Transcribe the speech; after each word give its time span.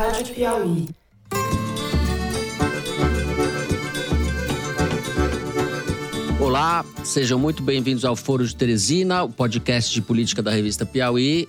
Rádio 0.00 0.34
Piauí. 0.34 0.88
Olá, 6.40 6.82
sejam 7.04 7.38
muito 7.38 7.62
bem-vindos 7.62 8.02
ao 8.06 8.16
Foro 8.16 8.46
de 8.46 8.56
Teresina, 8.56 9.24
o 9.24 9.28
podcast 9.28 9.92
de 9.92 10.00
política 10.00 10.42
da 10.42 10.50
revista 10.50 10.86
Piauí. 10.86 11.46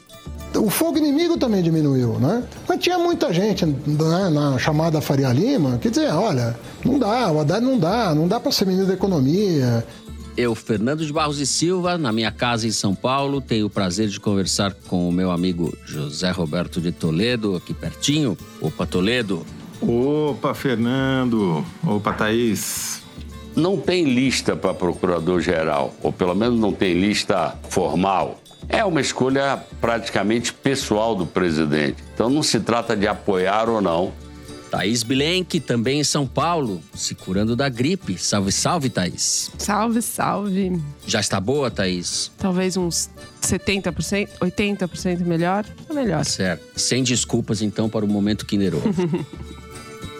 O 0.53 0.69
fogo 0.69 0.97
inimigo 0.97 1.37
também 1.37 1.63
diminuiu, 1.63 2.19
né? 2.19 2.43
Mas 2.67 2.79
tinha 2.79 2.97
muita 2.99 3.31
gente 3.31 3.65
né, 3.65 4.29
na 4.29 4.59
chamada 4.59 4.99
Faria 4.99 5.31
Lima 5.31 5.77
que 5.77 5.89
dizia, 5.89 6.13
olha, 6.13 6.59
não 6.83 6.99
dá, 6.99 7.31
o 7.31 7.39
Haddad 7.39 7.65
não 7.65 7.79
dá, 7.79 8.13
não 8.13 8.27
dá 8.27 8.37
para 8.37 8.51
ser 8.51 8.65
ministro 8.65 8.89
da 8.89 8.95
economia. 8.95 9.85
Eu, 10.37 10.55
Fernando 10.55 11.05
de 11.05 11.11
Barros 11.11 11.39
e 11.39 11.45
Silva, 11.45 11.97
na 11.97 12.11
minha 12.11 12.31
casa 12.31 12.67
em 12.67 12.71
São 12.71 12.95
Paulo, 12.95 13.41
tenho 13.41 13.65
o 13.65 13.69
prazer 13.69 14.07
de 14.07 14.19
conversar 14.19 14.73
com 14.87 15.07
o 15.07 15.11
meu 15.11 15.29
amigo 15.29 15.77
José 15.85 16.31
Roberto 16.31 16.79
de 16.79 16.91
Toledo, 16.91 17.55
aqui 17.55 17.73
pertinho. 17.73 18.37
Opa, 18.61 18.85
Toledo. 18.85 19.45
Opa, 19.81 20.53
Fernando. 20.53 21.65
Opa, 21.85 22.13
Thaís 22.13 23.01
não 23.55 23.77
tem 23.77 24.05
lista 24.05 24.55
para 24.55 24.73
procurador-geral, 24.73 25.93
ou 26.01 26.11
pelo 26.11 26.35
menos 26.35 26.59
não 26.59 26.71
tem 26.71 26.93
lista 26.93 27.57
formal. 27.69 28.39
É 28.69 28.85
uma 28.85 29.01
escolha 29.01 29.61
praticamente 29.81 30.53
pessoal 30.53 31.15
do 31.15 31.25
presidente. 31.25 31.97
Então 32.13 32.29
não 32.29 32.43
se 32.43 32.59
trata 32.59 32.95
de 32.95 33.07
apoiar 33.07 33.67
ou 33.69 33.81
não. 33.81 34.13
Thaís 34.71 35.03
Bilenque, 35.03 35.59
também 35.59 35.99
em 35.99 36.03
São 36.03 36.25
Paulo, 36.25 36.81
se 36.93 37.13
curando 37.13 37.57
da 37.57 37.67
gripe. 37.67 38.17
Salve, 38.17 38.53
salve, 38.53 38.89
Thaís. 38.89 39.51
Salve, 39.57 40.01
salve. 40.01 40.81
Já 41.05 41.19
está 41.19 41.41
boa, 41.41 41.69
Thaís? 41.69 42.31
Talvez 42.37 42.77
uns 42.77 43.09
70%, 43.41 44.29
80% 44.39 45.25
melhor. 45.25 45.65
Tá 45.85 45.93
melhor. 45.93 46.23
Certo. 46.23 46.63
Sem 46.79 47.03
desculpas, 47.03 47.61
então, 47.61 47.89
para 47.89 48.05
o 48.05 48.07
momento 48.07 48.45
Kinder 48.45 48.73
Ovo. 48.73 48.85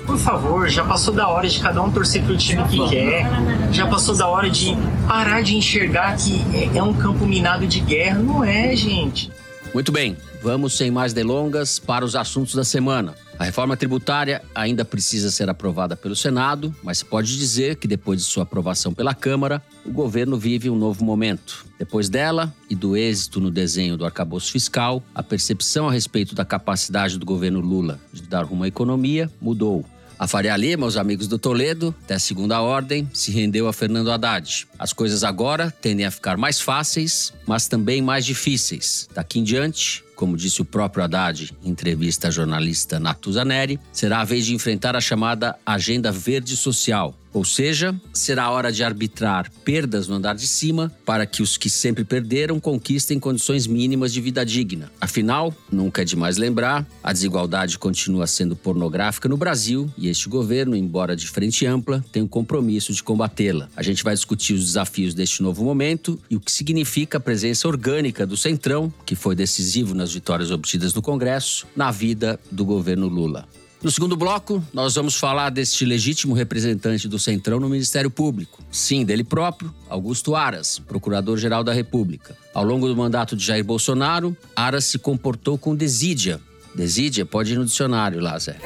Por 0.06 0.18
favor, 0.18 0.68
já 0.68 0.84
passou 0.84 1.14
da 1.14 1.30
hora 1.30 1.48
de 1.48 1.60
cada 1.60 1.82
um 1.82 1.90
torcer 1.90 2.22
pro 2.24 2.36
time 2.36 2.64
que 2.68 2.90
quer. 2.90 3.26
Já 3.72 3.88
passou 3.88 4.18
da 4.18 4.28
hora 4.28 4.50
de 4.50 4.76
parar 5.08 5.42
de 5.42 5.56
enxergar 5.56 6.18
que 6.18 6.42
é 6.76 6.84
um 6.84 6.94
campo 6.94 7.26
minado 7.26 7.66
de 7.66 7.80
guerra. 7.80 8.20
Não 8.20 8.44
é, 8.44 8.76
gente. 8.76 9.32
Muito 9.74 9.90
bem, 9.90 10.18
vamos 10.44 10.76
sem 10.76 10.92
mais 10.92 11.14
delongas 11.14 11.80
para 11.80 12.04
os 12.04 12.14
assuntos 12.14 12.54
da 12.54 12.64
semana. 12.64 13.16
A 13.40 13.46
reforma 13.46 13.78
tributária 13.78 14.42
ainda 14.54 14.84
precisa 14.84 15.32
ser 15.32 15.50
aprovada 15.50 15.96
pelo 15.96 16.14
Senado, 16.14 16.76
mas 16.84 16.98
se 16.98 17.06
pode 17.06 17.38
dizer 17.38 17.78
que 17.78 17.88
depois 17.88 18.20
de 18.20 18.26
sua 18.26 18.44
aprovação 18.44 18.94
pela 18.94 19.16
Câmara, 19.16 19.64
o 19.86 19.92
governo 19.92 20.38
vive 20.38 20.70
um 20.70 20.76
novo 20.76 21.06
momento. 21.06 21.66
Depois 21.80 22.10
dela 22.10 22.54
e 22.70 22.76
do 22.76 22.98
êxito 22.98 23.40
no 23.40 23.50
desenho 23.50 23.96
do 23.96 24.06
arcabouço 24.06 24.52
fiscal, 24.52 25.02
a 25.16 25.24
percepção 25.24 25.88
a 25.88 25.92
respeito 25.94 26.36
da 26.36 26.44
capacidade 26.44 27.18
do 27.18 27.26
governo 27.26 27.62
Lula 27.62 27.98
de 28.12 28.24
dar 28.24 28.44
rumo 28.44 28.66
à 28.66 28.68
economia 28.68 29.32
mudou. 29.40 29.86
A 30.22 30.28
Faria 30.28 30.56
Lima, 30.56 30.86
os 30.86 30.98
amigos 30.98 31.28
do 31.28 31.40
Toledo, 31.40 31.96
até 32.04 32.20
segunda 32.20 32.62
ordem, 32.62 33.10
se 33.12 33.32
rendeu 33.32 33.68
a 33.68 33.74
Fernando 33.74 34.12
Haddad. 34.12 34.68
As 34.78 34.94
coisas 34.94 35.24
agora 35.24 35.72
tendem 35.72 36.06
a 36.06 36.12
ficar 36.12 36.38
mais 36.38 36.62
fáceis, 36.62 37.34
mas 37.48 37.68
também 37.68 38.04
mais 38.04 38.24
difíceis. 38.24 39.10
Daqui 39.16 39.40
em 39.40 39.44
diante, 39.44 40.04
como 40.16 40.38
disse 40.38 40.62
o 40.62 40.66
próprio 40.66 41.04
Haddad 41.04 41.52
em 41.64 41.72
entrevista 41.72 42.28
à 42.28 42.32
jornalista 42.32 43.00
Natuza 43.00 43.44
Neri, 43.44 43.80
será 43.92 44.22
a 44.22 44.24
vez 44.24 44.46
de 44.46 44.54
enfrentar 44.54 44.96
a 44.96 45.02
chamada 45.02 45.58
Agenda 45.66 46.12
Verde 46.12 46.56
Social, 46.56 47.16
ou 47.34 47.46
seja, 47.46 47.96
será 48.14 48.50
hora 48.50 48.72
de 48.72 48.84
arbitrar 48.84 49.52
perdas 49.64 50.08
no 50.08 50.16
andar 50.16 50.36
de 50.36 50.48
cima 50.48 50.92
para 51.06 51.26
que 51.26 51.42
os 51.42 51.58
que 51.58 51.70
sempre 51.70 52.04
perderam 52.04 52.60
conquistem 52.60 53.20
condições 53.20 53.68
mínimas 53.68 54.12
de 54.14 54.22
vida 54.22 54.46
digna. 54.46 54.92
Afinal, 55.00 55.54
nunca 55.72 56.02
é 56.02 56.06
demais 56.06 56.38
lembrar, 56.38 56.86
a 57.04 57.14
desigualdade 57.14 57.78
continua 57.78 58.28
sendo 58.28 58.56
pornográfica 58.56 59.30
no 59.30 59.38
Brasil 59.38 59.90
e 59.98 60.10
este 60.10 60.28
governo, 60.28 60.76
embora 60.76 61.16
de 61.16 61.28
frente 61.28 61.66
ampla, 61.66 62.04
tem 62.12 62.22
o 62.22 62.26
um 62.26 62.28
compromisso 62.28 62.94
de 62.94 63.04
combatê-la. 63.04 63.70
A 63.76 63.84
gente 63.84 64.04
vai 64.04 64.14
discutir 64.14 64.54
os 64.54 64.66
desafios 64.66 65.14
deste 65.14 65.42
novo 65.42 65.64
momento 65.64 66.20
e 66.30 66.36
o 66.36 66.40
que 66.40 66.52
significa 66.52 67.18
a 67.18 67.22
presença 67.22 67.68
orgânica 67.68 68.26
do 68.26 68.36
Centrão, 68.36 68.94
que 69.06 69.16
foi 69.16 69.36
decisivo 69.36 69.94
nas 69.94 70.14
vitórias 70.14 70.52
obtidas 70.52 70.94
no 70.94 71.02
Congresso, 71.02 71.68
na 71.76 71.92
vida 71.92 72.40
do 72.52 72.66
governo 72.66 73.08
Lula. 73.08 73.48
No 73.82 73.90
segundo 73.90 74.16
bloco, 74.16 74.64
nós 74.72 74.94
vamos 74.94 75.16
falar 75.16 75.50
deste 75.50 75.86
legítimo 75.86 76.36
representante 76.36 77.08
do 77.08 77.18
Centrão 77.18 77.60
no 77.60 77.68
Ministério 77.68 78.12
Público. 78.12 78.64
Sim, 78.72 79.04
dele 79.04 79.24
próprio, 79.24 79.74
Augusto 79.90 80.36
Aras, 80.36 80.78
Procurador-Geral 80.78 81.64
da 81.64 81.74
República. 81.74 82.38
Ao 82.54 82.64
longo 82.64 82.88
do 82.88 82.96
mandato 82.96 83.36
de 83.36 83.44
Jair 83.44 83.64
Bolsonaro, 83.64 84.38
Aras 84.56 84.86
se 84.86 85.00
comportou 85.00 85.58
com 85.58 85.76
desídia 85.76 86.40
Desídia 86.76 87.26
pode 87.26 87.54
ir 87.54 87.58
no 87.58 87.66
dicionário 87.66 88.20
lá, 88.20 88.38
Zé. 88.40 88.58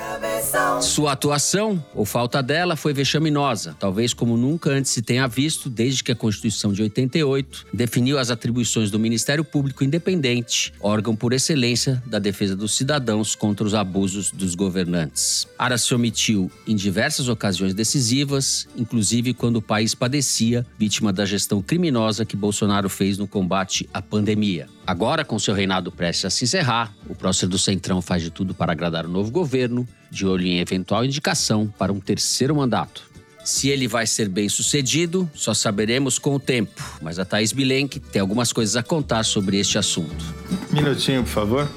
Sua 0.81 1.13
atuação, 1.13 1.83
ou 1.93 2.05
falta 2.05 2.41
dela, 2.41 2.75
foi 2.75 2.93
vexaminosa, 2.93 3.75
talvez 3.79 4.13
como 4.13 4.37
nunca 4.37 4.69
antes 4.69 4.91
se 4.91 5.01
tenha 5.01 5.27
visto 5.27 5.69
desde 5.69 6.03
que 6.03 6.11
a 6.11 6.15
Constituição 6.15 6.71
de 6.71 6.81
88 6.83 7.67
definiu 7.73 8.19
as 8.19 8.29
atribuições 8.29 8.91
do 8.91 8.99
Ministério 8.99 9.43
Público 9.43 9.83
Independente, 9.83 10.73
órgão 10.79 11.15
por 11.15 11.33
excelência 11.33 12.01
da 12.05 12.19
defesa 12.19 12.55
dos 12.55 12.75
cidadãos 12.75 13.35
contra 13.35 13.65
os 13.65 13.73
abusos 13.73 14.31
dos 14.31 14.53
governantes. 14.55 15.47
Ara 15.57 15.77
se 15.77 15.93
omitiu 15.93 16.51
em 16.67 16.75
diversas 16.75 17.27
ocasiões 17.27 17.73
decisivas, 17.73 18.67
inclusive 18.77 19.33
quando 19.33 19.57
o 19.57 19.61
país 19.61 19.95
padecia 19.95 20.65
vítima 20.77 21.11
da 21.11 21.25
gestão 21.25 21.61
criminosa 21.61 22.25
que 22.25 22.35
Bolsonaro 22.35 22.89
fez 22.89 23.17
no 23.17 23.27
combate 23.27 23.89
à 23.93 24.01
pandemia. 24.01 24.67
Agora, 24.87 25.25
com 25.25 25.39
seu 25.39 25.53
reinado 25.53 25.91
prestes 25.91 26.25
a 26.25 26.29
se 26.29 26.43
encerrar, 26.43 26.93
o 27.09 27.15
prócer 27.15 27.49
do 27.49 27.57
Centrão 27.57 28.01
faz 28.01 28.21
de 28.21 28.29
tudo 28.29 28.53
para 28.53 28.71
agradar 28.71 29.05
o 29.05 29.09
novo 29.09 29.31
governo, 29.31 29.87
de 30.11 30.25
olho 30.25 30.45
em 30.45 30.59
eventual 30.59 31.03
indicação 31.03 31.67
para 31.77 31.91
um 31.91 31.99
terceiro 31.99 32.55
mandato. 32.55 33.03
Se 33.43 33.69
ele 33.69 33.87
vai 33.87 34.07
ser 34.07 34.27
bem 34.27 34.49
sucedido, 34.49 35.29
só 35.33 35.53
saberemos 35.53 36.17
com 36.17 36.35
o 36.35 36.39
tempo. 36.39 36.81
Mas 37.01 37.19
a 37.19 37.25
Thaís 37.25 37.51
Bilenque 37.51 37.99
tem 37.99 38.19
algumas 38.19 38.51
coisas 38.51 38.75
a 38.75 38.83
contar 38.83 39.23
sobre 39.23 39.59
este 39.59 39.77
assunto. 39.77 40.25
Minutinho, 40.71 41.23
por 41.23 41.29
favor. 41.29 41.71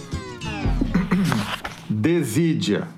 Desídia. 1.89 2.89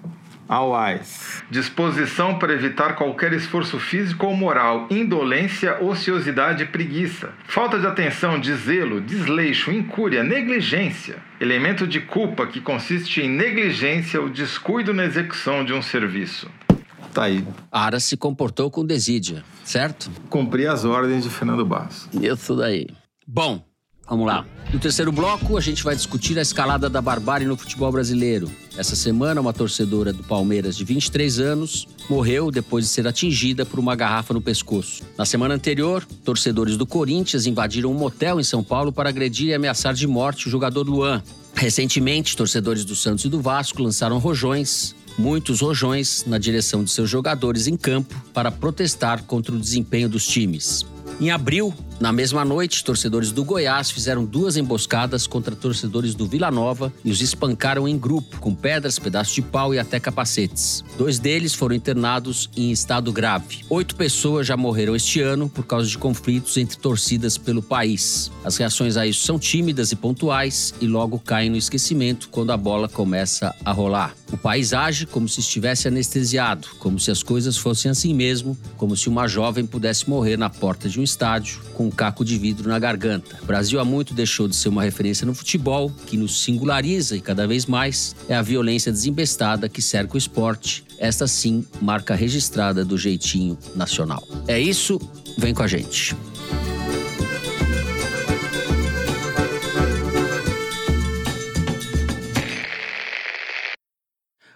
Awais. 0.50 1.44
Disposição 1.48 2.36
para 2.36 2.52
evitar 2.52 2.96
qualquer 2.96 3.32
esforço 3.32 3.78
físico 3.78 4.26
ou 4.26 4.36
moral, 4.36 4.88
indolência, 4.90 5.80
ociosidade 5.80 6.64
e 6.64 6.66
preguiça. 6.66 7.30
Falta 7.46 7.78
de 7.78 7.86
atenção, 7.86 8.40
de 8.40 8.52
zelo, 8.56 9.00
desleixo, 9.00 9.70
incúria, 9.70 10.24
negligência. 10.24 11.18
Elemento 11.40 11.86
de 11.86 12.00
culpa 12.00 12.48
que 12.48 12.60
consiste 12.60 13.20
em 13.20 13.28
negligência 13.28 14.20
ou 14.20 14.28
descuido 14.28 14.92
na 14.92 15.04
execução 15.04 15.64
de 15.64 15.72
um 15.72 15.80
serviço. 15.80 16.50
Tá 17.14 17.26
aí. 17.26 17.46
Ara 17.70 18.00
se 18.00 18.16
comportou 18.16 18.72
com 18.72 18.84
desídia, 18.84 19.44
certo? 19.62 20.10
Cumprir 20.28 20.68
as 20.68 20.84
ordens 20.84 21.22
de 21.22 21.30
Fernando 21.30 21.64
Barros. 21.64 22.08
Isso 22.12 22.56
daí. 22.56 22.88
Bom, 23.24 23.64
Vamos 24.10 24.26
lá. 24.26 24.44
No 24.72 24.80
terceiro 24.80 25.12
bloco, 25.12 25.56
a 25.56 25.60
gente 25.60 25.84
vai 25.84 25.94
discutir 25.94 26.36
a 26.36 26.42
escalada 26.42 26.90
da 26.90 27.00
barbárie 27.00 27.46
no 27.46 27.56
futebol 27.56 27.92
brasileiro. 27.92 28.50
Essa 28.76 28.96
semana, 28.96 29.40
uma 29.40 29.52
torcedora 29.52 30.12
do 30.12 30.24
Palmeiras 30.24 30.76
de 30.76 30.84
23 30.84 31.38
anos 31.38 31.86
morreu 32.08 32.50
depois 32.50 32.84
de 32.84 32.90
ser 32.90 33.06
atingida 33.06 33.64
por 33.64 33.78
uma 33.78 33.94
garrafa 33.94 34.34
no 34.34 34.40
pescoço. 34.40 35.04
Na 35.16 35.24
semana 35.24 35.54
anterior, 35.54 36.04
torcedores 36.24 36.76
do 36.76 36.84
Corinthians 36.84 37.46
invadiram 37.46 37.92
um 37.92 37.94
motel 37.94 38.40
em 38.40 38.44
São 38.44 38.64
Paulo 38.64 38.92
para 38.92 39.08
agredir 39.08 39.50
e 39.50 39.54
ameaçar 39.54 39.94
de 39.94 40.08
morte 40.08 40.48
o 40.48 40.50
jogador 40.50 40.88
Luan. 40.88 41.22
Recentemente, 41.54 42.36
torcedores 42.36 42.84
do 42.84 42.96
Santos 42.96 43.24
e 43.24 43.28
do 43.28 43.40
Vasco 43.40 43.80
lançaram 43.80 44.18
rojões 44.18 44.94
muitos 45.18 45.60
rojões 45.60 46.24
na 46.26 46.38
direção 46.38 46.82
de 46.82 46.90
seus 46.90 47.10
jogadores 47.10 47.66
em 47.66 47.76
campo 47.76 48.14
para 48.32 48.50
protestar 48.50 49.22
contra 49.24 49.54
o 49.54 49.58
desempenho 49.58 50.08
dos 50.08 50.26
times. 50.26 50.86
Em 51.20 51.30
abril, 51.30 51.74
na 52.00 52.12
mesma 52.12 52.46
noite, 52.46 52.82
torcedores 52.82 53.30
do 53.30 53.44
Goiás 53.44 53.90
fizeram 53.90 54.24
duas 54.24 54.56
emboscadas 54.56 55.26
contra 55.26 55.54
torcedores 55.54 56.14
do 56.14 56.26
Vila 56.26 56.50
Nova 56.50 56.90
e 57.04 57.10
os 57.10 57.20
espancaram 57.20 57.86
em 57.86 57.98
grupo, 57.98 58.40
com 58.40 58.54
pedras, 58.54 58.98
pedaços 58.98 59.34
de 59.34 59.42
pau 59.42 59.74
e 59.74 59.78
até 59.78 60.00
capacetes. 60.00 60.82
Dois 60.96 61.18
deles 61.18 61.52
foram 61.52 61.74
internados 61.74 62.48
em 62.56 62.70
estado 62.70 63.12
grave. 63.12 63.60
Oito 63.68 63.94
pessoas 63.96 64.46
já 64.46 64.56
morreram 64.56 64.96
este 64.96 65.20
ano 65.20 65.46
por 65.46 65.66
causa 65.66 65.86
de 65.86 65.98
conflitos 65.98 66.56
entre 66.56 66.78
torcidas 66.78 67.36
pelo 67.36 67.60
país. 67.60 68.32
As 68.42 68.56
reações 68.56 68.96
a 68.96 69.06
isso 69.06 69.26
são 69.26 69.38
tímidas 69.38 69.92
e 69.92 69.96
pontuais 69.96 70.72
e 70.80 70.86
logo 70.86 71.18
caem 71.18 71.50
no 71.50 71.58
esquecimento 71.58 72.30
quando 72.30 72.50
a 72.50 72.56
bola 72.56 72.88
começa 72.88 73.54
a 73.62 73.72
rolar. 73.72 74.14
O 74.32 74.38
país 74.38 74.72
age 74.72 75.04
como 75.04 75.28
se 75.28 75.40
estivesse 75.40 75.88
anestesiado, 75.88 76.68
como 76.78 76.98
se 76.98 77.10
as 77.10 77.22
coisas 77.22 77.58
fossem 77.58 77.90
assim 77.90 78.14
mesmo, 78.14 78.56
como 78.78 78.96
se 78.96 79.08
uma 79.08 79.28
jovem 79.28 79.66
pudesse 79.66 80.08
morrer 80.08 80.38
na 80.38 80.48
porta 80.48 80.88
de 80.88 80.98
um 80.98 81.02
estádio 81.02 81.60
com 81.74 81.89
um 81.90 81.92
caco 81.92 82.24
de 82.24 82.38
vidro 82.38 82.68
na 82.68 82.78
garganta. 82.78 83.36
O 83.42 83.46
Brasil 83.46 83.80
há 83.80 83.84
muito 83.84 84.14
deixou 84.14 84.46
de 84.46 84.54
ser 84.54 84.68
uma 84.68 84.84
referência 84.84 85.26
no 85.26 85.34
futebol, 85.34 85.90
que 86.06 86.16
nos 86.16 86.42
singulariza 86.42 87.16
e 87.16 87.20
cada 87.20 87.46
vez 87.46 87.66
mais 87.66 88.14
é 88.28 88.34
a 88.34 88.42
violência 88.42 88.92
desembestada 88.92 89.68
que 89.68 89.82
cerca 89.82 90.14
o 90.14 90.18
esporte. 90.18 90.84
Esta 90.98 91.26
sim, 91.26 91.66
marca 91.82 92.14
registrada 92.14 92.84
do 92.84 92.96
jeitinho 92.96 93.58
nacional. 93.74 94.26
É 94.46 94.58
isso, 94.58 95.00
vem 95.36 95.52
com 95.52 95.62
a 95.62 95.66
gente. 95.66 96.14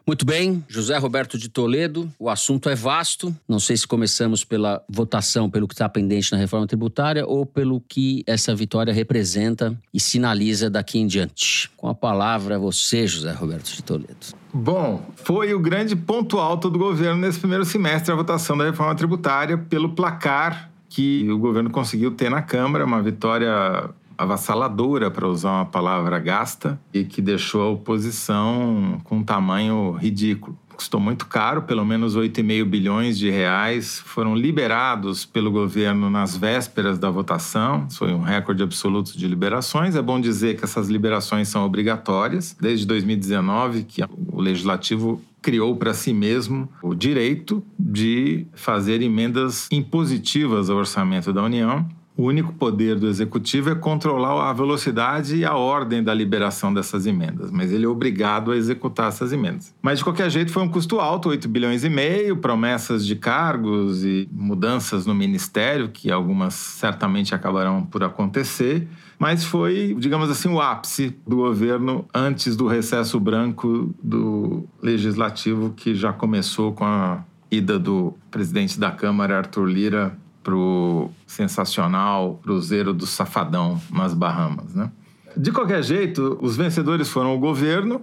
Muito 0.07 0.27
bem, 0.27 0.63
José 0.69 0.99
Roberto 0.99 1.39
de 1.39 1.49
Toledo, 1.49 2.13
o 2.19 2.29
assunto 2.29 2.69
é 2.69 2.75
vasto. 2.75 3.35
Não 3.49 3.59
sei 3.59 3.75
se 3.75 3.87
começamos 3.87 4.45
pela 4.45 4.83
votação, 4.87 5.49
pelo 5.49 5.67
que 5.67 5.73
está 5.73 5.89
pendente 5.89 6.31
na 6.31 6.37
reforma 6.37 6.67
tributária 6.67 7.27
ou 7.27 7.47
pelo 7.47 7.81
que 7.81 8.23
essa 8.27 8.55
vitória 8.55 8.93
representa 8.93 9.75
e 9.95 9.99
sinaliza 9.99 10.69
daqui 10.69 10.99
em 10.99 11.07
diante. 11.07 11.71
Com 11.75 11.89
a 11.89 11.95
palavra, 11.95 12.59
você, 12.59 13.07
José 13.07 13.33
Roberto 13.33 13.73
de 13.75 13.83
Toledo. 13.83 14.27
Bom, 14.53 15.11
foi 15.17 15.55
o 15.55 15.59
grande 15.59 15.97
ponto 15.97 16.39
alto 16.39 16.69
do 16.69 16.79
governo 16.79 17.21
nesse 17.23 17.39
primeiro 17.39 17.65
semestre 17.65 18.13
a 18.13 18.15
votação 18.15 18.59
da 18.59 18.65
reforma 18.65 18.95
tributária 18.95 19.57
pelo 19.57 19.95
placar 19.95 20.71
que 20.89 21.29
o 21.31 21.39
governo 21.39 21.71
conseguiu 21.71 22.13
ter 22.13 22.31
na 22.31 22.41
Câmara, 22.41 22.85
uma 22.85 23.03
vitória 23.03 23.91
avassaladora, 24.17 25.11
para 25.11 25.29
usar 25.29 25.51
uma 25.51 25.67
palavra 25.67 26.19
gasta, 26.19 26.81
e 26.93 27.05
que 27.05 27.21
deixou 27.21 27.63
a 27.63 27.71
oposição 27.71 29.01
com 29.05 29.19
um 29.19 29.25
tamanho 29.25 29.93
ridículo. 29.93 30.59
Custou 30.77 31.01
muito 31.01 31.27
caro, 31.27 31.63
pelo 31.63 31.85
menos 31.85 32.17
8,5 32.17 32.65
bilhões 32.65 33.17
de 33.17 33.31
reais 33.31 34.01
foram 34.01 34.35
liberados 34.35 35.25
pelo 35.25 35.51
governo 35.51 36.11
nas 36.11 36.37
vésperas 36.37 36.99
da 36.99 37.09
votação. 37.11 37.89
Foi 37.91 38.13
um 38.13 38.21
recorde 38.21 38.63
absoluto 38.63 39.17
de 39.17 39.29
liberações. 39.29 39.95
É 39.95 40.03
bom 40.03 40.21
dizer 40.21 40.57
que 40.57 40.65
essas 40.65 40.89
liberações 40.89 41.49
são 41.49 41.65
obrigatórias. 41.65 42.57
Desde 42.61 42.87
2019, 42.87 43.85
que 43.85 44.03
o 44.33 44.41
legislativo 44.41 45.23
criou 45.41 45.77
para 45.77 45.95
si 45.95 46.13
mesmo 46.13 46.69
o 46.83 46.95
direito 46.95 47.63
de 47.79 48.47
fazer 48.55 49.03
emendas 49.03 49.69
impositivas 49.71 50.71
ao 50.71 50.79
orçamento 50.79 51.33
da 51.33 51.43
União 51.43 51.87
o 52.17 52.25
único 52.25 52.53
poder 52.53 52.97
do 52.97 53.09
executivo 53.09 53.71
é 53.71 53.75
controlar 53.75 54.49
a 54.49 54.53
velocidade 54.53 55.37
e 55.37 55.45
a 55.45 55.55
ordem 55.55 56.03
da 56.03 56.15
liberação 56.15 56.73
dessas 56.73 57.07
emendas, 57.07 57.51
mas 57.51 57.73
ele 57.73 57.85
é 57.85 57.89
obrigado 57.89 58.53
a 58.53 58.57
executar 58.57 59.09
essas 59.09 59.33
emendas. 59.33 59.75
Mas 59.83 59.99
de 59.99 60.05
qualquer 60.05 60.31
jeito 60.31 60.53
foi 60.53 60.63
um 60.63 60.69
custo 60.69 61.01
alto, 61.01 61.29
8 61.29 61.49
bilhões 61.49 61.83
e 61.83 61.89
meio, 61.89 62.37
promessas 62.37 63.05
de 63.05 63.17
cargos 63.17 64.05
e 64.05 64.29
mudanças 64.31 65.07
no 65.07 65.15
ministério, 65.15 65.89
que 65.89 66.11
algumas 66.11 66.55
certamente 66.55 67.35
acabarão 67.35 67.85
por 67.85 68.05
acontecer, 68.05 68.87
mas 69.19 69.45
foi, 69.45 69.97
digamos 69.99 70.31
assim, 70.31 70.49
o 70.49 70.61
ápice 70.61 71.17
do 71.27 71.37
governo 71.37 72.07
antes 72.15 72.57
do 72.57 72.69
recesso 72.69 73.19
branco 73.19 73.93
do 74.03 74.69
legislativo 74.81 75.73
que 75.77 75.95
já 75.95 76.13
começou 76.13 76.73
com 76.73 76.85
a 76.85 77.25
ida 77.51 77.79
do 77.79 78.15
presidente 78.31 78.79
da 78.79 78.91
Câmara, 78.91 79.39
Arthur 79.39 79.67
Lira, 79.67 80.19
pro 80.45 81.11
sensacional 81.27 82.39
Cruzeiro 82.43 82.93
do 82.93 83.07
Safadão 83.07 83.81
nas 83.91 84.15
Bahamas, 84.15 84.75
né? 84.75 84.93
De 85.37 85.51
qualquer 85.51 85.83
jeito, 85.83 86.39
os 86.41 86.57
vencedores 86.57 87.09
foram 87.09 87.35
o 87.35 87.39
governo. 87.39 88.03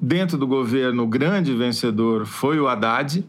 Dentro 0.00 0.36
do 0.36 0.46
governo, 0.46 1.04
o 1.04 1.06
grande 1.06 1.54
vencedor 1.54 2.26
foi 2.26 2.58
o 2.58 2.66
Haddad. 2.66 3.24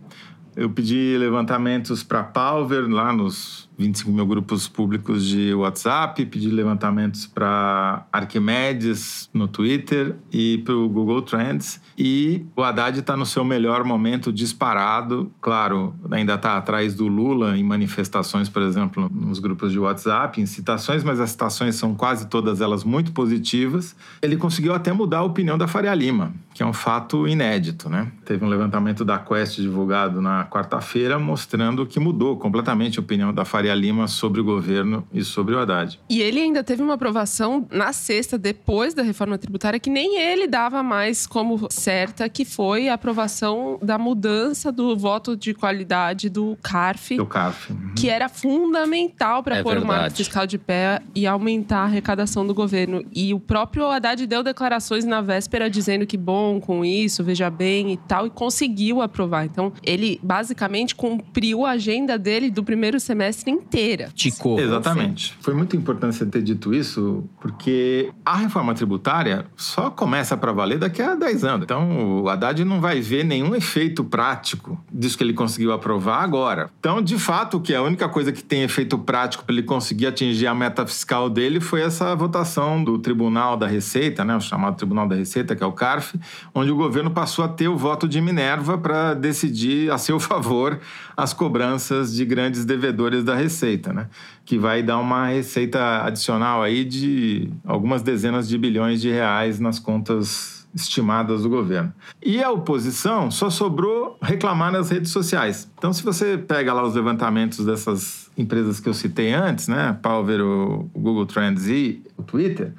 Eu 0.56 0.69
pedi 0.69 1.16
levantamentos 1.18 2.02
para 2.02 2.24
Palver 2.24 2.90
lá 2.90 3.13
nos 3.13 3.64
25 3.77 4.12
mil 4.12 4.25
grupos 4.25 4.68
públicos 4.68 5.25
de 5.25 5.54
WhatsApp, 5.54 6.25
pedi 6.25 6.50
levantamentos 6.50 7.27
para 7.27 8.06
Arquimedes 8.12 9.30
no 9.33 9.48
Twitter 9.48 10.16
e 10.31 10.60
para 10.60 10.75
o 10.75 10.88
Google 10.88 11.22
Trends. 11.22 11.81
E 11.98 12.45
o 12.56 12.63
Haddad 12.63 13.00
está 13.00 13.16
no 13.16 13.25
seu 13.25 13.44
melhor 13.44 13.83
momento 13.83 14.31
disparado. 14.31 15.31
Claro, 15.42 15.94
ainda 16.12 16.36
está 16.36 16.57
atrás 16.57 16.95
do 16.95 17.07
Lula 17.07 17.57
em 17.57 17.63
manifestações, 17.63 18.50
por 18.50 18.62
exemplo, 18.62 19.10
nos 19.13 19.39
grupos 19.39 19.72
de 19.72 19.80
WhatsApp, 19.80 20.42
em 20.42 20.45
citações, 20.45 21.04
mas 21.04 21.19
as 21.19 21.31
citações 21.31 21.75
são 21.75 21.95
quase 21.95 22.28
todas 22.28 22.62
elas 22.62 22.83
muito 22.83 23.12
positivas. 23.12 23.95
Ele 24.21 24.38
conseguiu 24.38 24.74
até 24.74 24.92
mudar 24.92 25.19
a 25.19 25.24
opinião 25.24 25.57
da 25.57 25.68
Faria 25.68 25.94
Lima, 25.94 26.33
que 26.56 26.63
é 26.63 26.66
um 26.66 26.72
fato 26.72 27.28
inédito, 27.28 27.90
né? 27.90 28.10
Teve 28.24 28.46
um 28.46 28.48
levantamento 28.48 29.04
da 29.04 29.19
Quest 29.19 29.57
divulgado 29.60 30.22
na 30.22 30.46
quarta-feira 30.46 31.19
mostrando 31.19 31.86
que 31.86 32.00
mudou 32.00 32.38
completamente 32.38 32.98
a 32.98 33.02
opinião 33.02 33.34
da 33.34 33.44
Faria 33.44 33.75
Lima 33.75 34.07
sobre 34.07 34.40
o 34.40 34.44
governo 34.44 35.06
e 35.13 35.22
sobre 35.22 35.54
o 35.54 35.60
Haddad. 35.60 36.00
E 36.10 36.22
ele 36.22 36.40
ainda 36.40 36.63
teve 36.63 36.81
uma 36.81 36.94
aprovação 36.94 37.68
na 37.69 37.92
sexta, 37.92 38.38
depois 38.38 38.94
da 38.94 39.04
reforma 39.04 39.38
tributária, 39.38 39.78
que 39.81 39.90
nem 39.90 40.18
ele 40.18 40.48
dava 40.48 40.81
mais 40.81 41.28
como 41.28 41.68
certa, 41.69 42.30
que 42.30 42.46
foi 42.46 42.88
a 42.88 42.94
aprovação 42.94 43.78
da 43.81 43.98
mudança 43.98 44.72
do 44.72 44.96
voto 44.96 45.36
de 45.36 45.54
qualidade 45.54 46.30
do 46.30 46.57
CARF. 46.63 47.18
Do 47.18 47.25
CARF. 47.25 47.74
Uhum. 47.74 47.94
Que 47.98 48.07
era 48.10 48.30
fundamental 48.30 49.44
para 49.44 49.57
É 49.57 49.62
pôr 49.63 49.72
o 49.72 49.80
verdade. 49.81 50.00
marco 50.00 50.16
fiscal 50.16 50.48
de 50.48 50.57
pé 50.57 51.02
e 51.13 51.28
aumentar 51.28 51.80
a 51.80 51.84
arrecadação 51.84 52.48
do 52.48 52.54
governo. 52.54 53.04
E 53.13 53.34
o 53.34 53.42
próprio 53.42 53.88
Haddad 53.92 54.25
deu 54.25 54.42
declarações 54.42 55.04
na 55.04 55.19
véspera 55.19 55.69
dizendo 55.69 56.06
que 56.07 56.16
bom 56.16 56.44
com 56.59 56.83
isso, 56.86 57.24
veja 57.24 57.50
bem 57.50 57.94
e 57.94 57.97
tal, 57.97 58.27
e 58.27 58.30
conseguiu 58.30 59.01
aprovar. 59.01 59.45
Então, 59.45 59.74
ele 59.83 60.19
basicamente 60.21 60.95
cumpriu 60.95 61.65
a 61.65 61.71
agenda 61.71 62.18
dele 62.18 62.50
do 62.50 62.63
primeiro 62.63 63.00
semestre 63.00 63.51
inteira. 63.51 64.09
Ticou. 64.13 64.59
Exatamente. 64.59 65.36
Foi 65.42 65.53
muito 65.53 65.75
importante 65.75 66.15
você 66.15 66.25
ter 66.25 66.42
dito 66.42 66.74
isso, 66.74 67.24
porque 67.39 68.12
a 68.25 68.38
reforma 68.38 68.74
tributária 68.74 69.45
só 69.56 69.89
começa 69.89 70.38
para 70.38 70.51
valer 70.51 70.80
daqui 70.80 71.01
a 71.01 71.15
10 71.15 71.44
anos. 71.44 71.63
Então, 71.63 72.21
o 72.21 72.30
Haddad 72.30 72.63
não 72.63 72.80
vai 72.80 73.01
ver 73.01 73.24
nenhum 73.24 73.56
efeito 73.56 74.03
prático 74.03 74.80
disso 74.92 75.18
que 75.18 75.24
ele 75.24 75.33
conseguiu 75.33 75.71
aprovar 75.71 76.24
agora. 76.24 76.69
Então, 76.80 77.01
de 77.01 77.18
fato, 77.18 77.59
que 77.59 77.74
a 77.74 77.81
única 77.81 78.07
coisa 78.07 78.31
que 78.31 78.44
tem 78.44 78.63
efeito 78.63 78.97
prático 78.97 79.44
para 79.44 79.53
ele 79.53 79.63
conseguir 79.63 80.07
atingir 80.07 80.47
a 80.47 80.56
meta 80.56 80.86
fiscal 80.86 81.30
dele 81.30 81.59
foi 81.59 81.81
essa 81.81 82.15
votação 82.15 82.83
do 82.83 82.97
Tribunal 83.00 83.57
da 83.57 83.68
Receita, 83.68 84.24
né, 84.24 84.36
o 84.36 84.42
chamado 84.42 84.75
Tribunal 84.75 85.07
da 85.07 85.15
Receita, 85.15 85.56
que 85.56 85.63
é 85.63 85.65
o 85.65 85.71
CARF, 85.71 86.18
onde 86.53 86.71
o 86.71 86.75
governo 86.75 87.11
passou 87.11 87.45
a 87.45 87.47
ter 87.47 87.67
o 87.67 87.77
voto 87.77 88.07
de 88.07 88.19
Minerva 88.21 88.77
para 88.77 89.13
decidir 89.13 89.91
a 89.91 89.97
seu 89.97 90.19
favor 90.21 90.79
as 91.15 91.33
cobranças 91.33 92.13
de 92.13 92.25
grandes 92.25 92.65
devedores 92.65 93.23
da 93.23 93.35
Receita, 93.35 93.93
né? 93.93 94.07
Que 94.45 94.57
vai 94.57 94.83
dar 94.83 94.99
uma 94.99 95.27
receita 95.27 96.03
adicional 96.03 96.61
aí 96.61 96.83
de 96.85 97.49
algumas 97.65 98.01
dezenas 98.01 98.47
de 98.47 98.57
bilhões 98.57 99.01
de 99.01 99.09
reais 99.09 99.59
nas 99.59 99.79
contas 99.79 100.55
estimadas 100.75 101.43
do 101.43 101.49
governo. 101.49 101.93
E 102.21 102.43
a 102.43 102.51
oposição 102.51 103.31
só 103.31 103.49
sobrou 103.49 104.17
reclamar 104.21 104.73
nas 104.73 104.89
redes 104.89 105.09
sociais. 105.09 105.71
Então, 105.77 105.93
se 105.93 106.03
você 106.03 106.37
pega 106.37 106.73
lá 106.73 106.83
os 106.83 106.93
levantamentos 106.93 107.65
dessas 107.65 108.29
empresas 108.37 108.81
que 108.81 108.89
eu 108.89 108.93
citei 108.93 109.33
antes, 109.33 109.69
né? 109.69 109.97
Palver, 110.01 110.41
o 110.41 110.89
Google 110.93 111.25
Trends 111.25 111.67
e 111.67 112.03
o 112.17 112.23
Twitter, 112.23 112.73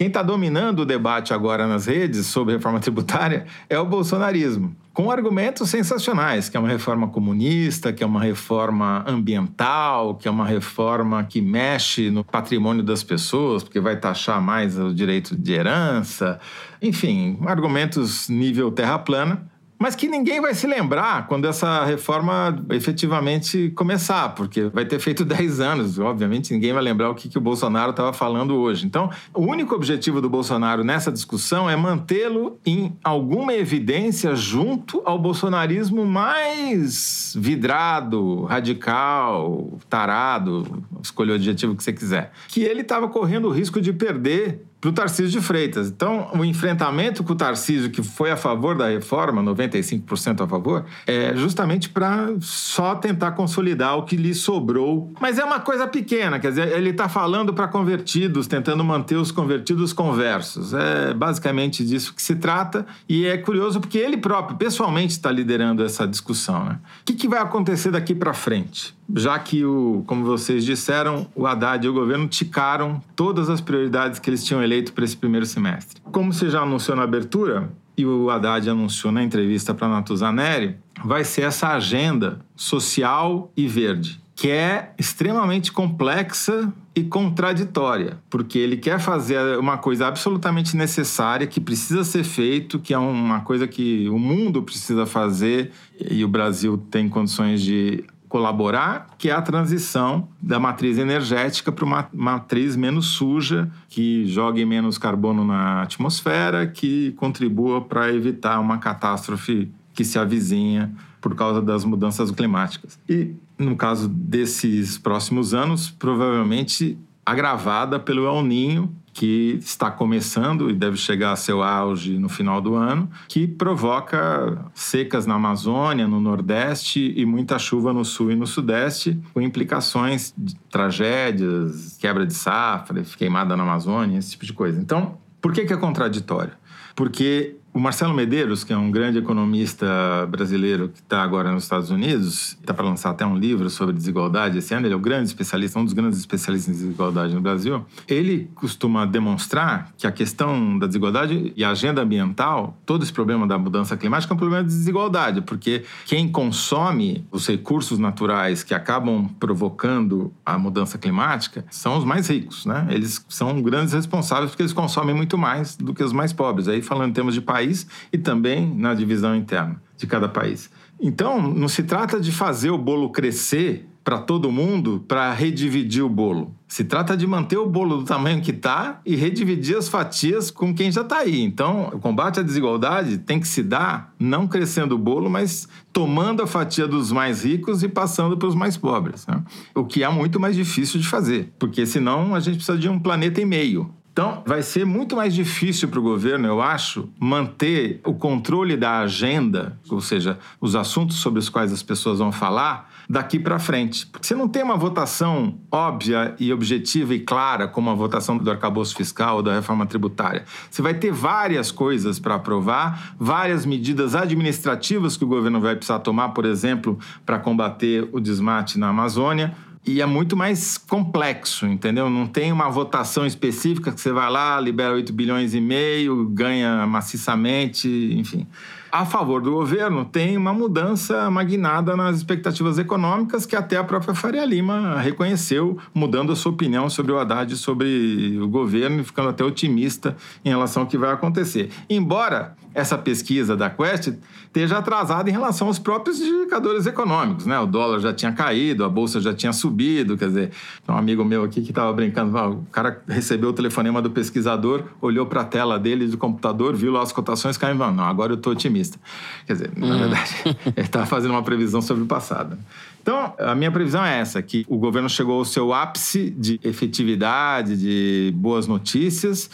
quem 0.00 0.06
está 0.06 0.22
dominando 0.22 0.78
o 0.78 0.86
debate 0.86 1.34
agora 1.34 1.66
nas 1.66 1.84
redes 1.84 2.24
sobre 2.24 2.54
reforma 2.54 2.80
tributária 2.80 3.44
é 3.68 3.78
o 3.78 3.84
bolsonarismo, 3.84 4.74
com 4.94 5.10
argumentos 5.10 5.68
sensacionais, 5.68 6.48
que 6.48 6.56
é 6.56 6.60
uma 6.60 6.70
reforma 6.70 7.06
comunista, 7.08 7.92
que 7.92 8.02
é 8.02 8.06
uma 8.06 8.22
reforma 8.22 9.04
ambiental, 9.06 10.14
que 10.14 10.26
é 10.26 10.30
uma 10.30 10.46
reforma 10.46 11.22
que 11.24 11.42
mexe 11.42 12.10
no 12.10 12.24
patrimônio 12.24 12.82
das 12.82 13.02
pessoas, 13.02 13.62
porque 13.62 13.78
vai 13.78 13.94
taxar 13.94 14.40
mais 14.40 14.78
o 14.78 14.94
direito 14.94 15.36
de 15.36 15.52
herança, 15.52 16.40
enfim, 16.80 17.38
argumentos 17.44 18.26
nível 18.30 18.72
terra 18.72 18.98
plana 18.98 19.50
mas 19.80 19.96
que 19.96 20.06
ninguém 20.06 20.42
vai 20.42 20.52
se 20.52 20.66
lembrar 20.66 21.26
quando 21.26 21.46
essa 21.46 21.86
reforma 21.86 22.62
efetivamente 22.70 23.70
começar, 23.70 24.28
porque 24.34 24.64
vai 24.64 24.84
ter 24.84 24.98
feito 24.98 25.24
10 25.30 25.58
anos, 25.60 25.98
obviamente 25.98 26.52
ninguém 26.52 26.74
vai 26.74 26.82
lembrar 26.82 27.08
o 27.08 27.14
que, 27.14 27.30
que 27.30 27.38
o 27.38 27.40
Bolsonaro 27.40 27.92
estava 27.92 28.12
falando 28.12 28.54
hoje. 28.56 28.84
Então, 28.84 29.10
o 29.32 29.40
único 29.40 29.74
objetivo 29.74 30.20
do 30.20 30.28
Bolsonaro 30.28 30.84
nessa 30.84 31.10
discussão 31.10 31.68
é 31.68 31.74
mantê-lo 31.76 32.58
em 32.66 32.94
alguma 33.02 33.54
evidência 33.54 34.36
junto 34.36 35.00
ao 35.06 35.18
bolsonarismo 35.18 36.04
mais 36.04 37.32
vidrado, 37.38 38.44
radical, 38.44 39.78
tarado, 39.88 40.84
escolha 41.02 41.32
o 41.32 41.34
adjetivo 41.36 41.74
que 41.74 41.82
você 41.82 41.92
quiser, 41.92 42.32
que 42.48 42.60
ele 42.60 42.82
estava 42.82 43.08
correndo 43.08 43.48
o 43.48 43.50
risco 43.50 43.80
de 43.80 43.94
perder 43.94 44.66
para 44.80 44.90
o 44.90 44.92
Tarcísio 44.92 45.30
de 45.30 45.40
Freitas. 45.40 45.88
Então, 45.88 46.30
o 46.34 46.44
enfrentamento 46.44 47.22
com 47.22 47.34
o 47.34 47.36
Tarcísio, 47.36 47.90
que 47.90 48.02
foi 48.02 48.30
a 48.30 48.36
favor 48.36 48.76
da 48.76 48.88
reforma, 48.88 49.42
95% 49.42 50.40
a 50.42 50.48
favor, 50.48 50.86
é 51.06 51.36
justamente 51.36 51.90
para 51.90 52.30
só 52.40 52.94
tentar 52.94 53.32
consolidar 53.32 53.98
o 53.98 54.04
que 54.04 54.16
lhe 54.16 54.34
sobrou. 54.34 55.12
Mas 55.20 55.38
é 55.38 55.44
uma 55.44 55.60
coisa 55.60 55.86
pequena, 55.86 56.38
quer 56.38 56.48
dizer, 56.48 56.72
ele 56.72 56.90
está 56.90 57.08
falando 57.08 57.52
para 57.52 57.68
convertidos, 57.68 58.46
tentando 58.46 58.82
manter 58.82 59.16
os 59.16 59.30
convertidos 59.30 59.92
conversos. 59.92 60.72
É 60.72 61.12
basicamente 61.12 61.84
disso 61.84 62.14
que 62.14 62.22
se 62.22 62.36
trata. 62.36 62.86
E 63.08 63.26
é 63.26 63.36
curioso 63.36 63.80
porque 63.80 63.98
ele 63.98 64.16
próprio, 64.16 64.56
pessoalmente, 64.56 65.12
está 65.12 65.30
liderando 65.30 65.84
essa 65.84 66.06
discussão. 66.06 66.64
Né? 66.64 66.78
O 67.02 67.04
que, 67.04 67.14
que 67.14 67.28
vai 67.28 67.40
acontecer 67.40 67.90
daqui 67.90 68.14
para 68.14 68.32
frente? 68.32 68.94
já 69.14 69.38
que, 69.38 69.64
o, 69.64 70.02
como 70.06 70.24
vocês 70.24 70.64
disseram, 70.64 71.26
o 71.34 71.46
Haddad 71.46 71.84
e 71.84 71.88
o 71.88 71.92
governo 71.92 72.28
ticaram 72.28 73.02
todas 73.16 73.48
as 73.48 73.60
prioridades 73.60 74.18
que 74.18 74.30
eles 74.30 74.44
tinham 74.44 74.62
eleito 74.70 74.92
para 74.92 75.04
esse 75.04 75.16
primeiro 75.16 75.46
semestre. 75.46 76.00
Como 76.12 76.32
você 76.32 76.48
já 76.48 76.60
anunciou 76.62 76.96
na 76.96 77.02
abertura, 77.02 77.70
e 77.96 78.06
o 78.06 78.30
Haddad 78.30 78.68
anunciou 78.70 79.12
na 79.12 79.22
entrevista 79.22 79.74
para 79.74 79.88
Natuzaneri, 79.88 80.76
vai 81.04 81.24
ser 81.24 81.42
essa 81.42 81.68
agenda 81.68 82.40
social 82.56 83.52
e 83.56 83.66
verde. 83.66 84.20
Que 84.34 84.48
é 84.48 84.94
extremamente 84.98 85.70
complexa 85.70 86.72
e 86.94 87.04
contraditória, 87.04 88.18
porque 88.30 88.58
ele 88.58 88.78
quer 88.78 88.98
fazer 88.98 89.58
uma 89.58 89.76
coisa 89.76 90.06
absolutamente 90.06 90.76
necessária, 90.76 91.46
que 91.46 91.60
precisa 91.60 92.04
ser 92.04 92.24
feito, 92.24 92.78
que 92.78 92.94
é 92.94 92.98
uma 92.98 93.40
coisa 93.40 93.68
que 93.68 94.08
o 94.08 94.18
mundo 94.18 94.62
precisa 94.62 95.04
fazer 95.04 95.72
e 96.10 96.24
o 96.24 96.28
Brasil 96.28 96.78
tem 96.90 97.06
condições 97.06 97.60
de 97.60 98.02
colaborar, 98.30 99.08
que 99.18 99.28
é 99.28 99.32
a 99.32 99.42
transição 99.42 100.28
da 100.40 100.60
matriz 100.60 100.96
energética 100.98 101.72
para 101.72 101.84
uma 101.84 102.08
matriz 102.14 102.76
menos 102.76 103.06
suja, 103.08 103.68
que 103.88 104.24
jogue 104.24 104.64
menos 104.64 104.96
carbono 104.96 105.44
na 105.44 105.82
atmosfera, 105.82 106.64
que 106.64 107.10
contribua 107.16 107.80
para 107.82 108.14
evitar 108.14 108.60
uma 108.60 108.78
catástrofe 108.78 109.68
que 109.92 110.04
se 110.04 110.16
avizinha 110.16 110.92
por 111.20 111.34
causa 111.34 111.60
das 111.60 111.84
mudanças 111.84 112.30
climáticas. 112.30 112.98
E 113.08 113.34
no 113.58 113.76
caso 113.76 114.08
desses 114.08 114.96
próximos 114.96 115.52
anos, 115.52 115.90
provavelmente 115.90 116.96
agravada 117.26 117.98
pelo 117.98 118.26
El 118.26 118.44
Ninho, 118.44 118.94
que 119.12 119.58
está 119.60 119.90
começando 119.90 120.70
e 120.70 120.74
deve 120.74 120.96
chegar 120.96 121.32
a 121.32 121.36
seu 121.36 121.62
auge 121.62 122.18
no 122.18 122.28
final 122.28 122.60
do 122.60 122.74
ano, 122.74 123.10
que 123.28 123.46
provoca 123.46 124.64
secas 124.74 125.26
na 125.26 125.34
Amazônia, 125.34 126.06
no 126.06 126.20
Nordeste 126.20 127.12
e 127.16 127.26
muita 127.26 127.58
chuva 127.58 127.92
no 127.92 128.04
Sul 128.04 128.32
e 128.32 128.36
no 128.36 128.46
Sudeste, 128.46 129.20
com 129.34 129.40
implicações 129.40 130.32
de 130.36 130.54
tragédias, 130.70 131.96
quebra 131.98 132.26
de 132.26 132.34
safra, 132.34 133.02
queimada 133.16 133.56
na 133.56 133.62
Amazônia, 133.62 134.18
esse 134.18 134.32
tipo 134.32 134.46
de 134.46 134.52
coisa. 134.52 134.80
Então, 134.80 135.18
por 135.40 135.52
que, 135.52 135.64
que 135.64 135.72
é 135.72 135.76
contraditório? 135.76 136.52
Porque 136.94 137.56
o 137.72 137.78
Marcelo 137.78 138.12
Medeiros, 138.12 138.64
que 138.64 138.72
é 138.72 138.76
um 138.76 138.90
grande 138.90 139.18
economista 139.18 139.86
brasileiro 140.28 140.88
que 140.88 140.98
está 140.98 141.22
agora 141.22 141.52
nos 141.52 141.62
Estados 141.62 141.90
Unidos, 141.90 142.58
está 142.60 142.74
para 142.74 142.84
lançar 142.84 143.10
até 143.10 143.24
um 143.24 143.36
livro 143.36 143.70
sobre 143.70 143.94
desigualdade 143.94 144.58
esse 144.58 144.74
ano, 144.74 144.86
ele 144.86 144.94
é 144.94 144.96
o 144.96 145.00
grande 145.00 145.28
especialista, 145.28 145.78
um 145.78 145.84
dos 145.84 145.92
grandes 145.92 146.18
especialistas 146.18 146.74
em 146.74 146.78
desigualdade 146.78 147.32
no 147.32 147.40
Brasil. 147.40 147.84
Ele 148.08 148.50
costuma 148.56 149.06
demonstrar 149.06 149.92
que 149.96 150.06
a 150.06 150.10
questão 150.10 150.78
da 150.78 150.86
desigualdade 150.86 151.52
e 151.56 151.62
a 151.62 151.70
agenda 151.70 152.02
ambiental, 152.02 152.76
todo 152.84 153.04
esse 153.04 153.12
problema 153.12 153.46
da 153.46 153.56
mudança 153.56 153.96
climática 153.96 154.32
é 154.32 154.34
um 154.34 154.38
problema 154.38 154.64
de 154.64 154.70
desigualdade, 154.70 155.40
porque 155.42 155.84
quem 156.06 156.28
consome 156.28 157.24
os 157.30 157.46
recursos 157.46 157.98
naturais 157.98 158.64
que 158.64 158.74
acabam 158.74 159.28
provocando 159.38 160.32
a 160.44 160.58
mudança 160.58 160.98
climática 160.98 161.64
são 161.70 161.96
os 161.96 162.04
mais 162.04 162.28
ricos, 162.28 162.66
né? 162.66 162.88
Eles 162.90 163.24
são 163.28 163.62
grandes 163.62 163.92
responsáveis 163.92 164.50
porque 164.50 164.62
eles 164.62 164.72
consomem 164.72 165.14
muito 165.14 165.38
mais 165.38 165.76
do 165.76 165.94
que 165.94 166.02
os 166.02 166.12
mais 166.12 166.32
pobres. 166.32 166.66
Aí 166.66 166.82
falando 166.82 167.10
em 167.10 167.12
termos 167.12 167.34
de 167.34 167.40
país, 167.40 167.59
país 167.60 167.86
e 168.12 168.18
também 168.18 168.74
na 168.74 168.94
divisão 168.94 169.36
interna 169.36 169.80
de 169.96 170.06
cada 170.06 170.28
país. 170.28 170.70
Então, 171.00 171.40
não 171.40 171.68
se 171.68 171.82
trata 171.82 172.20
de 172.20 172.32
fazer 172.32 172.70
o 172.70 172.78
bolo 172.78 173.10
crescer 173.10 173.86
para 174.02 174.18
todo 174.18 174.50
mundo 174.50 175.04
para 175.06 175.32
redividir 175.32 176.02
o 176.02 176.08
bolo. 176.08 176.54
Se 176.66 176.84
trata 176.84 177.16
de 177.16 177.26
manter 177.26 177.58
o 177.58 177.68
bolo 177.68 177.98
do 177.98 178.04
tamanho 178.04 178.40
que 178.40 178.50
está 178.50 179.00
e 179.04 179.14
redividir 179.14 179.76
as 179.76 179.88
fatias 179.88 180.50
com 180.50 180.74
quem 180.74 180.90
já 180.90 181.02
está 181.02 181.18
aí. 181.18 181.40
Então, 181.40 181.90
o 181.92 181.98
combate 181.98 182.40
à 182.40 182.42
desigualdade 182.42 183.18
tem 183.18 183.38
que 183.38 183.46
se 183.46 183.62
dar 183.62 184.14
não 184.18 184.46
crescendo 184.46 184.94
o 184.94 184.98
bolo, 184.98 185.28
mas 185.28 185.68
tomando 185.92 186.42
a 186.42 186.46
fatia 186.46 186.88
dos 186.88 187.12
mais 187.12 187.44
ricos 187.44 187.82
e 187.82 187.88
passando 187.88 188.38
para 188.38 188.48
os 188.48 188.54
mais 188.54 188.76
pobres. 188.76 189.26
Né? 189.26 189.42
O 189.74 189.84
que 189.84 190.02
é 190.02 190.08
muito 190.08 190.40
mais 190.40 190.56
difícil 190.56 190.98
de 190.98 191.06
fazer, 191.06 191.52
porque 191.58 191.84
senão 191.84 192.34
a 192.34 192.40
gente 192.40 192.56
precisa 192.56 192.78
de 192.78 192.88
um 192.88 192.98
planeta 192.98 193.40
e 193.40 193.44
meio. 193.44 193.94
Então, 194.20 194.42
vai 194.44 194.60
ser 194.60 194.84
muito 194.84 195.16
mais 195.16 195.34
difícil 195.34 195.88
para 195.88 195.98
o 195.98 196.02
governo, 196.02 196.46
eu 196.46 196.60
acho, 196.60 197.08
manter 197.18 198.02
o 198.04 198.12
controle 198.12 198.76
da 198.76 198.98
agenda, 198.98 199.78
ou 199.88 200.02
seja, 200.02 200.38
os 200.60 200.76
assuntos 200.76 201.16
sobre 201.16 201.38
os 201.38 201.48
quais 201.48 201.72
as 201.72 201.82
pessoas 201.82 202.18
vão 202.18 202.30
falar, 202.30 202.90
daqui 203.08 203.38
para 203.38 203.58
frente. 203.58 204.06
Porque 204.06 204.26
você 204.26 204.34
não 204.34 204.46
tem 204.46 204.62
uma 204.62 204.76
votação 204.76 205.58
óbvia 205.72 206.34
e 206.38 206.52
objetiva 206.52 207.14
e 207.14 207.20
clara, 207.20 207.66
como 207.66 207.88
a 207.88 207.94
votação 207.94 208.36
do 208.36 208.50
arcabouço 208.50 208.94
fiscal 208.94 209.36
ou 209.36 209.42
da 209.42 209.54
reforma 209.54 209.86
tributária. 209.86 210.44
Você 210.70 210.82
vai 210.82 210.92
ter 210.92 211.10
várias 211.10 211.72
coisas 211.72 212.18
para 212.18 212.34
aprovar, 212.34 213.14
várias 213.18 213.64
medidas 213.64 214.14
administrativas 214.14 215.16
que 215.16 215.24
o 215.24 215.28
governo 215.28 215.62
vai 215.62 215.74
precisar 215.74 216.00
tomar, 216.00 216.28
por 216.30 216.44
exemplo, 216.44 216.98
para 217.24 217.38
combater 217.38 218.06
o 218.12 218.20
desmate 218.20 218.78
na 218.78 218.90
Amazônia 218.90 219.56
e 219.86 220.00
é 220.00 220.06
muito 220.06 220.36
mais 220.36 220.76
complexo, 220.76 221.66
entendeu? 221.66 222.10
Não 222.10 222.26
tem 222.26 222.52
uma 222.52 222.68
votação 222.68 223.26
específica 223.26 223.90
que 223.90 224.00
você 224.00 224.12
vai 224.12 224.30
lá, 224.30 224.60
libera 224.60 224.94
8 224.94 225.12
bilhões 225.12 225.54
e 225.54 225.60
meio, 225.60 226.26
ganha 226.28 226.86
maciçamente, 226.86 227.88
enfim 228.16 228.46
a 228.92 229.04
favor 229.04 229.40
do 229.40 229.52
governo 229.52 230.04
tem 230.04 230.36
uma 230.36 230.52
mudança 230.52 231.30
magnada 231.30 231.96
nas 231.96 232.16
expectativas 232.16 232.78
econômicas 232.78 233.46
que 233.46 233.54
até 233.54 233.76
a 233.76 233.84
própria 233.84 234.14
Faria 234.14 234.44
Lima 234.44 234.98
reconheceu, 234.98 235.78
mudando 235.94 236.32
a 236.32 236.36
sua 236.36 236.52
opinião 236.52 236.90
sobre 236.90 237.12
o 237.12 237.18
Haddad, 237.18 237.56
sobre 237.56 238.38
o 238.40 238.48
governo 238.48 239.00
e 239.00 239.04
ficando 239.04 239.28
até 239.28 239.44
otimista 239.44 240.16
em 240.44 240.48
relação 240.48 240.82
ao 240.82 240.88
que 240.88 240.98
vai 240.98 241.12
acontecer. 241.12 241.70
Embora 241.88 242.56
essa 242.74 242.98
pesquisa 242.98 243.56
da 243.56 243.70
Quest 243.70 244.14
esteja 244.50 244.78
atrasada 244.78 245.30
em 245.30 245.32
relação 245.32 245.68
aos 245.68 245.78
próprios 245.78 246.20
indicadores 246.20 246.84
econômicos, 246.84 247.46
né? 247.46 247.58
O 247.60 247.66
dólar 247.66 248.00
já 248.00 248.12
tinha 248.12 248.32
caído, 248.32 248.84
a 248.84 248.88
bolsa 248.88 249.20
já 249.20 249.32
tinha 249.32 249.52
subido, 249.52 250.18
quer 250.18 250.26
dizer, 250.26 250.50
um 250.88 250.96
amigo 250.96 251.24
meu 251.24 251.44
aqui 251.44 251.62
que 251.62 251.70
estava 251.70 251.92
brincando, 251.92 252.36
o 252.36 252.66
cara 252.72 253.00
recebeu 253.06 253.50
o 253.50 253.52
telefonema 253.52 254.02
do 254.02 254.10
pesquisador, 254.10 254.82
olhou 255.00 255.24
para 255.26 255.42
a 255.42 255.44
tela 255.44 255.78
dele 255.78 256.08
do 256.08 256.18
computador, 256.18 256.74
viu 256.74 256.90
lá 256.90 257.02
as 257.02 257.12
cotações 257.12 257.56
caindo, 257.56 257.78
não, 257.78 258.04
agora 258.04 258.32
eu 258.32 258.36
estou 258.36 258.52
otimista 258.52 258.70
otimista. 258.70 258.98
Quer 259.46 259.52
dizer, 259.52 259.72
na 259.76 259.86
hum. 259.86 259.98
verdade, 259.98 260.34
ele 260.76 260.86
estava 260.86 261.06
fazendo 261.06 261.32
uma 261.32 261.42
previsão 261.42 261.82
sobre 261.82 262.02
o 262.02 262.06
passado. 262.06 262.58
Então, 263.02 263.34
a 263.38 263.54
minha 263.54 263.70
previsão 263.70 264.04
é 264.04 264.18
essa, 264.18 264.42
que 264.42 264.64
o 264.68 264.78
governo 264.78 265.08
chegou 265.08 265.38
ao 265.38 265.44
seu 265.44 265.72
ápice 265.72 266.30
de 266.30 266.60
efetividade, 266.62 267.76
de 267.76 268.32
boas 268.36 268.66
notícias, 268.66 269.50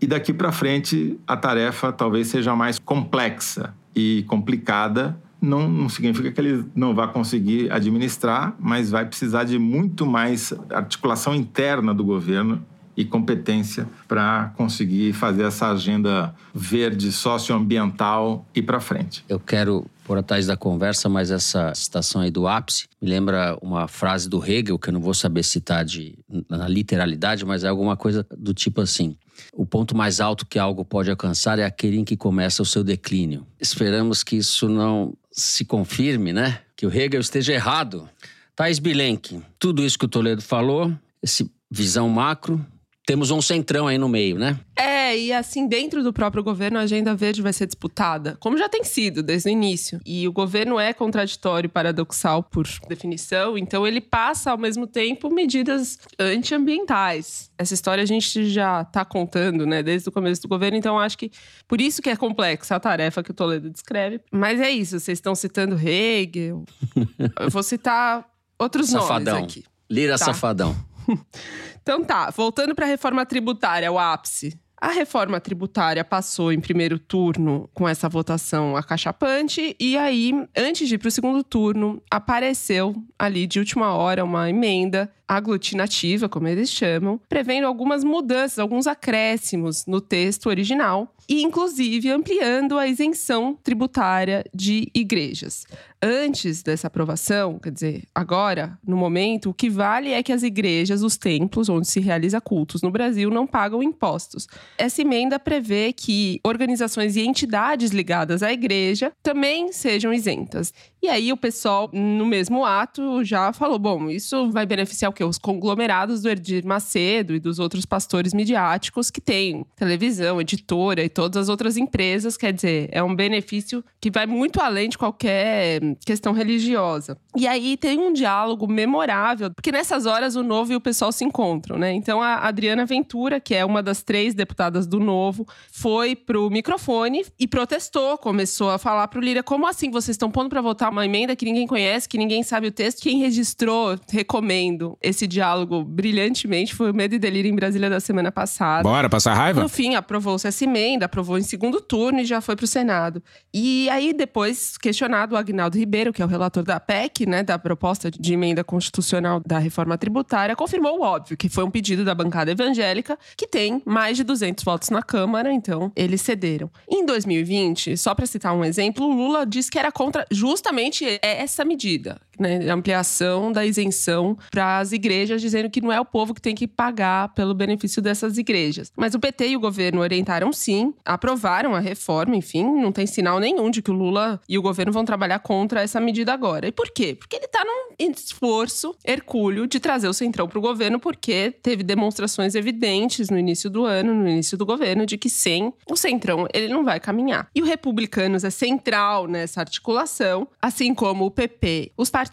e 0.00 0.06
daqui 0.06 0.32
para 0.32 0.52
frente 0.52 1.18
a 1.26 1.36
tarefa 1.36 1.92
talvez 1.92 2.28
seja 2.28 2.54
mais 2.54 2.78
complexa 2.78 3.74
e 3.94 4.24
complicada. 4.28 5.18
Não, 5.40 5.68
não 5.68 5.88
significa 5.88 6.32
que 6.32 6.40
ele 6.40 6.64
não 6.74 6.94
vai 6.94 7.12
conseguir 7.12 7.70
administrar, 7.70 8.56
mas 8.58 8.90
vai 8.90 9.04
precisar 9.04 9.44
de 9.44 9.58
muito 9.58 10.06
mais 10.06 10.54
articulação 10.70 11.34
interna 11.34 11.92
do 11.92 12.02
governo 12.02 12.64
e 12.96 13.04
competência 13.04 13.88
para 14.06 14.52
conseguir 14.56 15.12
fazer 15.12 15.42
essa 15.42 15.70
agenda 15.70 16.34
verde 16.54 17.10
socioambiental 17.10 18.46
e 18.54 18.62
para 18.62 18.80
frente. 18.80 19.24
Eu 19.28 19.40
quero 19.40 19.86
por 20.04 20.18
atrás 20.18 20.46
da 20.46 20.56
conversa, 20.56 21.08
mas 21.08 21.30
essa 21.30 21.74
citação 21.74 22.20
aí 22.20 22.30
do 22.30 22.46
ápice 22.46 22.86
me 23.00 23.08
lembra 23.08 23.58
uma 23.60 23.88
frase 23.88 24.28
do 24.28 24.44
Hegel, 24.44 24.78
que 24.78 24.90
eu 24.90 24.92
não 24.92 25.00
vou 25.00 25.14
saber 25.14 25.42
citar 25.42 25.84
de, 25.84 26.18
na 26.48 26.68
literalidade, 26.68 27.44
mas 27.44 27.64
é 27.64 27.68
alguma 27.68 27.96
coisa 27.96 28.24
do 28.36 28.52
tipo 28.52 28.80
assim: 28.80 29.16
o 29.56 29.64
ponto 29.64 29.96
mais 29.96 30.20
alto 30.20 30.46
que 30.46 30.58
algo 30.58 30.84
pode 30.84 31.10
alcançar 31.10 31.58
é 31.58 31.64
aquele 31.64 31.98
em 31.98 32.04
que 32.04 32.16
começa 32.16 32.62
o 32.62 32.66
seu 32.66 32.82
declínio. 32.82 33.46
Esperamos 33.60 34.22
que 34.22 34.36
isso 34.36 34.68
não 34.68 35.14
se 35.30 35.64
confirme, 35.64 36.32
né? 36.32 36.60
Que 36.76 36.86
o 36.86 36.92
Hegel 36.92 37.20
esteja 37.20 37.52
errado. 37.52 38.08
Thais 38.56 38.78
Bilenque, 38.78 39.42
tudo 39.58 39.84
isso 39.84 39.98
que 39.98 40.04
o 40.04 40.08
Toledo 40.08 40.42
falou, 40.42 40.92
esse 41.22 41.50
visão 41.70 42.08
macro, 42.08 42.64
temos 43.06 43.30
um 43.30 43.42
centrão 43.42 43.86
aí 43.86 43.98
no 43.98 44.08
meio, 44.08 44.38
né? 44.38 44.58
É, 44.76 45.16
e 45.16 45.32
assim, 45.32 45.68
dentro 45.68 46.02
do 46.02 46.12
próprio 46.12 46.42
governo, 46.42 46.78
a 46.78 46.82
agenda 46.82 47.14
verde 47.14 47.42
vai 47.42 47.52
ser 47.52 47.66
disputada, 47.66 48.36
como 48.40 48.56
já 48.56 48.68
tem 48.68 48.82
sido 48.82 49.22
desde 49.22 49.48
o 49.48 49.52
início. 49.52 50.00
E 50.04 50.26
o 50.26 50.32
governo 50.32 50.78
é 50.78 50.92
contraditório, 50.92 51.68
paradoxal 51.68 52.42
por 52.42 52.66
definição, 52.88 53.58
então 53.58 53.86
ele 53.86 54.00
passa 54.00 54.50
ao 54.50 54.58
mesmo 54.58 54.86
tempo 54.86 55.30
medidas 55.30 55.98
antiambientais. 56.18 57.50
Essa 57.58 57.74
história 57.74 58.02
a 58.02 58.06
gente 58.06 58.48
já 58.48 58.80
está 58.80 59.04
contando, 59.04 59.66
né, 59.66 59.82
desde 59.82 60.08
o 60.08 60.12
começo 60.12 60.40
do 60.42 60.48
governo, 60.48 60.76
então 60.78 60.98
acho 60.98 61.18
que 61.18 61.30
por 61.68 61.80
isso 61.80 62.00
que 62.00 62.08
é 62.08 62.16
complexa 62.16 62.76
a 62.76 62.80
tarefa 62.80 63.22
que 63.22 63.30
o 63.30 63.34
Toledo 63.34 63.68
descreve. 63.70 64.20
Mas 64.32 64.58
é 64.60 64.70
isso, 64.70 64.98
vocês 64.98 65.18
estão 65.18 65.34
citando 65.34 65.78
Hegel. 65.78 66.64
Eu 67.38 67.50
vou 67.50 67.62
citar 67.62 68.26
outros 68.58 68.88
Safadão. 68.88 69.34
nomes 69.34 69.56
aqui. 69.56 69.64
Lira 69.90 70.18
tá. 70.18 70.24
Safadão. 70.24 70.93
então 71.82 72.04
tá, 72.04 72.30
voltando 72.30 72.74
para 72.74 72.86
a 72.86 72.88
reforma 72.88 73.24
tributária, 73.24 73.90
o 73.90 73.98
ápice. 73.98 74.58
A 74.80 74.88
reforma 74.88 75.40
tributária 75.40 76.04
passou 76.04 76.52
em 76.52 76.60
primeiro 76.60 76.98
turno 76.98 77.70
com 77.72 77.88
essa 77.88 78.06
votação 78.06 78.76
acachapante, 78.76 79.74
e 79.80 79.96
aí, 79.96 80.32
antes 80.54 80.86
de 80.86 80.96
ir 80.96 80.98
para 80.98 81.08
o 81.08 81.10
segundo 81.10 81.42
turno, 81.42 82.02
apareceu 82.10 82.94
ali 83.18 83.46
de 83.46 83.58
última 83.58 83.94
hora 83.94 84.22
uma 84.22 84.50
emenda 84.50 85.10
aglutinativa, 85.26 86.28
como 86.28 86.48
eles 86.48 86.70
chamam, 86.70 87.20
prevendo 87.28 87.66
algumas 87.66 88.04
mudanças, 88.04 88.58
alguns 88.58 88.86
acréscimos 88.86 89.86
no 89.86 90.00
texto 90.00 90.46
original 90.46 91.14
e 91.28 91.42
inclusive 91.42 92.10
ampliando 92.10 92.78
a 92.78 92.86
isenção 92.86 93.58
tributária 93.62 94.44
de 94.52 94.90
igrejas. 94.94 95.66
Antes 96.02 96.62
dessa 96.62 96.86
aprovação, 96.86 97.58
quer 97.58 97.70
dizer, 97.70 98.02
agora, 98.14 98.78
no 98.86 98.94
momento, 98.94 99.48
o 99.48 99.54
que 99.54 99.70
vale 99.70 100.12
é 100.12 100.22
que 100.22 100.32
as 100.34 100.42
igrejas, 100.42 101.02
os 101.02 101.16
templos 101.16 101.70
onde 101.70 101.88
se 101.88 101.98
realiza 101.98 102.42
cultos 102.42 102.82
no 102.82 102.90
Brasil 102.90 103.30
não 103.30 103.46
pagam 103.46 103.82
impostos. 103.82 104.46
Essa 104.76 105.00
emenda 105.00 105.38
prevê 105.38 105.94
que 105.94 106.40
organizações 106.44 107.16
e 107.16 107.22
entidades 107.22 107.90
ligadas 107.90 108.42
à 108.42 108.52
igreja 108.52 109.12
também 109.22 109.72
sejam 109.72 110.12
isentas. 110.12 110.74
E 111.02 111.08
aí 111.08 111.32
o 111.32 111.38
pessoal, 111.38 111.88
no 111.92 112.26
mesmo 112.26 112.66
ato, 112.66 113.24
já 113.24 113.50
falou: 113.52 113.78
bom, 113.78 114.10
isso 114.10 114.50
vai 114.50 114.66
beneficiar 114.66 115.10
o 115.14 115.16
quê? 115.16 115.24
Os 115.24 115.38
conglomerados 115.38 116.20
do 116.20 116.28
Erdir 116.28 116.66
Macedo 116.66 117.34
e 117.34 117.40
dos 117.40 117.58
outros 117.58 117.86
pastores 117.86 118.34
midiáticos 118.34 119.10
que 119.10 119.20
têm 119.20 119.64
televisão, 119.76 120.40
editora 120.40 121.02
e 121.02 121.08
todas 121.08 121.42
as 121.42 121.48
outras 121.48 121.76
empresas. 121.76 122.36
Quer 122.36 122.52
dizer, 122.52 122.88
é 122.92 123.02
um 123.02 123.14
benefício 123.14 123.84
que 124.00 124.10
vai 124.10 124.26
muito 124.26 124.60
além 124.60 124.88
de 124.88 124.98
qualquer 124.98 125.80
questão 126.04 126.32
religiosa. 126.32 127.16
E 127.36 127.46
aí 127.46 127.76
tem 127.76 127.98
um 127.98 128.12
diálogo 128.12 128.66
memorável, 128.66 129.50
porque 129.52 129.72
nessas 129.72 130.06
horas 130.06 130.36
o 130.36 130.42
Novo 130.42 130.72
e 130.72 130.76
o 130.76 130.80
pessoal 130.80 131.12
se 131.12 131.24
encontram, 131.24 131.78
né? 131.78 131.92
Então 131.92 132.20
a 132.20 132.46
Adriana 132.46 132.84
Ventura, 132.84 133.40
que 133.40 133.54
é 133.54 133.64
uma 133.64 133.82
das 133.82 134.02
três 134.02 134.34
deputadas 134.34 134.86
do 134.86 134.98
Novo, 134.98 135.46
foi 135.72 136.16
pro 136.16 136.50
microfone 136.50 137.24
e 137.38 137.46
protestou, 137.46 138.18
começou 138.18 138.70
a 138.70 138.78
falar 138.78 139.08
pro 139.08 139.20
Lira: 139.20 139.42
como 139.42 139.66
assim 139.66 139.90
vocês 139.90 140.14
estão 140.14 140.30
pondo 140.30 140.48
para 140.48 140.60
votar 140.60 140.90
uma 140.90 141.04
emenda 141.04 141.36
que 141.36 141.44
ninguém 141.44 141.66
conhece, 141.66 142.08
que 142.08 142.18
ninguém 142.18 142.42
sabe 142.42 142.66
o 142.66 142.72
texto. 142.72 143.02
Quem 143.02 143.18
registrou, 143.18 143.96
recomendo 144.10 144.98
esse 145.04 145.26
diálogo 145.26 145.84
brilhantemente, 145.84 146.74
foi 146.74 146.90
o 146.90 146.94
Medo 146.94 147.14
e 147.14 147.18
Delírio 147.18 147.50
em 147.50 147.54
Brasília 147.54 147.90
da 147.90 148.00
semana 148.00 148.32
passada. 148.32 148.82
Bora, 148.82 149.08
passar 149.08 149.34
raiva? 149.34 149.60
No 149.60 149.68
fim, 149.68 149.94
aprovou-se 149.94 150.46
essa 150.46 150.64
emenda, 150.64 151.06
aprovou 151.06 151.38
em 151.38 151.42
segundo 151.42 151.80
turno 151.80 152.20
e 152.20 152.24
já 152.24 152.40
foi 152.40 152.56
pro 152.56 152.66
Senado. 152.66 153.22
E 153.52 153.88
aí, 153.90 154.12
depois, 154.12 154.76
questionado 154.78 155.34
o 155.34 155.38
Agnaldo 155.38 155.78
Ribeiro, 155.78 156.12
que 156.12 156.22
é 156.22 156.24
o 156.24 156.28
relator 156.28 156.62
da 156.62 156.80
PEC, 156.80 157.26
né, 157.26 157.42
da 157.42 157.58
proposta 157.58 158.10
de 158.10 158.32
emenda 158.34 158.64
constitucional 158.64 159.40
da 159.44 159.58
reforma 159.58 159.96
tributária, 159.98 160.56
confirmou 160.56 160.98
o 160.98 161.02
óbvio, 161.02 161.36
que 161.36 161.48
foi 161.48 161.64
um 161.64 161.70
pedido 161.70 162.04
da 162.04 162.14
bancada 162.14 162.50
evangélica, 162.50 163.18
que 163.36 163.46
tem 163.46 163.82
mais 163.84 164.16
de 164.16 164.24
200 164.24 164.64
votos 164.64 164.90
na 164.90 165.02
Câmara, 165.02 165.52
então 165.52 165.92
eles 165.94 166.20
cederam. 166.20 166.70
Em 166.88 167.04
2020, 167.04 167.96
só 167.96 168.14
para 168.14 168.26
citar 168.26 168.54
um 168.54 168.64
exemplo, 168.64 169.06
Lula 169.06 169.44
disse 169.44 169.70
que 169.70 169.78
era 169.78 169.92
contra 169.92 170.26
justamente 170.30 171.04
essa 171.22 171.64
medida, 171.64 172.20
né, 172.38 172.70
ampliação 172.70 173.52
da 173.52 173.64
isenção 173.64 174.36
para 174.50 174.78
as 174.78 174.92
igrejas, 174.92 175.40
dizendo 175.40 175.70
que 175.70 175.80
não 175.80 175.92
é 175.92 176.00
o 176.00 176.04
povo 176.04 176.34
que 176.34 176.40
tem 176.40 176.54
que 176.54 176.66
pagar 176.66 177.32
pelo 177.34 177.54
benefício 177.54 178.00
dessas 178.00 178.38
igrejas. 178.38 178.92
Mas 178.96 179.14
o 179.14 179.20
PT 179.20 179.48
e 179.48 179.56
o 179.56 179.60
governo 179.60 180.00
orientaram 180.00 180.52
sim, 180.52 180.94
aprovaram 181.04 181.74
a 181.74 181.80
reforma, 181.80 182.36
enfim, 182.36 182.64
não 182.64 182.92
tem 182.92 183.06
sinal 183.06 183.38
nenhum 183.38 183.70
de 183.70 183.82
que 183.82 183.90
o 183.90 183.94
Lula 183.94 184.40
e 184.48 184.58
o 184.58 184.62
governo 184.62 184.92
vão 184.92 185.04
trabalhar 185.04 185.38
contra 185.40 185.82
essa 185.82 186.00
medida 186.00 186.32
agora. 186.32 186.66
E 186.66 186.72
por 186.72 186.90
quê? 186.90 187.14
Porque 187.14 187.36
ele 187.36 187.46
está 187.46 187.64
num 187.64 187.94
esforço 187.98 188.94
hercúleo 189.04 189.66
de 189.66 189.80
trazer 189.80 190.08
o 190.08 190.12
Centrão 190.12 190.48
para 190.48 190.58
o 190.58 190.62
governo, 190.62 190.98
porque 190.98 191.52
teve 191.62 191.82
demonstrações 191.82 192.54
evidentes 192.54 193.30
no 193.30 193.38
início 193.38 193.70
do 193.70 193.84
ano, 193.84 194.14
no 194.14 194.28
início 194.28 194.56
do 194.56 194.66
governo, 194.66 195.06
de 195.06 195.16
que 195.16 195.30
sem 195.30 195.72
o 195.88 195.96
Centrão 195.96 196.46
ele 196.52 196.68
não 196.68 196.84
vai 196.84 196.98
caminhar. 197.00 197.48
E 197.54 197.62
o 197.62 197.64
Republicanos 197.64 198.44
é 198.44 198.50
central 198.50 199.26
nessa 199.26 199.60
articulação, 199.60 200.48
assim 200.60 200.94
como 200.94 201.26
o 201.26 201.30
PP. 201.30 201.92
Os 201.96 202.10
partidos 202.10 202.23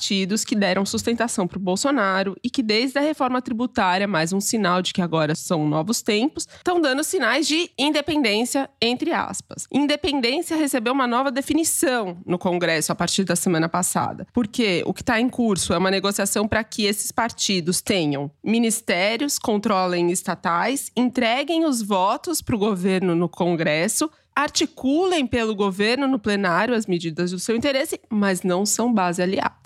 que 0.45 0.55
deram 0.55 0.85
sustentação 0.85 1.47
para 1.47 1.57
o 1.57 1.61
Bolsonaro 1.61 2.35
e 2.43 2.49
que, 2.49 2.63
desde 2.63 2.97
a 2.97 3.01
reforma 3.01 3.41
tributária, 3.41 4.07
mais 4.07 4.33
um 4.33 4.39
sinal 4.39 4.81
de 4.81 4.93
que 4.93 5.01
agora 5.01 5.35
são 5.35 5.67
novos 5.67 6.01
tempos, 6.01 6.47
estão 6.57 6.79
dando 6.79 7.03
sinais 7.03 7.47
de 7.47 7.69
independência, 7.77 8.69
entre 8.81 9.11
aspas. 9.11 9.67
Independência 9.71 10.55
recebeu 10.55 10.93
uma 10.93 11.07
nova 11.07 11.31
definição 11.31 12.17
no 12.25 12.37
Congresso 12.37 12.91
a 12.91 12.95
partir 12.95 13.23
da 13.23 13.35
semana 13.35 13.69
passada, 13.69 14.25
porque 14.33 14.81
o 14.85 14.93
que 14.93 15.01
está 15.01 15.19
em 15.19 15.29
curso 15.29 15.73
é 15.73 15.77
uma 15.77 15.91
negociação 15.91 16.47
para 16.47 16.63
que 16.63 16.85
esses 16.85 17.11
partidos 17.11 17.81
tenham 17.81 18.31
ministérios, 18.43 19.37
controlem 19.37 20.11
estatais, 20.11 20.91
entreguem 20.95 21.65
os 21.65 21.81
votos 21.81 22.41
para 22.41 22.55
o 22.55 22.59
governo 22.59 23.15
no 23.15 23.29
Congresso 23.29 24.09
articulem 24.35 25.27
pelo 25.27 25.55
governo 25.55 26.07
no 26.07 26.17
plenário 26.17 26.73
as 26.73 26.85
medidas 26.85 27.31
do 27.31 27.39
seu 27.39 27.55
interesse, 27.55 27.99
mas 28.09 28.43
não 28.43 28.65
são 28.65 28.93
base 28.93 29.21
aliada 29.21 29.60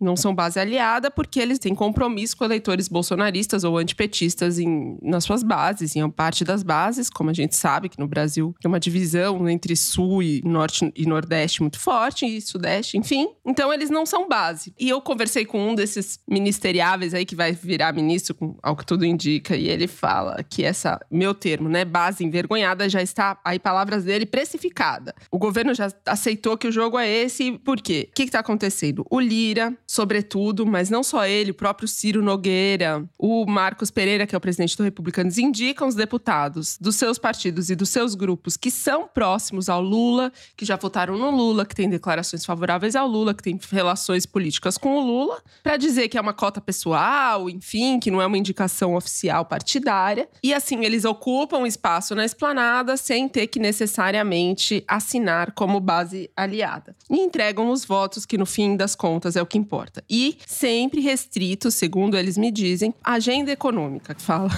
não 0.00 0.16
são 0.16 0.34
base 0.34 0.58
aliada 0.58 1.10
porque 1.10 1.40
eles 1.40 1.58
têm 1.58 1.74
compromisso 1.74 2.36
com 2.36 2.44
eleitores 2.44 2.88
bolsonaristas 2.88 3.64
ou 3.64 3.78
antipetistas 3.78 4.58
em, 4.58 4.98
nas 5.02 5.24
suas 5.24 5.42
bases, 5.42 5.94
em 5.96 6.08
parte 6.10 6.44
das 6.44 6.62
bases, 6.62 7.10
como 7.10 7.30
a 7.30 7.32
gente 7.32 7.56
sabe 7.56 7.88
que 7.88 7.98
no 7.98 8.06
Brasil 8.06 8.54
tem 8.60 8.68
uma 8.68 8.80
divisão 8.80 9.48
entre 9.48 9.76
sul 9.76 10.22
e 10.22 10.42
norte 10.44 10.92
e 10.94 11.06
nordeste 11.06 11.60
muito 11.60 11.78
forte 11.78 12.26
e 12.26 12.40
sudeste, 12.40 12.96
enfim. 12.96 13.28
Então 13.44 13.72
eles 13.72 13.90
não 13.90 14.06
são 14.06 14.28
base. 14.28 14.72
E 14.78 14.88
eu 14.88 15.00
conversei 15.00 15.44
com 15.44 15.70
um 15.70 15.74
desses 15.74 16.20
ministeriáveis 16.28 17.14
aí 17.14 17.24
que 17.24 17.36
vai 17.36 17.52
virar 17.52 17.92
ministro, 17.92 18.56
ao 18.62 18.76
que 18.76 18.86
tudo 18.86 19.04
indica, 19.04 19.56
e 19.56 19.68
ele 19.68 19.86
fala 19.86 20.42
que 20.42 20.64
essa, 20.64 20.98
meu 21.10 21.34
termo, 21.34 21.68
né, 21.68 21.84
base 21.84 22.24
envergonhada 22.24 22.88
já 22.88 23.02
está, 23.02 23.38
aí 23.44 23.58
palavras 23.58 24.04
dele, 24.04 24.26
precificada. 24.26 25.14
O 25.30 25.38
governo 25.38 25.74
já 25.74 25.88
aceitou 26.04 26.56
que 26.56 26.68
o 26.68 26.72
jogo 26.72 26.98
é 26.98 27.08
esse, 27.08 27.52
por 27.58 27.80
quê? 27.80 28.08
O 28.10 28.14
que 28.14 28.22
está 28.22 28.40
acontecendo? 28.40 29.04
O 29.10 29.20
Lira 29.20 29.76
sobretudo, 29.86 30.66
mas 30.66 30.90
não 30.90 31.02
só 31.02 31.24
ele, 31.24 31.52
o 31.52 31.54
próprio 31.54 31.86
Ciro 31.86 32.22
Nogueira, 32.22 33.04
o 33.16 33.46
Marcos 33.46 33.90
Pereira, 33.90 34.26
que 34.26 34.34
é 34.34 34.38
o 34.38 34.40
presidente 34.40 34.76
do 34.76 34.82
Republicanos, 34.82 35.38
indicam 35.38 35.86
os 35.86 35.94
deputados 35.94 36.76
dos 36.80 36.96
seus 36.96 37.18
partidos 37.18 37.70
e 37.70 37.76
dos 37.76 37.88
seus 37.88 38.14
grupos 38.14 38.56
que 38.56 38.70
são 38.70 39.06
próximos 39.06 39.68
ao 39.68 39.80
Lula, 39.80 40.32
que 40.56 40.64
já 40.64 40.76
votaram 40.76 41.16
no 41.16 41.30
Lula, 41.30 41.64
que 41.64 41.74
têm 41.74 41.88
declarações 41.88 42.44
favoráveis 42.44 42.96
ao 42.96 43.06
Lula, 43.06 43.32
que 43.32 43.42
têm 43.42 43.58
relações 43.70 44.26
políticas 44.26 44.76
com 44.76 44.96
o 44.96 45.00
Lula, 45.00 45.40
para 45.62 45.76
dizer 45.76 46.08
que 46.08 46.18
é 46.18 46.20
uma 46.20 46.34
cota 46.34 46.60
pessoal, 46.60 47.48
enfim, 47.48 48.00
que 48.00 48.10
não 48.10 48.20
é 48.20 48.26
uma 48.26 48.38
indicação 48.38 48.96
oficial 48.96 49.44
partidária. 49.44 50.28
E 50.42 50.52
assim, 50.52 50.84
eles 50.84 51.04
ocupam 51.04 51.66
espaço 51.66 52.14
na 52.14 52.24
esplanada 52.24 52.96
sem 52.96 53.28
ter 53.28 53.46
que 53.46 53.60
necessariamente 53.60 54.82
assinar 54.88 55.52
como 55.52 55.78
base 55.78 56.30
aliada. 56.36 56.96
E 57.08 57.20
entregam 57.20 57.70
os 57.70 57.84
votos, 57.84 58.26
que 58.26 58.36
no 58.36 58.46
fim 58.46 58.76
das 58.76 58.94
contas 58.94 59.36
é 59.36 59.42
o 59.42 59.46
que 59.46 59.58
importa 59.58 59.75
importa. 59.76 60.02
E 60.08 60.38
sempre 60.46 61.00
restrito, 61.00 61.70
segundo 61.70 62.16
eles 62.16 62.38
me 62.38 62.50
dizem, 62.50 62.94
agenda 63.04 63.52
econômica, 63.52 64.14
que 64.14 64.22
fala. 64.22 64.50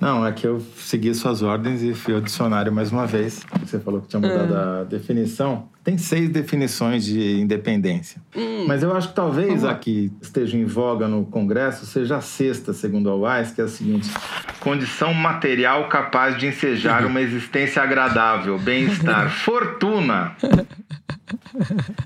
Não, 0.00 0.26
é 0.26 0.32
que 0.32 0.46
eu 0.46 0.60
segui 0.76 1.14
suas 1.14 1.42
ordens 1.42 1.82
e 1.82 1.94
fui 1.94 2.14
ao 2.14 2.20
dicionário 2.20 2.72
mais 2.72 2.90
uma 2.90 3.06
vez. 3.06 3.42
Você 3.60 3.78
falou 3.78 4.00
que 4.00 4.08
tinha 4.08 4.20
mudado 4.20 4.52
hum. 4.52 4.80
a 4.80 4.84
definição. 4.84 5.68
Tem 5.84 5.98
seis 5.98 6.28
definições 6.28 7.04
de 7.04 7.40
independência. 7.40 8.20
Hum. 8.36 8.66
Mas 8.66 8.82
eu 8.82 8.94
acho 8.96 9.08
que 9.08 9.14
talvez 9.14 9.64
a 9.64 9.74
que 9.74 10.12
esteja 10.20 10.56
em 10.56 10.64
voga 10.64 11.08
no 11.08 11.24
Congresso 11.24 11.86
seja 11.86 12.16
a 12.16 12.20
sexta, 12.20 12.72
segundo 12.72 13.10
a 13.10 13.16
UAS, 13.16 13.52
que 13.52 13.60
é 13.60 13.64
a 13.64 13.68
seguinte: 13.68 14.08
condição 14.60 15.12
material 15.12 15.88
capaz 15.88 16.38
de 16.38 16.46
ensejar 16.46 17.04
uma 17.06 17.20
existência 17.20 17.82
agradável, 17.82 18.58
bem-estar, 18.58 19.30
fortuna. 19.44 20.36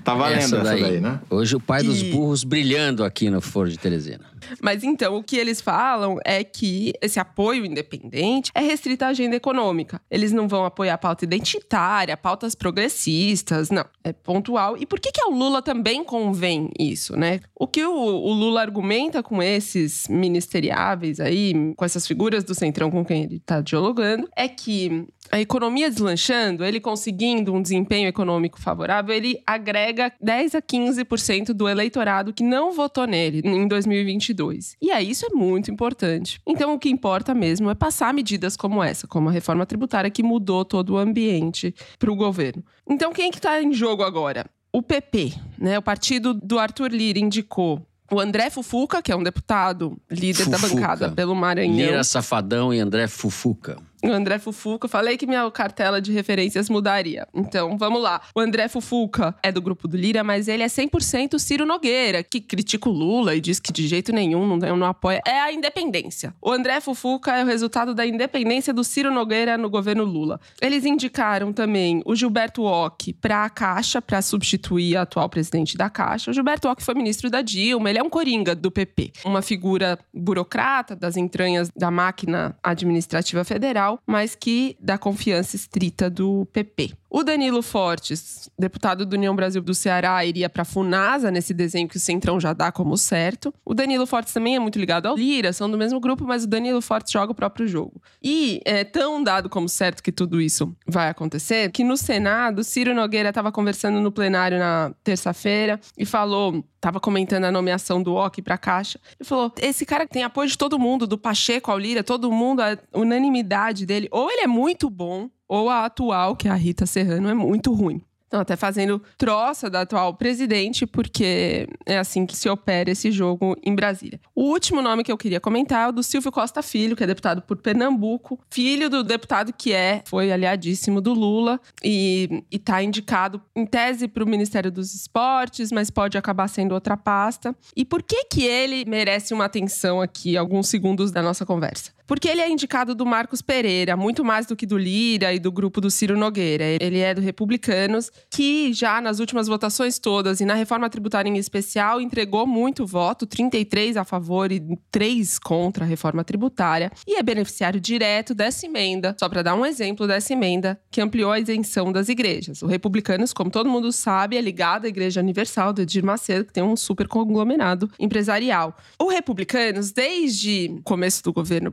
Tá 0.03 0.13
valendo 0.13 0.37
essa 0.37 0.59
daí, 0.59 0.81
essa 0.81 0.91
daí 0.91 1.01
né? 1.01 1.19
Hoje 1.29 1.55
o 1.55 1.59
pai 1.59 1.83
dos 1.83 2.01
burros 2.03 2.43
brilhando 2.43 3.03
aqui 3.03 3.29
no 3.29 3.41
Foro 3.41 3.69
de 3.69 3.77
Teresina. 3.77 4.25
Mas 4.61 4.83
então, 4.83 5.15
o 5.15 5.23
que 5.23 5.37
eles 5.37 5.61
falam 5.61 6.17
é 6.25 6.43
que 6.43 6.93
esse 7.01 7.19
apoio 7.19 7.65
independente 7.65 8.51
é 8.53 8.61
restrito 8.61 9.05
à 9.05 9.09
agenda 9.09 9.35
econômica. 9.35 10.01
Eles 10.09 10.31
não 10.31 10.47
vão 10.47 10.65
apoiar 10.65 10.95
a 10.95 10.97
pauta 10.97 11.25
identitária, 11.25 12.15
pautas 12.17 12.55
progressistas, 12.55 13.69
não. 13.69 13.85
É 14.03 14.13
pontual. 14.13 14.77
E 14.77 14.85
por 14.85 14.99
que, 14.99 15.11
que 15.11 15.21
ao 15.21 15.31
Lula 15.31 15.61
também 15.61 16.03
convém 16.03 16.69
isso, 16.79 17.17
né? 17.17 17.39
O 17.55 17.67
que 17.67 17.83
o, 17.85 17.93
o 17.93 18.33
Lula 18.33 18.61
argumenta 18.61 19.21
com 19.21 19.41
esses 19.41 20.07
ministeriáveis 20.07 21.19
aí, 21.19 21.73
com 21.75 21.85
essas 21.85 22.07
figuras 22.07 22.43
do 22.43 22.55
Centrão 22.55 22.89
com 22.89 23.05
quem 23.05 23.23
ele 23.23 23.37
está 23.37 23.61
dialogando, 23.61 24.27
é 24.35 24.47
que 24.47 25.07
a 25.31 25.39
economia 25.39 25.89
deslanchando, 25.89 26.63
ele 26.63 26.79
conseguindo 26.79 27.53
um 27.53 27.61
desempenho 27.61 28.07
econômico 28.07 28.59
favorável, 28.59 29.13
ele 29.13 29.41
agrega 29.45 30.11
10 30.21 30.55
a 30.55 30.61
15% 30.61 31.53
do 31.53 31.67
eleitorado 31.67 32.33
que 32.33 32.43
não 32.43 32.71
votou 32.71 33.05
nele 33.05 33.41
em 33.43 33.67
2022. 33.67 34.36
E 34.81 34.91
aí 34.91 35.09
isso 35.09 35.25
é 35.25 35.29
muito 35.29 35.71
importante. 35.71 36.39
Então 36.45 36.73
o 36.73 36.79
que 36.79 36.89
importa 36.89 37.33
mesmo 37.33 37.69
é 37.69 37.75
passar 37.75 38.13
medidas 38.13 38.55
como 38.55 38.83
essa, 38.83 39.07
como 39.07 39.29
a 39.29 39.31
reforma 39.31 39.65
tributária 39.65 40.09
que 40.09 40.23
mudou 40.23 40.63
todo 40.63 40.93
o 40.93 40.97
ambiente 40.97 41.73
para 41.97 42.11
o 42.11 42.15
governo. 42.15 42.63
Então 42.87 43.11
quem 43.11 43.27
é 43.27 43.31
que 43.31 43.37
está 43.37 43.61
em 43.61 43.73
jogo 43.73 44.03
agora? 44.03 44.45
O 44.71 44.81
PP, 44.81 45.33
né? 45.57 45.77
O 45.77 45.81
partido 45.81 46.33
do 46.33 46.59
Arthur 46.59 46.91
Lira 46.91 47.19
indicou 47.19 47.85
o 48.11 48.19
André 48.19 48.49
Fufuca, 48.49 49.01
que 49.01 49.11
é 49.11 49.15
um 49.15 49.23
deputado 49.23 49.97
líder 50.09 50.45
Fufuca. 50.45 50.57
da 50.57 50.67
bancada 50.67 51.11
pelo 51.11 51.35
Maranhão. 51.35 51.75
Lira 51.75 52.03
Safadão 52.03 52.73
e 52.73 52.79
André 52.79 53.07
Fufuca. 53.07 53.77
O 54.03 54.11
André 54.11 54.37
Fufuca, 54.39 54.87
falei 54.87 55.17
que 55.17 55.25
minha 55.25 55.49
cartela 55.51 56.01
de 56.01 56.11
referências 56.11 56.69
mudaria. 56.69 57.27
Então, 57.33 57.77
vamos 57.77 58.01
lá. 58.01 58.21
O 58.35 58.39
André 58.39 58.67
Fufuca 58.67 59.35
é 59.41 59.51
do 59.51 59.61
grupo 59.61 59.87
do 59.87 59.97
Lira, 59.97 60.23
mas 60.23 60.47
ele 60.47 60.63
é 60.63 60.67
100% 60.67 61.39
Ciro 61.39 61.65
Nogueira, 61.65 62.23
que 62.23 62.39
critica 62.39 62.89
o 62.89 62.91
Lula 62.91 63.35
e 63.35 63.41
diz 63.41 63.59
que 63.59 63.71
de 63.71 63.87
jeito 63.87 64.11
nenhum 64.11 64.45
não, 64.45 64.77
não 64.77 64.87
apoia. 64.87 65.21
É 65.25 65.39
a 65.39 65.51
independência. 65.51 66.33
O 66.41 66.51
André 66.51 66.79
Fufuca 66.79 67.35
é 67.35 67.43
o 67.43 67.47
resultado 67.47 67.93
da 67.93 68.05
independência 68.05 68.73
do 68.73 68.83
Ciro 68.83 69.11
Nogueira 69.11 69.57
no 69.57 69.69
governo 69.69 70.03
Lula. 70.03 70.39
Eles 70.61 70.85
indicaram 70.85 71.51
também 71.51 72.01
o 72.05 72.15
Gilberto 72.15 72.63
Ock 72.63 73.13
para 73.13 73.45
a 73.45 73.49
Caixa, 73.49 74.01
para 74.01 74.21
substituir 74.21 74.97
a 74.97 75.01
atual 75.01 75.29
presidente 75.29 75.77
da 75.77 75.89
Caixa. 75.89 76.31
O 76.31 76.33
Gilberto 76.33 76.67
Ock 76.67 76.83
foi 76.83 76.93
ministro 76.93 77.29
da 77.29 77.41
Dilma, 77.41 77.89
ele 77.89 77.99
é 77.99 78.03
um 78.03 78.09
coringa 78.09 78.53
do 78.53 78.69
PP. 78.69 79.11
Uma 79.25 79.41
figura 79.41 79.97
burocrata 80.13 80.95
das 80.95 81.17
entranhas 81.17 81.69
da 81.75 81.89
máquina 81.89 82.55
administrativa 82.61 83.43
federal, 83.43 83.86
mas 84.05 84.35
que 84.35 84.75
dá 84.79 84.97
confiança 84.97 85.55
estrita 85.55 86.09
do 86.09 86.45
PP. 86.47 86.93
O 87.09 87.23
Danilo 87.23 87.61
Fortes, 87.61 88.49
deputado 88.59 89.05
do 89.05 89.15
União 89.15 89.35
Brasil 89.35 89.61
do 89.61 89.73
Ceará, 89.73 90.23
iria 90.25 90.49
para 90.49 90.63
a 90.63 90.65
Funasa 90.65 91.31
nesse 91.31 91.53
desenho 91.53 91.87
que 91.87 91.95
o 91.95 91.99
Centrão 91.99 92.39
já 92.39 92.51
dá 92.51 92.71
como 92.71 92.97
certo. 92.97 93.53
O 93.63 93.73
Danilo 93.73 94.05
Fortes 94.05 94.33
também 94.33 94.55
é 94.55 94.59
muito 94.59 94.77
ligado 94.77 95.05
ao 95.05 95.15
Lira, 95.15 95.53
são 95.53 95.69
do 95.69 95.77
mesmo 95.77 95.99
grupo, 95.99 96.25
mas 96.25 96.43
o 96.43 96.47
Danilo 96.47 96.81
Fortes 96.81 97.11
joga 97.11 97.31
o 97.31 97.35
próprio 97.35 97.67
jogo. 97.67 98.01
E 98.21 98.61
é 98.65 98.83
tão 98.83 99.23
dado 99.23 99.49
como 99.49 99.69
certo 99.69 100.03
que 100.03 100.11
tudo 100.11 100.41
isso 100.41 100.75
vai 100.85 101.09
acontecer 101.09 101.71
que 101.71 101.83
no 101.83 101.95
Senado, 101.95 102.63
Ciro 102.63 102.93
Nogueira 102.93 103.29
estava 103.29 103.51
conversando 103.51 104.01
no 104.01 104.11
plenário 104.11 104.59
na 104.59 104.93
terça-feira 105.03 105.79
e 105.97 106.05
falou 106.05 106.63
estava 106.75 106.99
comentando 106.99 107.45
a 107.45 107.51
nomeação 107.51 108.01
do 108.01 108.15
OC 108.15 108.41
para 108.41 108.55
a 108.55 108.57
Caixa. 108.57 108.99
Ele 109.19 109.27
falou: 109.27 109.51
esse 109.59 109.85
cara 109.85 110.07
tem 110.07 110.23
apoio 110.23 110.47
de 110.47 110.57
todo 110.57 110.79
mundo, 110.79 111.07
do 111.07 111.17
Pacheco 111.17 111.71
ao 111.71 111.77
Lira, 111.77 112.03
todo 112.03 112.31
mundo, 112.31 112.61
a 112.61 112.77
unanimidade 112.93 113.85
dele. 113.85 114.07
Ou 114.11 114.31
ele 114.31 114.41
é 114.41 114.47
muito 114.47 114.89
bom, 114.89 115.29
ou 115.47 115.69
a 115.69 115.85
atual, 115.85 116.35
que 116.35 116.47
é 116.47 116.51
a 116.51 116.55
Rita 116.55 116.85
Serrano, 116.85 117.29
é 117.29 117.33
muito 117.33 117.73
ruim. 117.73 118.01
Então, 118.27 118.41
até 118.41 118.57
fazendo 118.57 119.01
troça 119.17 119.69
da 119.69 119.81
atual 119.81 120.13
presidente, 120.13 120.85
porque 120.85 121.67
é 121.85 121.97
assim 121.97 122.25
que 122.25 122.35
se 122.35 122.49
opera 122.49 122.91
esse 122.91 123.09
jogo 123.09 123.55
em 123.63 123.73
Brasília. 123.73 124.19
O 124.35 124.43
último 124.43 124.81
nome 124.81 125.03
que 125.03 125.11
eu 125.11 125.17
queria 125.17 125.39
comentar 125.39 125.85
é 125.85 125.89
o 125.89 125.91
do 125.93 126.03
Silvio 126.03 126.31
Costa 126.31 126.61
Filho, 126.61 126.95
que 126.95 127.03
é 127.03 127.07
deputado 127.07 127.41
por 127.41 127.57
Pernambuco, 127.57 128.37
filho 128.49 128.89
do 128.89 129.01
deputado 129.01 129.53
que 129.53 129.71
é, 129.71 130.03
foi 130.05 130.31
aliadíssimo 130.31 130.99
do 130.99 131.13
Lula 131.13 131.59
e 131.81 132.43
está 132.51 132.83
indicado 132.83 133.41
em 133.55 133.65
tese 133.65 134.09
para 134.09 134.23
o 134.23 134.27
Ministério 134.27 134.71
dos 134.71 134.93
Esportes, 134.93 135.71
mas 135.71 135.89
pode 135.89 136.17
acabar 136.17 136.49
sendo 136.49 136.73
outra 136.73 136.97
pasta. 136.97 137.55
E 137.75 137.85
por 137.85 138.03
que 138.03 138.25
que 138.25 138.45
ele 138.45 138.83
merece 138.85 139.33
uma 139.33 139.45
atenção 139.45 140.01
aqui, 140.01 140.35
alguns 140.35 140.67
segundos 140.67 141.11
da 141.11 141.21
nossa 141.21 141.45
conversa? 141.45 141.96
Porque 142.07 142.29
ele 142.29 142.41
é 142.41 142.49
indicado 142.49 142.95
do 142.95 143.05
Marcos 143.05 143.41
Pereira, 143.41 143.97
muito 143.97 144.23
mais 144.23 144.45
do 144.45 144.55
que 144.55 144.65
do 144.65 144.77
Lira 144.77 145.33
e 145.33 145.39
do 145.39 145.51
grupo 145.51 145.81
do 145.81 145.91
Ciro 145.91 146.17
Nogueira. 146.17 146.63
Ele 146.63 146.99
é 146.99 147.13
do 147.13 147.19
Republicanos, 147.19 148.09
que 148.31 148.71
já 148.71 149.01
nas 149.01 149.19
últimas 149.19 149.47
votações 149.47 149.99
todas 149.99 150.39
e 150.39 150.45
na 150.45 150.53
reforma 150.53 150.89
tributária 150.89 151.29
em 151.29 151.37
especial 151.37 151.99
entregou 151.99 152.47
muito 152.47 152.85
voto, 152.85 153.27
33 153.27 153.97
a 153.97 154.05
favor 154.05 154.51
e 154.51 154.61
3 154.89 155.37
contra 155.39 155.83
a 155.83 155.87
reforma 155.87 156.23
tributária, 156.23 156.91
e 157.05 157.15
é 157.15 157.23
beneficiário 157.23 157.79
direto 157.79 158.33
dessa 158.33 158.65
emenda, 158.65 159.15
só 159.19 159.27
para 159.27 159.41
dar 159.41 159.55
um 159.55 159.65
exemplo 159.65 160.07
dessa 160.07 160.31
emenda, 160.31 160.79
que 160.89 161.01
ampliou 161.01 161.31
a 161.31 161.39
isenção 161.39 161.91
das 161.91 162.07
igrejas. 162.07 162.61
O 162.61 162.67
Republicanos, 162.67 163.33
como 163.33 163.51
todo 163.51 163.69
mundo 163.69 163.91
sabe, 163.91 164.37
é 164.37 164.41
ligado 164.41 164.85
à 164.85 164.87
Igreja 164.87 165.19
Universal 165.19 165.73
do 165.73 165.81
Edir 165.81 166.05
Macedo, 166.05 166.45
que 166.45 166.53
tem 166.53 166.63
um 166.63 166.77
super 166.77 167.07
conglomerado 167.07 167.91
empresarial. 167.99 168.77
O 168.97 169.09
Republicanos, 169.09 169.91
desde 169.91 170.71
o 170.79 170.83
começo 170.83 171.21
do 171.21 171.33
governo, 171.33 171.71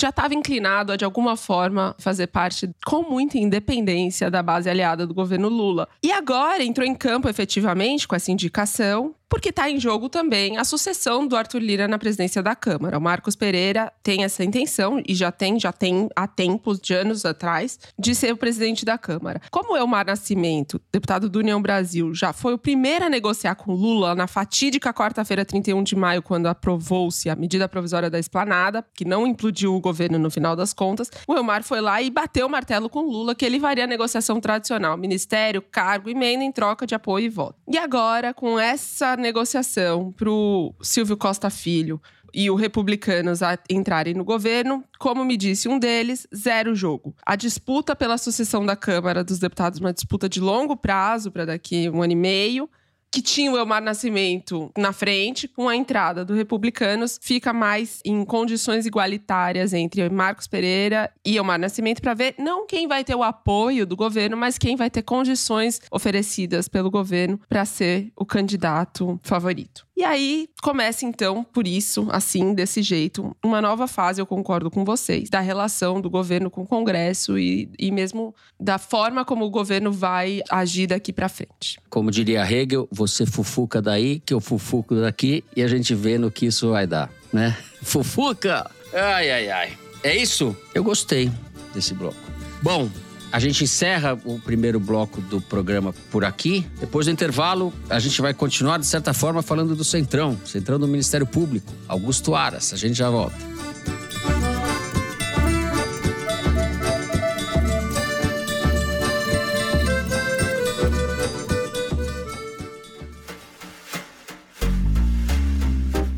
já 0.00 0.08
estava 0.08 0.34
inclinado 0.34 0.92
a, 0.92 0.96
de 0.96 1.04
alguma 1.04 1.36
forma, 1.36 1.94
fazer 1.98 2.26
parte 2.26 2.70
com 2.84 3.02
muita 3.02 3.38
independência 3.38 4.30
da 4.30 4.42
base 4.42 4.68
aliada 4.68 5.06
do 5.06 5.14
governo 5.14 5.48
Lula. 5.48 5.88
E 6.02 6.12
agora 6.12 6.62
entrou 6.62 6.86
em 6.86 6.94
campo 6.94 7.28
efetivamente 7.28 8.06
com 8.06 8.14
essa 8.14 8.30
indicação 8.30 9.14
porque 9.32 9.48
está 9.48 9.70
em 9.70 9.80
jogo 9.80 10.10
também 10.10 10.58
a 10.58 10.64
sucessão 10.64 11.26
do 11.26 11.34
Arthur 11.34 11.62
Lira 11.62 11.88
na 11.88 11.98
presidência 11.98 12.42
da 12.42 12.54
Câmara. 12.54 12.98
O 12.98 13.00
Marcos 13.00 13.34
Pereira 13.34 13.90
tem 14.02 14.24
essa 14.24 14.44
intenção 14.44 15.02
e 15.08 15.14
já 15.14 15.32
tem, 15.32 15.58
já 15.58 15.72
tem 15.72 16.10
há 16.14 16.26
tempos, 16.26 16.78
de 16.78 16.92
anos 16.92 17.24
atrás, 17.24 17.78
de 17.98 18.14
ser 18.14 18.34
o 18.34 18.36
presidente 18.36 18.84
da 18.84 18.98
Câmara. 18.98 19.40
Como 19.50 19.74
Elmar 19.74 20.04
Nascimento, 20.04 20.78
deputado 20.92 21.30
do 21.30 21.38
União 21.38 21.62
Brasil, 21.62 22.14
já 22.14 22.34
foi 22.34 22.52
o 22.52 22.58
primeiro 22.58 23.06
a 23.06 23.08
negociar 23.08 23.54
com 23.54 23.72
Lula 23.72 24.14
na 24.14 24.26
fatídica 24.26 24.92
quarta-feira, 24.92 25.46
31 25.46 25.82
de 25.82 25.96
maio, 25.96 26.20
quando 26.20 26.46
aprovou-se 26.46 27.30
a 27.30 27.34
medida 27.34 27.66
provisória 27.66 28.10
da 28.10 28.18
esplanada, 28.18 28.84
que 28.92 29.06
não 29.06 29.26
implodiu 29.26 29.74
o 29.74 29.80
governo 29.80 30.18
no 30.18 30.30
final 30.30 30.54
das 30.54 30.74
contas, 30.74 31.10
o 31.26 31.34
Elmar 31.34 31.62
foi 31.62 31.80
lá 31.80 32.02
e 32.02 32.10
bateu 32.10 32.46
o 32.46 32.50
martelo 32.50 32.90
com 32.90 33.00
Lula 33.00 33.34
que 33.34 33.46
ele 33.46 33.58
faria 33.58 33.84
a 33.84 33.86
negociação 33.86 34.38
tradicional: 34.42 34.94
ministério, 34.98 35.62
cargo, 35.62 36.10
emenda 36.10 36.44
em 36.44 36.52
troca 36.52 36.86
de 36.86 36.94
apoio 36.94 37.24
e 37.24 37.30
voto. 37.30 37.56
E 37.66 37.78
agora, 37.78 38.34
com 38.34 38.60
essa 38.60 39.21
negociação 39.22 40.12
para 40.12 40.30
o 40.30 40.74
Silvio 40.82 41.16
Costa 41.16 41.48
Filho 41.48 42.00
e 42.34 42.50
o 42.50 42.54
Republicanos 42.54 43.40
entrarem 43.68 44.14
no 44.14 44.24
governo, 44.24 44.84
como 44.98 45.24
me 45.24 45.36
disse 45.36 45.68
um 45.68 45.78
deles, 45.78 46.26
zero 46.34 46.74
jogo. 46.74 47.14
A 47.24 47.36
disputa 47.36 47.94
pela 47.94 48.18
sucessão 48.18 48.64
da 48.64 48.74
Câmara 48.74 49.22
dos 49.22 49.38
Deputados, 49.38 49.78
uma 49.78 49.92
disputa 49.92 50.28
de 50.28 50.40
longo 50.40 50.76
prazo 50.76 51.30
para 51.30 51.44
daqui 51.44 51.88
um 51.90 52.02
ano 52.02 52.12
e 52.12 52.16
meio, 52.16 52.68
que 53.12 53.20
tinha 53.20 53.52
o 53.52 53.58
Elmar 53.58 53.82
Nascimento 53.82 54.72
na 54.76 54.90
frente, 54.90 55.46
com 55.46 55.68
a 55.68 55.76
entrada 55.76 56.24
do 56.24 56.32
Republicanos, 56.32 57.18
fica 57.20 57.52
mais 57.52 58.00
em 58.06 58.24
condições 58.24 58.86
igualitárias 58.86 59.74
entre 59.74 60.08
Marcos 60.08 60.46
Pereira 60.46 61.12
e 61.22 61.36
Elmar 61.36 61.58
Nascimento 61.58 62.00
para 62.00 62.14
ver 62.14 62.34
não 62.38 62.66
quem 62.66 62.88
vai 62.88 63.04
ter 63.04 63.14
o 63.14 63.22
apoio 63.22 63.86
do 63.86 63.94
governo, 63.94 64.34
mas 64.34 64.56
quem 64.56 64.76
vai 64.76 64.88
ter 64.88 65.02
condições 65.02 65.78
oferecidas 65.90 66.68
pelo 66.68 66.90
governo 66.90 67.38
para 67.48 67.66
ser 67.66 68.10
o 68.16 68.24
candidato 68.24 69.20
favorito. 69.22 69.86
E 69.96 70.04
aí 70.04 70.48
começa 70.62 71.04
então, 71.04 71.44
por 71.44 71.66
isso, 71.66 72.08
assim, 72.10 72.54
desse 72.54 72.82
jeito, 72.82 73.36
uma 73.44 73.60
nova 73.60 73.86
fase, 73.86 74.20
eu 74.20 74.26
concordo 74.26 74.70
com 74.70 74.84
vocês, 74.84 75.28
da 75.28 75.40
relação 75.40 76.00
do 76.00 76.08
governo 76.08 76.50
com 76.50 76.62
o 76.62 76.66
Congresso 76.66 77.38
e, 77.38 77.70
e 77.78 77.90
mesmo 77.90 78.34
da 78.58 78.78
forma 78.78 79.24
como 79.24 79.44
o 79.44 79.50
governo 79.50 79.92
vai 79.92 80.40
agir 80.50 80.86
daqui 80.86 81.12
para 81.12 81.28
frente. 81.28 81.78
Como 81.90 82.10
diria 82.10 82.42
Hegel, 82.50 82.88
você 82.90 83.26
fufuca 83.26 83.82
daí, 83.82 84.20
que 84.20 84.32
eu 84.32 84.40
fufuco 84.40 84.94
daqui 84.94 85.44
e 85.54 85.62
a 85.62 85.68
gente 85.68 85.94
vê 85.94 86.16
no 86.18 86.30
que 86.30 86.46
isso 86.46 86.70
vai 86.70 86.86
dar, 86.86 87.10
né? 87.32 87.56
Fufuca! 87.82 88.70
Ai, 88.92 89.30
ai, 89.30 89.50
ai. 89.50 89.78
É 90.04 90.16
isso? 90.16 90.56
Eu 90.74 90.84
gostei 90.84 91.30
desse 91.74 91.94
bloco. 91.94 92.16
Bom, 92.62 92.88
a 93.32 93.38
gente 93.38 93.64
encerra 93.64 94.18
o 94.26 94.38
primeiro 94.38 94.78
bloco 94.78 95.20
do 95.22 95.40
programa 95.40 95.94
por 96.10 96.22
aqui. 96.22 96.66
Depois 96.78 97.06
do 97.06 97.12
intervalo, 97.12 97.72
a 97.88 97.98
gente 97.98 98.20
vai 98.20 98.34
continuar, 98.34 98.78
de 98.78 98.86
certa 98.86 99.14
forma, 99.14 99.40
falando 99.40 99.74
do 99.74 99.82
Centrão, 99.82 100.38
Centrão 100.44 100.78
do 100.78 100.86
Ministério 100.86 101.26
Público, 101.26 101.72
Augusto 101.88 102.34
Aras. 102.34 102.74
A 102.74 102.76
gente 102.76 102.94
já 102.94 103.08
volta. 103.08 103.34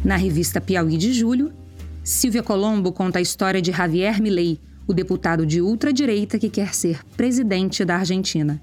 Na 0.05 0.17
revista 0.17 0.61
Piauí 0.61 0.99
de 0.99 1.13
Julho, 1.15 1.53
Silvia 2.03 2.43
Colombo 2.43 2.93
conta 2.93 3.21
a 3.21 3.23
história 3.23 3.63
de 3.63 3.73
Javier 3.73 4.21
Milei, 4.21 4.61
o 4.87 4.93
deputado 4.93 5.47
de 5.47 5.61
ultradireita 5.61 6.39
que 6.39 6.49
quer 6.49 6.75
ser 6.75 7.05
presidente 7.17 7.85
da 7.85 7.97
Argentina. 7.97 8.61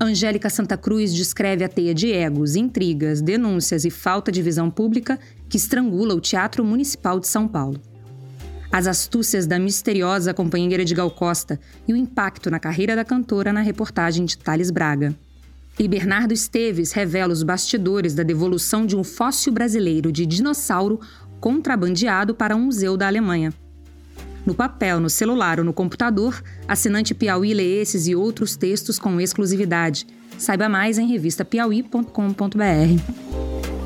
Angélica 0.00 0.48
Santa 0.48 0.76
Cruz 0.76 1.12
descreve 1.12 1.64
a 1.64 1.68
teia 1.68 1.92
de 1.92 2.12
egos, 2.12 2.54
intrigas, 2.54 3.20
denúncias 3.20 3.84
e 3.84 3.90
falta 3.90 4.30
de 4.30 4.40
visão 4.40 4.70
pública 4.70 5.18
que 5.48 5.56
estrangula 5.56 6.14
o 6.14 6.20
Teatro 6.20 6.64
Municipal 6.64 7.18
de 7.18 7.26
São 7.26 7.48
Paulo. 7.48 7.80
As 8.70 8.86
astúcias 8.86 9.46
da 9.46 9.58
misteriosa 9.58 10.32
companheira 10.32 10.84
de 10.84 10.94
Gal 10.94 11.10
Costa 11.10 11.58
e 11.86 11.92
o 11.92 11.96
impacto 11.96 12.50
na 12.50 12.60
carreira 12.60 12.94
da 12.94 13.04
cantora 13.04 13.52
na 13.52 13.60
reportagem 13.60 14.24
de 14.24 14.38
Thales 14.38 14.70
Braga. 14.70 15.16
E 15.78 15.88
Bernardo 15.88 16.32
Esteves 16.32 16.92
revela 16.92 17.32
os 17.32 17.42
bastidores 17.42 18.14
da 18.14 18.22
devolução 18.22 18.84
de 18.84 18.94
um 18.94 19.02
fóssil 19.02 19.52
brasileiro 19.52 20.12
de 20.12 20.26
dinossauro 20.26 21.00
contrabandeado 21.40 22.34
para 22.34 22.54
um 22.54 22.66
museu 22.66 22.96
da 22.96 23.06
Alemanha. 23.06 23.52
No 24.48 24.54
papel, 24.54 24.98
no 24.98 25.10
celular 25.10 25.58
ou 25.58 25.64
no 25.66 25.74
computador, 25.74 26.42
assinante 26.66 27.14
Piauí 27.14 27.52
lê 27.52 27.82
esses 27.82 28.08
e 28.08 28.16
outros 28.16 28.56
textos 28.56 28.98
com 28.98 29.20
exclusividade. 29.20 30.06
Saiba 30.38 30.70
mais 30.70 30.96
em 30.96 31.06
revistapiauí.com.br. 31.06 33.77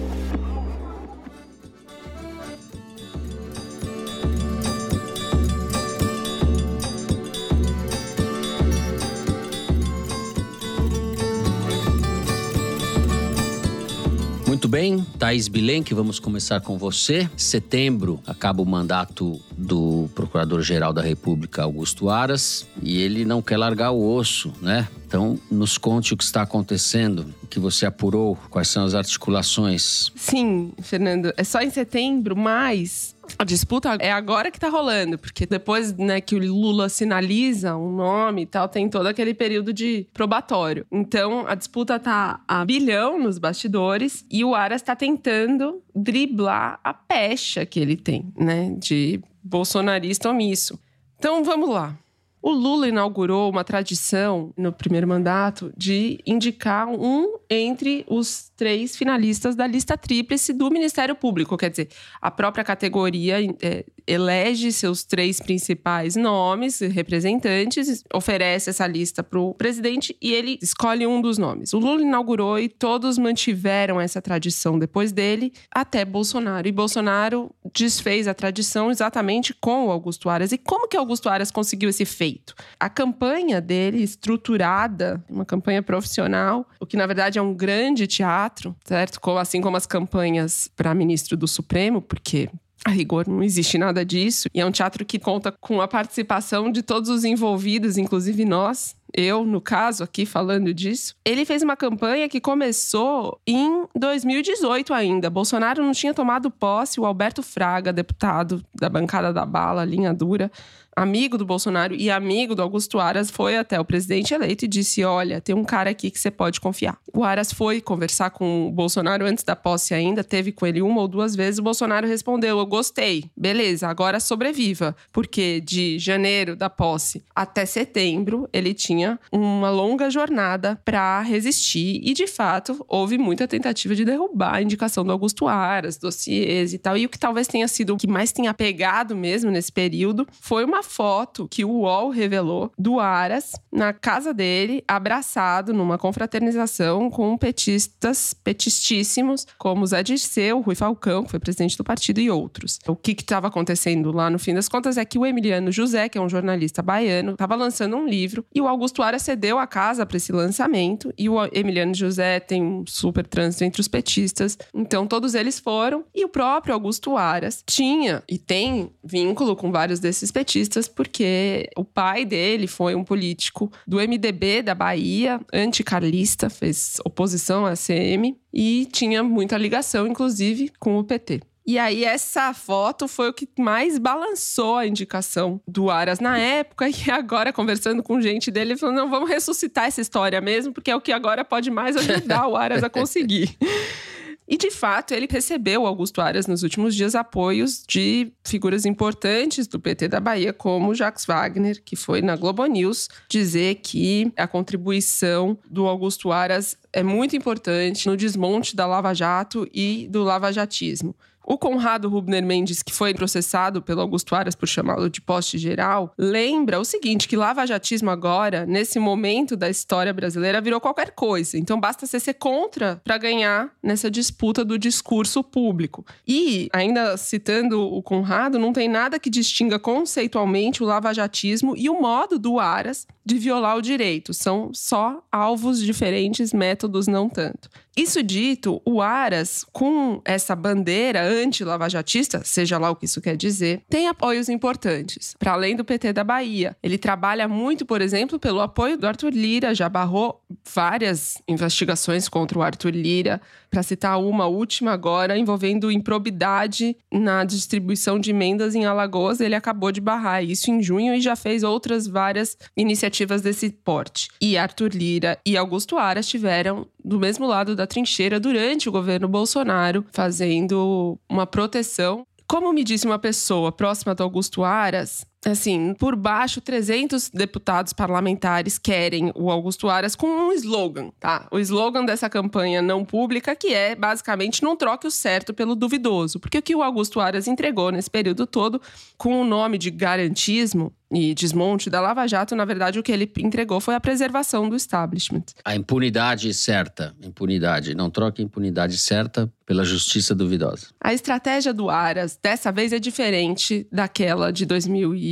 Muito 14.63 14.71
bem, 14.71 15.05
Thaís 15.19 15.49
Bilenque, 15.49 15.93
vamos 15.93 16.21
começar 16.21 16.61
com 16.61 16.79
você. 16.79 17.29
Setembro 17.37 18.21
acaba 18.25 18.63
o 18.63 18.65
mandato 18.65 19.41
do 19.59 20.09
Procurador-Geral 20.15 20.93
da 20.93 21.03
República, 21.03 21.65
Augusto 21.65 22.09
Aras, 22.09 22.65
e 22.81 23.01
ele 23.03 23.25
não 23.25 23.43
quer 23.43 23.57
largar 23.57 23.91
o 23.91 24.01
osso, 24.01 24.53
né? 24.63 24.87
Então, 25.05 25.37
nos 25.51 25.77
conte 25.77 26.15
o 26.15 26.17
que 26.17 26.23
está 26.23 26.43
acontecendo, 26.43 27.35
o 27.43 27.47
que 27.49 27.59
você 27.59 27.87
apurou, 27.87 28.39
quais 28.51 28.69
são 28.69 28.85
as 28.85 28.95
articulações. 28.95 30.13
Sim, 30.15 30.73
Fernando, 30.81 31.35
é 31.37 31.43
só 31.43 31.61
em 31.61 31.69
setembro, 31.69 32.37
mas 32.37 33.17
a 33.39 33.45
disputa 33.45 33.97
é 34.01 34.11
agora 34.11 34.51
que 34.51 34.59
tá 34.61 34.69
rolando, 34.69 35.19
porque 35.19 35.47
depois 35.47 35.97
né, 35.97 36.21
que 36.21 36.35
o 36.35 36.39
Lula 36.39 36.89
sinaliza 36.89 37.77
um 37.77 37.91
nome 37.95 38.43
e 38.43 38.47
tal, 38.47 38.69
tem 38.69 38.89
todo 38.89 39.07
aquele 39.07 39.35
período 39.35 39.73
de 39.73 40.07
probatório. 40.13 40.87
Então, 40.91 41.45
a 41.47 41.55
disputa 41.55 41.99
tá 41.99 42.41
a 42.47 42.65
bilhão 42.65 43.19
nos 43.19 43.39
bastidores 43.39 44.25
e 44.31 44.45
o 44.45 44.55
Aras 44.55 44.83
tá 44.83 44.95
tentando 44.95 45.83
driblar 45.95 46.79
a 46.83 46.95
pecha 46.95 47.67
que 47.67 47.81
ele 47.81 47.97
tem, 47.97 48.33
né, 48.37 48.75
de 48.79 49.21
bolsonarista 49.43 50.31
omisso. 50.31 50.79
Então, 51.19 51.43
vamos 51.43 51.69
lá. 51.69 51.97
O 52.43 52.51
Lula 52.51 52.89
inaugurou 52.89 53.49
uma 53.49 53.63
tradição 53.63 54.53
no 54.57 54.73
primeiro 54.73 55.07
mandato 55.07 55.73
de 55.77 56.19
indicar 56.27 56.89
um 56.89 57.39
entre 57.49 58.05
os 58.09 58.51
três 58.63 58.97
finalistas 58.97 59.57
da 59.57 59.67
lista 59.67 59.99
tríplice 59.99 60.53
do 60.53 60.71
Ministério 60.71 61.17
Público. 61.17 61.57
Quer 61.57 61.71
dizer, 61.71 61.89
a 62.21 62.31
própria 62.31 62.63
categoria 62.63 63.39
é, 63.61 63.85
elege 64.07 64.71
seus 64.71 65.03
três 65.03 65.41
principais 65.41 66.15
nomes, 66.15 66.79
representantes, 66.79 68.05
oferece 68.15 68.71
essa 68.71 68.87
lista 68.87 69.21
para 69.21 69.41
o 69.41 69.53
presidente 69.53 70.17
e 70.23 70.33
ele 70.33 70.61
escolhe 70.63 71.05
um 71.09 71.21
dos 71.21 71.39
nomes. 71.39 71.73
O 71.73 71.81
Lula 71.81 72.03
inaugurou 72.03 72.57
e 72.57 72.69
todos 72.69 73.19
mantiveram 73.19 74.01
essa 74.01 74.23
tradição 74.23 74.79
depois 74.79 75.11
dele, 75.11 75.53
até 75.69 76.05
Bolsonaro. 76.05 76.69
E 76.69 76.71
Bolsonaro 76.71 77.51
desfez 77.75 78.29
a 78.29 78.35
tradição 78.35 78.93
exatamente 78.93 79.53
com 79.53 79.89
o 79.89 79.91
Augusto 79.91 80.31
Aras. 80.31 80.53
E 80.53 80.59
como 80.59 80.87
que 80.87 80.97
Augusto 80.97 81.29
Aras 81.29 81.51
conseguiu 81.51 81.89
esse 81.89 82.05
feito? 82.05 82.55
A 82.79 82.89
campanha 82.89 83.61
dele, 83.61 84.05
estruturada, 84.05 85.21
uma 85.29 85.45
campanha 85.45 85.83
profissional, 85.83 86.65
o 86.79 86.87
que 86.87 86.97
na 86.97 87.09
verdade 87.09 87.41
é 87.41 87.43
um 87.43 87.53
grande 87.53 88.07
teatro, 88.07 88.52
certo? 88.85 89.21
Assim 89.39 89.61
como 89.61 89.77
as 89.77 89.87
campanhas 89.87 90.71
para 90.77 90.95
ministro 90.95 91.37
do 91.37 91.49
Supremo, 91.49 92.01
porque 92.01 92.49
a 92.85 92.91
rigor, 92.91 93.29
não 93.29 93.43
existe 93.43 93.79
nada 93.79 94.05
disso. 94.05 94.49
E 94.53 94.61
é 94.61 94.67
um 94.67 94.71
teatro 94.71 95.05
que 95.05 95.19
conta 95.19 95.53
com 95.53 95.81
a 95.81 95.87
participação 95.87 96.71
de 96.71 96.83
todos 96.83 97.09
os 97.09 97.25
envolvidos, 97.25 97.97
inclusive 97.97 98.45
nós. 98.45 98.97
Eu, 99.15 99.45
no 99.45 99.61
caso, 99.61 100.03
aqui 100.03 100.25
falando 100.25 100.73
disso. 100.73 101.15
Ele 101.25 101.45
fez 101.45 101.63
uma 101.63 101.77
campanha 101.77 102.29
que 102.29 102.41
começou 102.41 103.39
em 103.47 103.85
2018 103.95 104.93
ainda. 104.93 105.29
Bolsonaro 105.29 105.83
não 105.83 105.93
tinha 105.93 106.15
tomado 106.15 106.51
posse, 106.51 106.99
o 106.99 107.05
Alberto 107.05 107.43
Fraga, 107.43 107.93
deputado 107.93 108.65
da 108.75 108.89
bancada 108.89 109.33
da 109.33 109.45
bala, 109.45 109.85
linha 109.85 110.15
dura, 110.15 110.51
amigo 110.97 111.39
do 111.39 111.45
Bolsonaro 111.45 111.95
e 111.95 112.11
amigo 112.11 112.55
do 112.55 112.63
Augusto 112.63 113.01
Aras, 113.01 113.31
foi 113.31 113.57
até 113.57 113.81
o 113.81 113.85
presidente 113.85 114.35
eleito 114.35 114.65
e 114.65 114.69
disse: 114.69 115.05
Olha, 115.05 115.41
tem 115.41 115.55
um 115.55 115.65
cara 115.65 115.91
aqui 115.91 116.11
que 116.11 116.19
você 116.19 116.31
pode 116.31 116.61
confiar. 116.61 116.99
O 117.13 117.25
Aras 117.25 117.53
foi 117.53 117.81
conversar 117.81 118.31
com 118.31 118.69
o 118.69 118.71
Bolsonaro 118.71 119.25
antes 119.25 119.45
da 119.45 119.57
posse 119.57 119.95
ainda, 119.95 120.23
teve 120.23 120.53
com 120.53 120.67
ele 120.67 120.83
uma 120.83 121.01
ou 121.01 121.09
duas 121.09 121.35
vezes. 121.35 121.59
O 121.59 121.63
Bolsonaro 121.63 122.07
respondeu: 122.07 122.59
Eu 122.59 122.67
gostei, 122.67 123.25
beleza, 123.37 123.89
agora 123.89 124.21
sobreviva. 124.21 124.95
Porque 125.13 125.61
de 125.61 125.99
janeiro 125.99 126.55
da 126.55 126.71
posse 126.71 127.23
até 127.35 127.65
setembro, 127.65 128.49
ele 128.53 128.75
tinha 128.75 129.19
uma 129.31 129.71
longa 129.71 130.11
jornada 130.11 130.81
para 130.85 131.21
resistir 131.23 132.01
e, 132.03 132.13
de 132.13 132.27
fato, 132.27 132.85
houve 132.89 133.19
muita 133.19 133.49
tentativa 133.49 133.95
de 133.95 134.05
derrubar 134.05 134.55
a 134.55 134.63
indicação 134.63 135.05
do 135.05 135.13
Augusto 135.13 135.49
Aras, 135.49 135.97
dossiês 135.97 136.75
e 136.75 136.79
tal. 136.79 136.97
E 136.97 137.07
o 137.07 137.09
que 137.09 137.19
talvez 137.19 137.47
tenha 137.47 137.69
sido 137.69 137.95
o 137.95 137.97
que 137.97 138.07
mais 138.07 138.33
tenha 138.33 138.53
pegado 138.53 139.17
mesmo 139.17 139.51
nesse 139.51 139.73
período 139.73 140.27
foi 140.41 140.65
uma 140.65 140.82
foto 140.83 141.49
que 141.49 141.65
o 141.65 141.71
UOL 141.71 142.11
revelou 142.11 142.71
do 142.79 143.01
Aras 143.01 143.53
na 143.73 143.93
casa 143.93 144.35
dele, 144.35 144.85
abraçado 144.87 145.73
numa 145.73 145.99
confraternização 145.99 147.11
com 147.11 147.37
petistas, 147.37 148.35
petistíssimos, 148.35 149.47
como 149.59 149.87
Zé 149.87 150.03
Dirceu, 150.03 150.61
Rui 150.61 150.75
Falcão, 150.75 151.25
que 151.25 151.31
foi 151.31 151.41
presidente 151.41 151.77
do 151.77 151.85
partido, 151.85 152.21
e 152.21 152.31
outros. 152.31 152.79
O 152.87 152.97
que 152.97 153.13
estava 153.13 153.49
acontecendo 153.49 154.13
lá, 154.13 154.29
no 154.29 154.39
fim 154.39 154.55
das 154.55 154.69
contas, 154.69 154.97
é 154.97 155.05
que 155.05 155.19
o 155.19 155.25
Emiliano 155.25 155.71
José, 155.73 156.09
que 156.09 156.19
é 156.19 156.21
um 156.21 156.29
jornalista 156.29 156.83
baiano, 156.83 157.33
estava 157.33 157.55
lançando 157.55 157.97
um 157.97 158.07
livro 158.07 158.45
e 158.55 158.61
o 158.61 158.69
Augusto 158.69 159.03
Aras 159.03 159.23
cedeu 159.23 159.59
a 159.59 159.67
casa 159.67 160.05
para 160.05 160.17
esse 160.17 160.33
lançamento. 160.33 161.13
E 161.17 161.29
o 161.29 161.37
Emiliano 161.53 161.95
José 161.95 162.41
tem 162.41 162.63
um 162.63 162.85
super 162.87 163.27
trânsito 163.27 163.65
entre 163.65 163.81
os 163.81 163.89
petistas. 163.89 164.59
Então, 164.75 165.07
todos 165.07 165.35
eles 165.35 165.59
foram. 165.59 166.05
E 166.15 166.25
o 166.25 166.29
próprio 166.29 166.75
Augusto 166.75 167.17
Aras 167.17 167.63
tinha 167.67 168.23
e 168.29 168.39
tem 168.39 168.91
vínculo 169.05 169.57
com 169.57 169.71
vários 169.71 170.01
desses 170.01 170.31
petistas 170.31 170.72
porque 170.89 171.69
o 171.77 171.85
pai 171.85 172.25
dele 172.25 172.67
foi 172.67 172.95
um 172.95 173.05
político 173.05 173.71
do 173.87 173.97
MDB 173.97 174.63
da 174.63 174.75
Bahia, 174.75 175.41
anticarlista, 175.53 176.49
fez 176.49 176.99
oposição 177.05 177.67
à 177.67 177.75
CM 177.75 178.37
e 178.53 178.87
tinha 178.93 179.23
muita 179.23 179.57
ligação, 179.57 180.07
inclusive, 180.07 180.71
com 180.79 180.99
o 180.99 181.05
PT. 181.05 181.41
E 181.65 181.79
aí, 181.79 182.05
essa 182.05 182.53
foto 182.53 183.07
foi 183.07 183.29
o 183.29 183.33
que 183.33 183.49
mais 183.57 183.97
balançou 183.97 184.77
a 184.77 184.87
indicação 184.87 185.61
do 185.67 185.91
Aras 185.91 186.19
na 186.19 186.37
época. 186.39 186.87
E 187.07 187.11
agora, 187.11 187.53
conversando 187.53 188.03
com 188.03 188.21
gente 188.21 188.51
dele, 188.51 188.73
ele 188.73 188.79
falou: 188.79 188.95
não, 188.95 189.09
vamos 189.09 189.29
ressuscitar 189.29 189.87
essa 189.87 190.01
história 190.01 190.41
mesmo, 190.41 190.73
porque 190.73 190.91
é 190.91 190.97
o 190.97 191.01
que 191.01 191.13
agora 191.13 191.45
pode 191.45 191.71
mais 191.71 191.97
ajudar 191.97 192.49
o 192.49 192.57
Aras 192.57 192.83
a 192.83 192.91
conseguir. 192.91 193.57
E 194.47 194.57
de 194.57 194.71
fato, 194.71 195.15
ele 195.15 195.29
recebeu, 195.31 195.87
Augusto 195.87 196.21
Aras, 196.21 196.47
nos 196.47 196.63
últimos 196.63 196.95
dias, 196.95 197.15
apoios 197.15 197.85
de 197.89 198.33
figuras 198.45 198.85
importantes 198.85 199.67
do 199.67 199.79
PT 199.79 200.09
da 200.09 200.21
Bahia, 200.21 200.53
como 200.53 200.95
Jacques 200.95 201.25
Wagner, 201.25 201.83
que 201.83 201.97
foi 201.97 202.21
na 202.21 202.37
Globo 202.37 202.65
News 202.67 203.09
dizer 203.29 203.77
que 203.77 204.33
a 204.37 204.47
contribuição 204.47 205.57
do 205.71 205.87
Augusto 205.87 206.33
Aras 206.33 206.77
é 206.93 207.03
muito 207.03 207.37
importante 207.37 208.09
no 208.09 208.17
desmonte 208.17 208.77
da 208.77 208.87
Lava 208.87 209.15
Jato 209.15 209.67
e 209.73 210.09
do 210.11 210.23
lavajatismo. 210.23 211.15
O 211.45 211.59
Conrado 211.59 212.09
Rubner 212.09 212.45
Mendes, 212.45 212.83
que 212.83 212.93
foi 212.93 213.13
processado 213.13 213.83
pelo 213.83 214.01
Augusto 214.01 214.35
Aras 214.35 214.55
por 214.55 214.69
chamá-lo 214.69 215.11
de 215.11 215.21
poste 215.21 215.59
geral, 215.59 216.13
lembra 216.17 216.79
o 216.79 216.85
seguinte: 216.85 217.27
que 217.27 217.37
lavajatismo 217.37 218.11
agora, 218.11 218.65
nesse 218.67 218.99
momento 218.99 219.57
da 219.57 219.69
história 219.69 220.13
brasileira, 220.13 220.61
virou 220.61 220.81
qualquer 220.81 221.13
coisa. 221.13 221.59
Então 221.59 221.81
basta 221.81 222.07
você 222.07 222.21
ser 222.21 222.35
contra 222.35 223.01
para 223.05 223.19
ganhar 223.19 223.73
nessa 223.83 224.11
disputa 224.11 224.65
do 224.65 224.79
discurso 224.79 225.43
público. 225.43 226.05
E, 226.27 226.69
ainda 226.73 227.17
citando 227.17 227.81
o 227.81 228.03
Conrado, 228.03 228.59
não 228.59 228.73
tem 228.73 228.89
nada 228.89 229.19
que 229.19 229.31
distinga 229.31 229.79
conceitualmente 229.79 230.83
o 230.83 230.87
lavajatismo 230.87 231.77
e 231.77 231.89
o 231.89 232.01
modo 232.01 232.39
do 232.39 232.59
Aras 232.59 233.07
de 233.25 233.39
violar 233.39 233.77
o 233.77 233.83
direito. 233.83 234.35
São 234.35 234.71
só 234.73 235.23
alvos 235.31 235.81
diferentes, 235.81 236.53
métodos 236.53 237.07
não 237.07 237.29
tanto. 237.29 237.69
Isso 237.97 238.23
dito, 238.23 238.81
o 238.87 239.03
Aras, 239.03 239.67
com 239.71 240.23
essa 240.25 240.57
bandeira 240.57 241.23
anti-lavajatista, 241.23 242.43
seja 242.43 242.79
lá 242.79 242.91
o 242.91 242.97
que 242.97 243.05
isso 243.05 243.21
quer 243.21 243.37
dizer, 243.37 243.83
tem 243.89 244.09
apoios 244.09 244.49
importantes. 244.49 245.35
Para 245.39 245.53
além 245.53 245.77
do 245.77 245.85
PT 245.85 246.13
da 246.13 246.25
Bahia, 246.25 246.75
ele 246.83 246.97
trabalha 246.97 247.47
muito, 247.47 247.85
por 247.85 248.01
exemplo, 248.01 248.39
pelo 248.39 248.61
apoio 248.61 248.97
do 248.97 249.07
Arthur 249.07 249.33
Lira, 249.33 249.75
já 249.75 249.89
barrou 249.89 250.41
várias 250.75 251.37
investigações 251.47 252.29
contra 252.29 252.59
o 252.59 252.63
Arthur 252.63 252.95
Lira, 252.95 253.41
para 253.73 253.83
citar 253.83 254.21
uma 254.21 254.47
última 254.47 254.93
agora, 254.93 255.37
envolvendo 255.39 255.91
improbidade 255.91 256.95
na 257.11 257.43
distribuição 257.43 258.19
de 258.19 258.31
emendas 258.31 258.75
em 258.75 258.85
Alagoas. 258.85 259.41
Ele 259.41 259.55
acabou 259.55 259.91
de 259.91 260.01
barrar 260.01 260.45
isso 260.45 260.71
em 260.71 260.83
junho 260.83 261.15
e 261.15 261.21
já 261.23 261.35
fez 261.35 261.63
outras 261.63 262.07
várias 262.07 262.57
iniciativas 262.77 263.41
desse 263.41 263.71
porte. 263.71 264.29
E 264.39 264.59
Arthur 264.59 264.91
Lira 264.95 265.39
e 265.45 265.57
Augusto 265.57 265.97
Aras 265.97 266.27
estiveram 266.27 266.87
do 267.05 267.19
mesmo 267.19 267.47
lado 267.47 267.75
da 267.75 267.87
trincheira 267.87 268.39
durante 268.39 268.89
o 268.89 268.93
governo 268.93 269.29
Bolsonaro, 269.29 270.05
fazendo 270.13 271.19
uma 271.29 271.47
proteção. 271.47 272.27
Como 272.47 272.73
me 272.73 272.85
disse 272.85 273.07
uma 273.07 273.19
pessoa 273.19 273.73
próxima 273.73 274.15
do 274.15 274.23
Augusto 274.23 274.63
Aras, 274.63 275.27
assim, 275.45 275.95
por 275.95 276.15
baixo, 276.15 276.61
300 276.61 277.31
deputados 277.31 277.93
parlamentares 277.93 278.79
querem 278.79 279.33
o 279.35 279.51
Augusto 279.51 279.89
Aras 279.89 280.15
com 280.15 280.27
um 280.27 280.53
slogan, 280.53 281.11
tá? 281.19 281.47
O 281.51 281.59
slogan 281.59 282.05
dessa 282.05 282.29
campanha 282.29 282.81
não 282.81 283.05
pública, 283.05 283.55
que 283.55 283.75
é 283.75 283.95
basicamente 283.95 284.63
não 284.63 284.77
troque 284.77 285.07
o 285.07 285.11
certo 285.11 285.53
pelo 285.53 285.75
duvidoso. 285.75 286.39
Porque 286.39 286.59
o 286.59 286.63
que 286.63 286.75
o 286.75 286.83
Augusto 286.83 287.21
Aras 287.21 287.47
entregou 287.47 287.91
nesse 287.91 288.11
período 288.11 288.47
todo, 288.47 288.81
com 289.17 289.41
o 289.41 289.45
nome 289.45 289.79
de 289.79 289.91
garantismo, 289.91 290.93
e 291.13 291.35
desmonte 291.35 291.91
da 291.91 292.01
Lava 292.01 292.27
Jato, 292.27 292.57
na 292.57 292.65
verdade, 292.65 292.99
o 292.99 293.03
que 293.03 293.13
ele 293.13 293.31
entregou 293.39 293.81
foi 293.81 293.95
a 293.95 294.01
preservação 294.01 294.69
do 294.69 294.75
establishment. 294.75 295.45
A 295.63 295.77
impunidade 295.77 296.53
certa, 296.55 297.15
impunidade. 297.23 297.95
Não 297.95 298.09
troque 298.09 298.41
a 298.41 298.45
impunidade 298.45 298.97
certa 298.97 299.53
pela 299.67 299.85
justiça 299.85 300.35
duvidosa. 300.35 300.87
A 300.99 301.13
estratégia 301.13 301.75
do 301.75 301.91
Aras 301.91 302.39
dessa 302.43 302.73
vez 302.73 302.93
é 302.93 302.99
diferente 302.99 303.87
daquela 303.93 304.51
de 304.51 304.65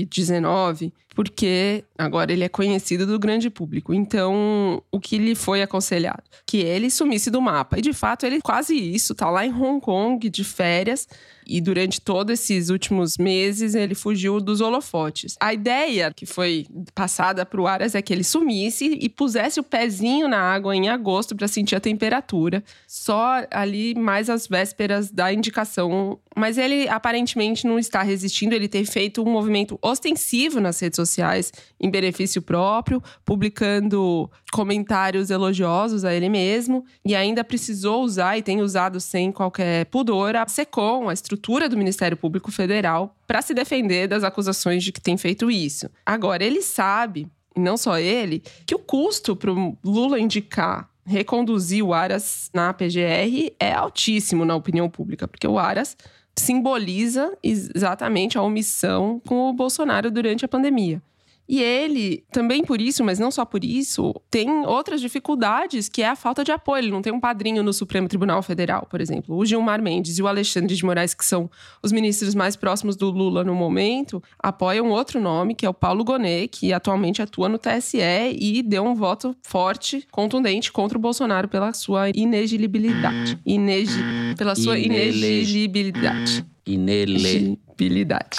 2019, 0.04 0.92
porque 1.14 1.84
agora 1.98 2.32
ele 2.32 2.44
é 2.44 2.48
conhecido 2.48 3.06
do 3.06 3.18
grande 3.18 3.50
público. 3.50 3.92
Então, 3.92 4.82
o 4.90 5.00
que 5.00 5.18
lhe 5.18 5.34
foi 5.34 5.62
aconselhado? 5.62 6.22
Que 6.46 6.58
ele 6.58 6.90
sumisse 6.90 7.30
do 7.30 7.40
mapa. 7.40 7.78
E 7.78 7.82
de 7.82 7.92
fato, 7.92 8.24
ele 8.24 8.40
quase 8.40 8.74
isso, 8.74 9.14
tá 9.14 9.28
lá 9.28 9.44
em 9.44 9.52
Hong 9.52 9.80
Kong 9.80 10.28
de 10.28 10.44
férias 10.44 11.06
e 11.50 11.60
durante 11.60 12.00
todos 12.00 12.32
esses 12.34 12.70
últimos 12.70 13.18
meses 13.18 13.74
ele 13.74 13.96
fugiu 13.96 14.40
dos 14.40 14.60
holofotes. 14.60 15.34
A 15.40 15.52
ideia 15.52 16.12
que 16.14 16.24
foi 16.24 16.64
passada 16.94 17.44
para 17.44 17.60
o 17.60 17.66
Aras 17.66 17.96
é 17.96 18.00
que 18.00 18.12
ele 18.12 18.22
sumisse 18.22 18.96
e 19.00 19.08
pusesse 19.08 19.58
o 19.58 19.64
pezinho 19.64 20.28
na 20.28 20.38
água 20.38 20.76
em 20.76 20.88
agosto 20.88 21.34
para 21.34 21.48
sentir 21.48 21.74
a 21.74 21.80
temperatura, 21.80 22.62
só 22.86 23.44
ali 23.50 23.96
mais 23.96 24.30
às 24.30 24.46
vésperas 24.46 25.10
da 25.10 25.32
indicação. 25.32 26.20
Mas 26.36 26.56
ele 26.56 26.88
aparentemente 26.88 27.66
não 27.66 27.78
está 27.78 28.02
resistindo, 28.02 28.54
ele 28.54 28.68
tem 28.68 28.84
feito 28.84 29.20
um 29.20 29.30
movimento 29.30 29.76
ostensivo 29.82 30.60
nas 30.60 30.78
redes 30.78 30.96
sociais 30.96 31.52
em 31.80 31.90
benefício 31.90 32.40
próprio, 32.40 33.02
publicando 33.24 34.30
comentários 34.52 35.30
elogiosos 35.30 36.04
a 36.04 36.14
ele 36.14 36.28
mesmo 36.28 36.84
e 37.04 37.16
ainda 37.16 37.42
precisou 37.42 38.04
usar 38.04 38.38
e 38.38 38.42
tem 38.42 38.60
usado 38.60 39.00
sem 39.00 39.32
qualquer 39.32 39.86
pudor 39.86 40.36
a 40.36 40.46
SECOM, 40.46 41.08
a 41.08 41.12
estrutura 41.12 41.39
estrutura 41.40 41.68
do 41.68 41.76
Ministério 41.76 42.16
Público 42.16 42.52
Federal 42.52 43.16
para 43.26 43.40
se 43.40 43.54
defender 43.54 44.06
das 44.06 44.22
acusações 44.22 44.84
de 44.84 44.92
que 44.92 45.00
tem 45.00 45.16
feito 45.16 45.50
isso. 45.50 45.88
Agora, 46.04 46.44
ele 46.44 46.60
sabe, 46.60 47.26
e 47.56 47.60
não 47.60 47.76
só 47.76 47.98
ele, 47.98 48.42
que 48.66 48.74
o 48.74 48.78
custo 48.78 49.34
para 49.34 49.50
o 49.50 49.76
Lula 49.82 50.20
indicar 50.20 50.90
reconduzir 51.04 51.82
o 51.82 51.94
Aras 51.94 52.50
na 52.54 52.72
PGR 52.72 53.52
é 53.58 53.72
altíssimo 53.72 54.44
na 54.44 54.54
opinião 54.54 54.88
pública, 54.88 55.26
porque 55.26 55.48
o 55.48 55.58
Aras 55.58 55.96
simboliza 56.36 57.36
exatamente 57.42 58.38
a 58.38 58.42
omissão 58.42 59.20
com 59.26 59.48
o 59.48 59.52
Bolsonaro 59.52 60.10
durante 60.10 60.44
a 60.44 60.48
pandemia. 60.48 61.02
E 61.50 61.60
ele, 61.60 62.22
também 62.30 62.62
por 62.62 62.80
isso, 62.80 63.02
mas 63.02 63.18
não 63.18 63.28
só 63.28 63.44
por 63.44 63.64
isso, 63.64 64.14
tem 64.30 64.48
outras 64.64 65.00
dificuldades, 65.00 65.88
que 65.88 66.00
é 66.00 66.08
a 66.08 66.14
falta 66.14 66.44
de 66.44 66.52
apoio. 66.52 66.84
Ele 66.84 66.92
não 66.92 67.02
tem 67.02 67.12
um 67.12 67.18
padrinho 67.18 67.60
no 67.60 67.72
Supremo 67.72 68.06
Tribunal 68.06 68.40
Federal, 68.40 68.86
por 68.88 69.00
exemplo. 69.00 69.36
O 69.36 69.44
Gilmar 69.44 69.82
Mendes 69.82 70.16
e 70.16 70.22
o 70.22 70.28
Alexandre 70.28 70.76
de 70.76 70.84
Moraes, 70.84 71.12
que 71.12 71.24
são 71.24 71.50
os 71.82 71.90
ministros 71.90 72.36
mais 72.36 72.54
próximos 72.54 72.94
do 72.94 73.10
Lula 73.10 73.42
no 73.42 73.52
momento, 73.52 74.22
apoiam 74.38 74.90
outro 74.90 75.20
nome, 75.20 75.56
que 75.56 75.66
é 75.66 75.68
o 75.68 75.74
Paulo 75.74 76.04
Gonet, 76.04 76.46
que 76.46 76.72
atualmente 76.72 77.20
atua 77.20 77.48
no 77.48 77.58
TSE 77.58 77.98
e 78.38 78.62
deu 78.62 78.84
um 78.84 78.94
voto 78.94 79.34
forte, 79.42 80.06
contundente 80.12 80.70
contra 80.70 80.96
o 80.96 81.00
Bolsonaro 81.00 81.48
pela 81.48 81.72
sua 81.72 82.10
inelegibilidade. 82.10 83.40
Inegi... 83.44 84.00
Pela 84.38 84.54
sua 84.54 84.78
inelegibilidade. 84.78 86.46
Inelegibilidade. 86.64 88.38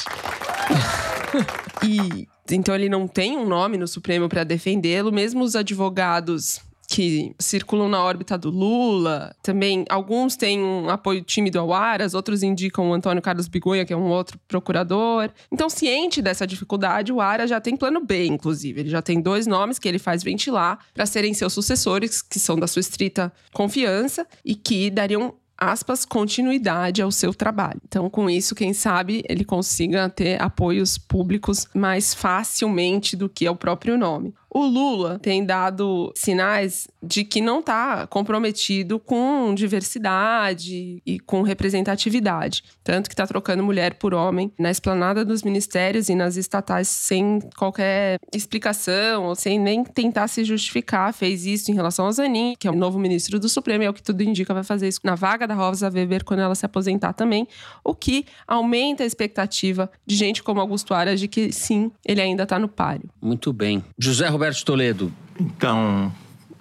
e 1.83 2.30
então 2.51 2.75
ele 2.75 2.89
não 2.89 3.07
tem 3.07 3.37
um 3.37 3.45
nome 3.45 3.77
no 3.77 3.87
Supremo 3.87 4.27
para 4.27 4.43
defendê-lo, 4.43 5.11
mesmo 5.11 5.43
os 5.43 5.55
advogados 5.55 6.61
que 6.91 7.33
circulam 7.39 7.87
na 7.87 8.03
órbita 8.03 8.37
do 8.37 8.49
Lula. 8.49 9.33
Também 9.41 9.85
alguns 9.89 10.35
têm 10.35 10.61
um 10.61 10.89
apoio 10.89 11.21
tímido 11.21 11.57
ao 11.57 11.71
Aras, 11.73 12.13
outros 12.13 12.43
indicam 12.43 12.89
o 12.89 12.93
Antônio 12.93 13.21
Carlos 13.21 13.47
Bigonha, 13.47 13.85
que 13.85 13.93
é 13.93 13.97
um 13.97 14.09
outro 14.09 14.37
procurador. 14.45 15.29
Então, 15.49 15.69
ciente 15.69 16.21
dessa 16.21 16.45
dificuldade, 16.45 17.13
o 17.13 17.21
Aras 17.21 17.49
já 17.49 17.61
tem 17.61 17.77
plano 17.77 18.03
B, 18.03 18.25
inclusive. 18.25 18.81
Ele 18.81 18.89
já 18.89 19.01
tem 19.01 19.21
dois 19.21 19.47
nomes 19.47 19.79
que 19.79 19.87
ele 19.87 19.99
faz 19.99 20.21
ventilar 20.21 20.79
para 20.93 21.05
serem 21.05 21.33
seus 21.33 21.53
sucessores, 21.53 22.21
que 22.21 22.37
são 22.37 22.59
da 22.59 22.67
sua 22.67 22.81
estrita 22.81 23.31
confiança 23.53 24.27
e 24.43 24.53
que 24.53 24.89
dariam 24.89 25.33
aspas, 25.61 26.03
continuidade 26.03 27.03
ao 27.03 27.11
seu 27.11 27.33
trabalho. 27.33 27.79
Então, 27.87 28.09
com 28.09 28.27
isso, 28.27 28.55
quem 28.55 28.73
sabe 28.73 29.23
ele 29.29 29.45
consiga 29.45 30.09
ter 30.09 30.41
apoios 30.41 30.97
públicos 30.97 31.67
mais 31.73 32.15
facilmente 32.15 33.15
do 33.15 33.29
que 33.29 33.45
é 33.45 33.51
o 33.51 33.55
próprio 33.55 33.95
nome. 33.95 34.33
O 34.53 34.65
Lula 34.65 35.17
tem 35.17 35.45
dado 35.45 36.11
sinais 36.13 36.89
de 37.01 37.23
que 37.23 37.39
não 37.39 37.61
está 37.61 38.05
comprometido 38.05 38.99
com 38.99 39.55
diversidade 39.55 41.01
e 41.05 41.19
com 41.21 41.41
representatividade. 41.41 42.61
Tanto 42.83 43.09
que 43.09 43.13
está 43.13 43.25
trocando 43.25 43.63
mulher 43.63 43.93
por 43.93 44.13
homem 44.13 44.51
na 44.59 44.69
esplanada 44.69 45.23
dos 45.23 45.41
ministérios 45.41 46.09
e 46.09 46.15
nas 46.15 46.35
estatais 46.35 46.89
sem 46.89 47.39
qualquer 47.57 48.19
explicação, 48.35 49.23
ou 49.23 49.35
sem 49.35 49.57
nem 49.57 49.85
tentar 49.85 50.27
se 50.27 50.43
justificar. 50.43 51.13
Fez 51.13 51.45
isso 51.45 51.71
em 51.71 51.73
relação 51.73 52.05
ao 52.05 52.11
Zanin, 52.11 52.53
que 52.59 52.67
é 52.67 52.71
o 52.71 52.75
novo 52.75 52.99
ministro 52.99 53.39
do 53.39 53.47
Supremo, 53.47 53.83
e 53.83 53.85
é 53.85 53.89
o 53.89 53.93
que 53.93 54.03
tudo 54.03 54.21
indica 54.21 54.53
vai 54.53 54.63
fazer 54.63 54.89
isso 54.89 54.99
na 55.05 55.15
vaga 55.15 55.47
da 55.47 55.53
Rosa 55.53 55.89
Weber 55.89 56.25
quando 56.25 56.41
ela 56.41 56.55
se 56.55 56.65
aposentar 56.65 57.13
também, 57.13 57.47
o 57.85 57.95
que 57.95 58.25
aumenta 58.45 59.03
a 59.03 59.05
expectativa 59.05 59.89
de 60.05 60.15
gente 60.17 60.43
como 60.43 60.59
Augusto 60.59 60.93
Aras 60.93 61.21
de 61.21 61.29
que 61.29 61.53
sim, 61.53 61.89
ele 62.05 62.19
ainda 62.19 62.43
está 62.43 62.59
no 62.59 62.67
páreo. 62.67 63.09
Muito 63.21 63.53
bem. 63.53 63.81
José 63.97 64.27
Roberto 64.27 64.40
Toledo. 64.65 65.11
Então, 65.39 66.11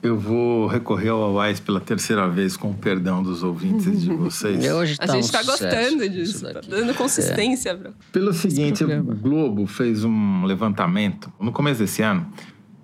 eu 0.02 0.18
vou 0.18 0.66
recorrer 0.66 1.08
ao 1.08 1.22
Awais 1.22 1.60
pela 1.60 1.80
terceira 1.80 2.28
vez, 2.28 2.56
com 2.56 2.70
o 2.70 2.74
perdão 2.74 3.22
dos 3.22 3.42
ouvintes 3.42 4.02
de 4.02 4.12
vocês. 4.12 4.64
Hoje 4.70 4.96
tá 4.96 5.04
a 5.04 5.06
gente 5.08 5.24
está 5.24 5.40
um 5.40 5.46
gostando 5.46 6.08
disso, 6.08 6.52
tá 6.52 6.60
dando 6.66 6.94
consistência. 6.94 7.70
É. 7.70 7.90
Pelo 8.12 8.32
seguinte, 8.32 8.84
o 8.84 9.14
Globo 9.14 9.66
fez 9.66 10.04
um 10.04 10.44
levantamento 10.44 11.32
no 11.40 11.52
começo 11.52 11.80
desse 11.80 12.02
ano 12.02 12.26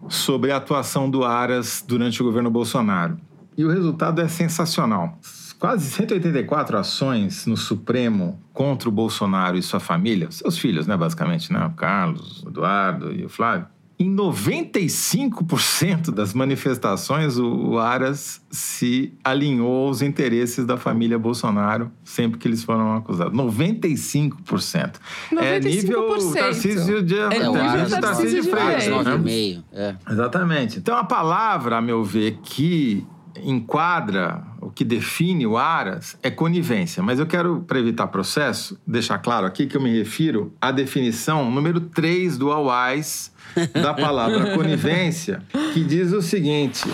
sobre 0.09 0.53
a 0.53 0.57
atuação 0.57 1.11
do 1.11 1.25
Aras 1.25 1.85
durante 1.87 2.23
o 2.23 2.25
governo 2.25 2.51
Bolsonaro. 2.51 3.19
E 3.57 3.65
o 3.65 3.71
resultado 3.71 4.21
é 4.21 4.29
sensacional. 4.29 5.19
Quase 5.59 5.91
184 5.91 6.77
ações 6.77 7.47
no 7.47 7.57
Supremo 7.57 8.39
contra 8.53 8.91
o 8.91 8.93
Bolsonaro 8.93 9.57
e 9.57 9.63
sua 9.63 9.81
família, 9.81 10.31
seus 10.31 10.59
filhos, 10.59 10.87
né, 10.87 10.97
basicamente, 10.97 11.51
né? 11.51 11.65
O 11.65 11.71
Carlos, 11.71 12.43
o 12.45 12.49
Eduardo 12.49 13.11
e 13.11 13.25
o 13.25 13.29
Flávio 13.29 13.67
em 13.99 14.15
95% 14.15 16.11
das 16.11 16.35
manifestações, 16.35 17.39
o 17.39 17.79
Aras 17.79 18.43
se 18.51 19.15
alinhou 19.25 19.89
aos 19.89 20.03
interesses 20.03 20.67
da 20.67 20.77
família 20.77 21.19
Bolsonaro 21.19 21.91
sempre 22.05 22.39
que 22.39 22.47
eles 22.47 22.63
foram 22.63 22.95
acusados. 22.95 23.33
95%. 23.33 24.97
95%. 25.33 25.41
É 25.41 25.61
nível 25.61 26.33
Tarcísio 26.35 27.03
de, 27.03 27.19
é, 27.19 27.25
é, 27.25 27.49
nível 27.49 28.01
Tarcísio 28.01 28.43
de 28.43 28.51
Freitas. 28.51 28.87
Né? 28.87 29.63
É. 29.73 29.97
Exatamente. 30.11 30.79
Então, 30.79 30.95
a 30.95 31.05
palavra, 31.05 31.79
a 31.79 31.81
meu 31.81 32.05
ver, 32.05 32.39
que 32.43 33.07
enquadra, 33.43 34.43
o 34.61 34.71
que 34.71 34.85
define 34.85 35.47
o 35.47 35.57
Aras 35.57 36.19
é 36.23 36.31
conivência. 36.31 37.03
Mas 37.03 37.19
eu 37.19 37.27
quero, 37.27 37.61
para 37.61 37.79
evitar 37.79 38.07
processo, 38.09 38.81
deixar 38.87 39.19
claro 39.19 39.47
aqui 39.47 39.67
que 39.67 39.77
eu 39.77 39.81
me 39.81 39.97
refiro 39.97 40.55
à 40.61 40.71
definição 40.71 41.51
número 41.51 41.81
3 41.81 42.39
do 42.39 42.51
AUAIS, 42.51 43.33
da 43.73 43.95
palavra 43.95 44.55
conivência, 44.57 45.43
que 45.73 45.85
diz 45.85 46.13
o 46.13 46.23
seguinte: 46.23 46.85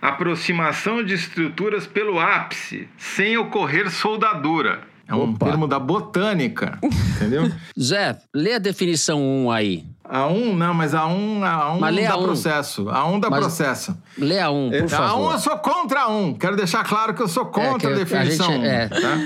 aproximação 0.00 1.02
de 1.02 1.14
estruturas 1.14 1.86
pelo 1.86 2.20
ápice, 2.20 2.88
sem 2.98 3.36
ocorrer 3.38 3.90
soldadura. 3.90 4.93
É 5.06 5.14
um 5.14 5.30
Opa. 5.34 5.46
termo 5.46 5.68
da 5.68 5.78
botânica, 5.78 6.78
entendeu? 6.82 7.50
Zé, 7.78 8.18
lê 8.34 8.54
a 8.54 8.58
definição 8.58 9.20
1 9.20 9.50
aí. 9.50 9.84
A 10.02 10.26
1, 10.26 10.56
não, 10.56 10.74
mas 10.74 10.94
a 10.94 11.06
1, 11.06 11.44
a 11.44 11.74
1 11.74 11.80
mas 11.80 11.96
dá 11.96 12.14
a 12.14 12.18
processo. 12.18 12.88
A 12.88 13.06
1 13.06 13.20
dá 13.20 13.30
mas 13.30 13.40
processo. 13.40 13.96
Lê 14.18 14.38
a 14.38 14.50
1, 14.50 14.70
por 14.70 14.84
a 14.84 14.88
favor. 14.88 15.06
A 15.06 15.28
1 15.28 15.32
eu 15.32 15.38
sou 15.38 15.58
contra 15.58 16.00
a 16.02 16.08
1. 16.08 16.34
Quero 16.34 16.56
deixar 16.56 16.84
claro 16.84 17.14
que 17.14 17.22
eu 17.22 17.28
sou 17.28 17.46
contra 17.46 17.90
é, 17.90 17.92
a 17.92 17.96
definição 17.96 18.48
a 18.48 18.52
gente, 18.52 18.62
1. 18.62 18.64
É. 18.64 18.88
Tá? 18.88 19.18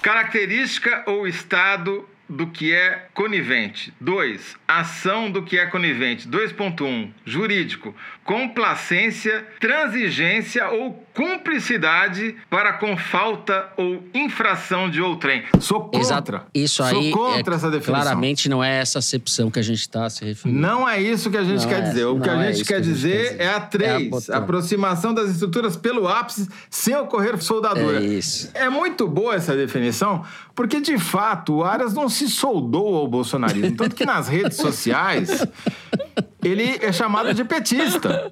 Característica 0.00 1.04
ou 1.06 1.26
estado 1.26 2.04
do 2.28 2.46
que 2.46 2.72
é 2.72 3.08
conivente. 3.14 3.92
2. 4.00 4.56
Ação 4.66 5.30
do 5.30 5.42
que 5.42 5.58
é 5.58 5.66
conivente. 5.66 6.28
2.1. 6.28 7.10
Jurídico. 7.24 7.94
Complacência, 8.24 9.44
transigência 9.60 10.68
ou 10.70 11.02
cumplicidade 11.14 12.36
para 12.48 12.74
com 12.74 12.96
falta 12.96 13.68
ou 13.76 14.02
infração 14.14 14.88
de 14.88 15.00
outrem. 15.02 15.44
Sou 15.60 15.80
contra. 15.80 16.00
Exato. 16.00 16.40
Isso 16.54 16.82
aí. 16.82 17.10
Sou 17.10 17.12
contra 17.12 17.54
é, 17.54 17.56
essa 17.56 17.70
definição. 17.70 17.94
Claramente 17.94 18.48
não 18.48 18.64
é 18.64 18.78
essa 18.78 18.98
acepção 19.00 19.50
que 19.50 19.58
a 19.58 19.62
gente 19.62 19.80
está 19.80 20.08
se 20.08 20.24
referindo. 20.24 20.60
Não 20.60 20.88
é 20.88 21.00
isso 21.00 21.30
que 21.30 21.36
a 21.36 21.44
gente 21.44 21.62
não 21.62 21.68
quer 21.68 21.80
é, 21.80 21.82
dizer. 21.82 22.04
O 22.06 22.20
que 22.20 22.30
a 22.30 22.42
gente, 22.44 22.58
quer, 22.58 22.66
que 22.66 22.74
a 22.74 22.82
gente 22.82 22.92
dizer 22.92 23.12
quer 23.12 23.30
dizer 23.32 23.40
é 23.40 23.48
a 23.48 23.60
3. 23.60 24.28
É 24.28 24.34
a 24.34 24.38
aproximação 24.38 25.12
das 25.12 25.30
estruturas 25.30 25.76
pelo 25.76 26.08
ápice 26.08 26.48
sem 26.70 26.96
ocorrer 26.96 27.40
soldadura. 27.42 28.00
É 28.00 28.04
isso. 28.04 28.50
É 28.54 28.68
muito 28.68 29.06
boa 29.08 29.34
essa 29.34 29.54
definição, 29.56 30.24
porque 30.54 30.80
de 30.80 30.98
fato 30.98 31.56
o 31.56 31.64
Aras 31.64 31.94
não 31.94 32.08
se 32.08 32.28
soldou 32.28 32.96
ao 32.96 33.08
bolsonarismo. 33.08 33.76
Tanto 33.76 33.94
que 33.94 34.04
nas 34.04 34.28
redes 34.28 34.56
sociais 34.56 35.46
ele 36.42 36.78
é 36.80 36.92
chamado 36.92 37.32
de 37.32 37.44
petista. 37.44 38.30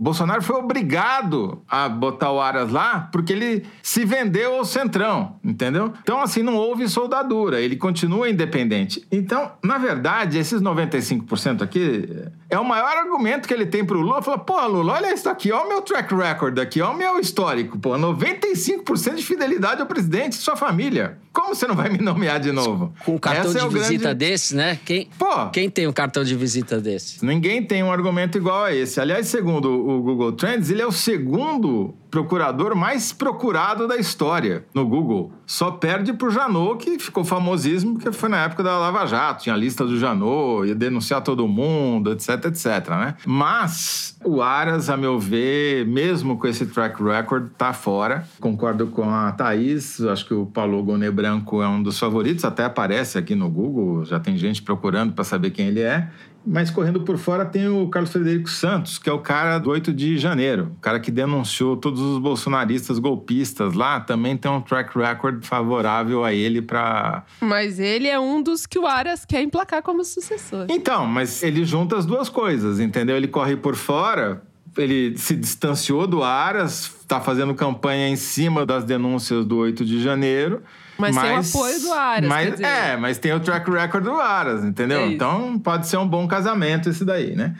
Bolsonaro 0.00 0.42
foi 0.42 0.56
obrigado 0.56 1.62
a 1.68 1.88
botar 1.88 2.32
o 2.32 2.40
Aras 2.40 2.70
lá 2.70 3.08
porque 3.12 3.32
ele 3.32 3.64
se 3.82 4.04
vendeu 4.04 4.56
ao 4.56 4.64
centrão, 4.64 5.36
entendeu? 5.42 5.92
Então, 6.02 6.20
assim, 6.20 6.42
não 6.42 6.56
houve 6.56 6.88
soldadura, 6.88 7.60
ele 7.60 7.76
continua 7.76 8.28
independente. 8.28 9.06
Então, 9.10 9.52
na 9.62 9.78
verdade, 9.78 10.38
esses 10.38 10.60
95% 10.60 11.62
aqui 11.62 12.08
é 12.50 12.58
o 12.58 12.64
maior 12.64 12.96
argumento 12.96 13.46
que 13.46 13.54
ele 13.54 13.66
tem 13.66 13.84
pro 13.84 14.00
Lula. 14.00 14.22
Fala, 14.22 14.38
pô, 14.38 14.66
Lula, 14.66 14.94
olha 14.94 15.12
isso 15.12 15.28
aqui, 15.28 15.52
olha 15.52 15.64
o 15.64 15.68
meu 15.68 15.82
track 15.82 16.14
record 16.14 16.58
aqui, 16.58 16.80
olha 16.80 16.94
o 16.94 16.98
meu 16.98 17.20
histórico, 17.20 17.78
pô, 17.78 17.90
95% 17.90 19.14
de 19.14 19.22
fidelidade 19.22 19.80
ao 19.80 19.86
presidente 19.86 20.32
e 20.32 20.36
sua 20.36 20.56
família. 20.56 21.18
Como 21.32 21.54
você 21.54 21.66
não 21.66 21.74
vai 21.74 21.88
me 21.88 21.98
nomear 21.98 22.38
de 22.38 22.52
novo? 22.52 22.94
Com 23.04 23.16
um 23.16 23.18
cartão 23.18 23.50
Essa 23.50 23.58
de 23.58 23.66
é 23.66 23.68
visita 23.68 24.02
grande... 24.04 24.18
desse, 24.18 24.54
né? 24.54 24.78
Quem, 24.84 25.08
Pô. 25.18 25.48
quem 25.50 25.68
tem 25.68 25.88
um 25.88 25.92
cartão 25.92 26.22
de 26.22 26.34
visita 26.36 26.80
desse? 26.80 27.13
Ninguém 27.22 27.62
tem 27.62 27.82
um 27.82 27.92
argumento 27.92 28.38
igual 28.38 28.64
a 28.64 28.74
esse. 28.74 29.00
Aliás, 29.00 29.26
segundo 29.28 29.70
o 29.70 30.02
Google 30.02 30.32
Trends, 30.32 30.70
ele 30.70 30.82
é 30.82 30.86
o 30.86 30.92
segundo 30.92 31.94
procurador 32.14 32.76
mais 32.76 33.12
procurado 33.12 33.88
da 33.88 33.96
história 33.96 34.64
no 34.72 34.86
Google. 34.86 35.32
Só 35.44 35.72
perde 35.72 36.12
pro 36.12 36.30
Janot, 36.30 36.78
que 36.78 36.96
ficou 36.96 37.24
famosíssimo, 37.24 37.94
porque 37.94 38.12
foi 38.12 38.28
na 38.28 38.44
época 38.44 38.62
da 38.62 38.78
Lava 38.78 39.04
Jato. 39.04 39.42
Tinha 39.42 39.54
a 39.56 39.58
lista 39.58 39.84
do 39.84 39.98
Janot, 39.98 40.68
ia 40.68 40.76
denunciar 40.76 41.22
todo 41.22 41.48
mundo, 41.48 42.12
etc, 42.12 42.44
etc, 42.44 42.88
né? 42.90 43.16
Mas 43.26 44.16
o 44.24 44.40
Aras, 44.40 44.88
a 44.88 44.96
meu 44.96 45.18
ver, 45.18 45.86
mesmo 45.86 46.38
com 46.38 46.46
esse 46.46 46.66
track 46.66 47.02
record, 47.02 47.50
tá 47.58 47.72
fora. 47.72 48.24
Concordo 48.40 48.86
com 48.86 49.10
a 49.10 49.32
Thaís, 49.32 50.00
acho 50.00 50.24
que 50.24 50.34
o 50.34 50.46
Paulo 50.46 50.82
Gonet 50.84 51.10
Branco 51.10 51.60
é 51.62 51.68
um 51.68 51.82
dos 51.82 51.98
favoritos, 51.98 52.44
até 52.44 52.64
aparece 52.64 53.18
aqui 53.18 53.34
no 53.34 53.50
Google, 53.50 54.04
já 54.04 54.20
tem 54.20 54.36
gente 54.36 54.62
procurando 54.62 55.12
para 55.12 55.24
saber 55.24 55.50
quem 55.50 55.66
ele 55.66 55.80
é. 55.80 56.08
Mas 56.46 56.70
correndo 56.70 57.00
por 57.00 57.16
fora 57.16 57.44
tem 57.44 57.68
o 57.68 57.88
Carlos 57.88 58.12
Frederico 58.12 58.50
Santos, 58.50 58.98
que 58.98 59.08
é 59.08 59.12
o 59.12 59.18
cara 59.18 59.58
do 59.58 59.70
8 59.70 59.92
de 59.92 60.18
janeiro, 60.18 60.72
o 60.76 60.80
cara 60.80 61.00
que 61.00 61.10
denunciou 61.10 61.76
todos 61.76 62.00
os 62.00 62.18
bolsonaristas 62.18 62.98
golpistas 62.98 63.72
lá, 63.72 63.98
também 64.00 64.36
tem 64.36 64.50
um 64.50 64.60
track 64.60 64.96
record 64.98 65.44
favorável 65.44 66.24
a 66.24 66.32
ele 66.32 66.60
para. 66.60 67.24
Mas 67.40 67.78
ele 67.78 68.08
é 68.08 68.20
um 68.20 68.42
dos 68.42 68.66
que 68.66 68.78
o 68.78 68.86
Aras 68.86 69.24
quer 69.24 69.42
emplacar 69.42 69.82
como 69.82 70.04
sucessor. 70.04 70.66
Então, 70.68 71.06
mas 71.06 71.42
ele 71.42 71.64
junta 71.64 71.96
as 71.96 72.04
duas 72.04 72.28
coisas, 72.28 72.78
entendeu? 72.78 73.16
Ele 73.16 73.28
corre 73.28 73.56
por 73.56 73.74
fora, 73.74 74.42
ele 74.76 75.16
se 75.16 75.34
distanciou 75.36 76.06
do 76.06 76.22
Aras, 76.22 76.90
está 77.00 77.20
fazendo 77.20 77.54
campanha 77.54 78.08
em 78.08 78.16
cima 78.16 78.66
das 78.66 78.84
denúncias 78.84 79.44
do 79.46 79.56
8 79.58 79.84
de 79.84 80.02
janeiro. 80.02 80.62
Mas, 80.98 81.16
tem 81.16 81.30
o 81.30 81.40
apoio 81.40 81.80
do 81.80 81.92
Aras, 81.92 82.28
mas, 82.28 82.44
quer 82.44 82.50
dizer. 82.52 82.64
É, 82.64 82.96
mas 82.96 83.18
tem 83.18 83.32
o 83.32 83.40
track 83.40 83.70
record 83.70 84.04
do 84.04 84.14
Aras, 84.14 84.64
entendeu? 84.64 85.00
É 85.00 85.06
então 85.06 85.58
pode 85.58 85.88
ser 85.88 85.96
um 85.96 86.06
bom 86.06 86.26
casamento 86.28 86.88
esse 86.88 87.04
daí, 87.04 87.34
né? 87.34 87.56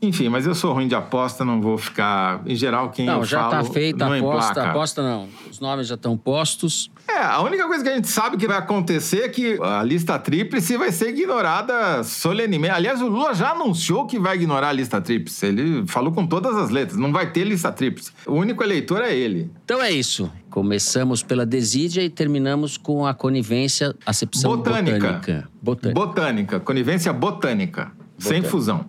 Enfim, 0.00 0.28
mas 0.28 0.46
eu 0.46 0.54
sou 0.54 0.74
ruim 0.74 0.86
de 0.86 0.94
aposta, 0.94 1.44
não 1.44 1.60
vou 1.60 1.78
ficar. 1.78 2.42
Em 2.46 2.54
geral, 2.54 2.90
quem 2.90 3.06
Não, 3.06 3.20
eu 3.20 3.24
já 3.24 3.48
falo, 3.48 3.66
tá 3.66 3.72
feita 3.72 4.04
a 4.04 4.16
aposta. 4.16 4.50
emplaca. 4.50 4.70
Aposta 4.70 5.02
não. 5.02 5.28
Os 5.50 5.58
nomes 5.58 5.86
já 5.86 5.94
estão 5.94 6.16
postos. 6.18 6.90
É, 7.08 7.18
a 7.18 7.40
única 7.40 7.66
coisa 7.66 7.82
que 7.82 7.88
a 7.88 7.94
gente 7.94 8.08
sabe 8.08 8.36
que 8.36 8.46
vai 8.46 8.58
acontecer 8.58 9.22
é 9.22 9.28
que 9.28 9.58
a 9.62 9.82
lista 9.82 10.18
tríplice 10.18 10.76
vai 10.76 10.92
ser 10.92 11.10
ignorada 11.10 12.04
solenemente. 12.04 12.74
Aliás, 12.74 13.00
o 13.00 13.06
Lula 13.06 13.32
já 13.32 13.52
anunciou 13.52 14.06
que 14.06 14.18
vai 14.18 14.36
ignorar 14.36 14.68
a 14.68 14.72
lista 14.72 15.00
tríplice. 15.00 15.46
Ele 15.46 15.86
falou 15.86 16.12
com 16.12 16.26
todas 16.26 16.56
as 16.56 16.68
letras, 16.68 16.98
não 16.98 17.10
vai 17.10 17.30
ter 17.30 17.44
lista 17.44 17.72
tríplice. 17.72 18.12
O 18.26 18.34
único 18.34 18.62
eleitor 18.62 19.02
é 19.02 19.14
ele. 19.14 19.50
Então 19.64 19.80
é 19.82 19.90
isso. 19.90 20.30
Começamos 20.56 21.22
pela 21.22 21.44
desídia 21.44 22.00
e 22.00 22.08
terminamos 22.08 22.78
com 22.78 23.04
a 23.04 23.12
conivência, 23.12 23.94
acepção 24.06 24.56
Botânica. 24.56 24.98
botânica. 24.98 25.48
Botânica. 25.60 26.00
Botânica, 26.00 26.60
conivência 26.60 27.12
botânica, 27.12 27.92
sem 28.18 28.40
Botânica. 28.40 28.48
fusão. 28.48 28.86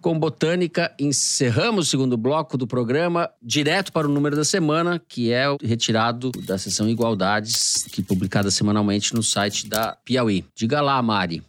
Com 0.00 0.18
botânica, 0.18 0.92
encerramos 0.98 1.86
o 1.86 1.88
segundo 1.88 2.16
bloco 2.16 2.58
do 2.58 2.66
programa, 2.66 3.30
direto 3.40 3.92
para 3.92 4.08
o 4.08 4.10
número 4.10 4.34
da 4.34 4.44
semana, 4.44 5.00
que 5.08 5.30
é 5.30 5.48
o 5.48 5.56
retirado 5.62 6.32
da 6.44 6.58
seção 6.58 6.88
Igualdades, 6.88 7.86
que 7.92 8.00
é 8.00 8.04
publicada 8.04 8.50
semanalmente 8.50 9.14
no 9.14 9.22
site 9.22 9.68
da 9.68 9.96
Piauí. 10.04 10.44
Diga 10.56 10.80
lá, 10.80 11.00
Mari. 11.00 11.40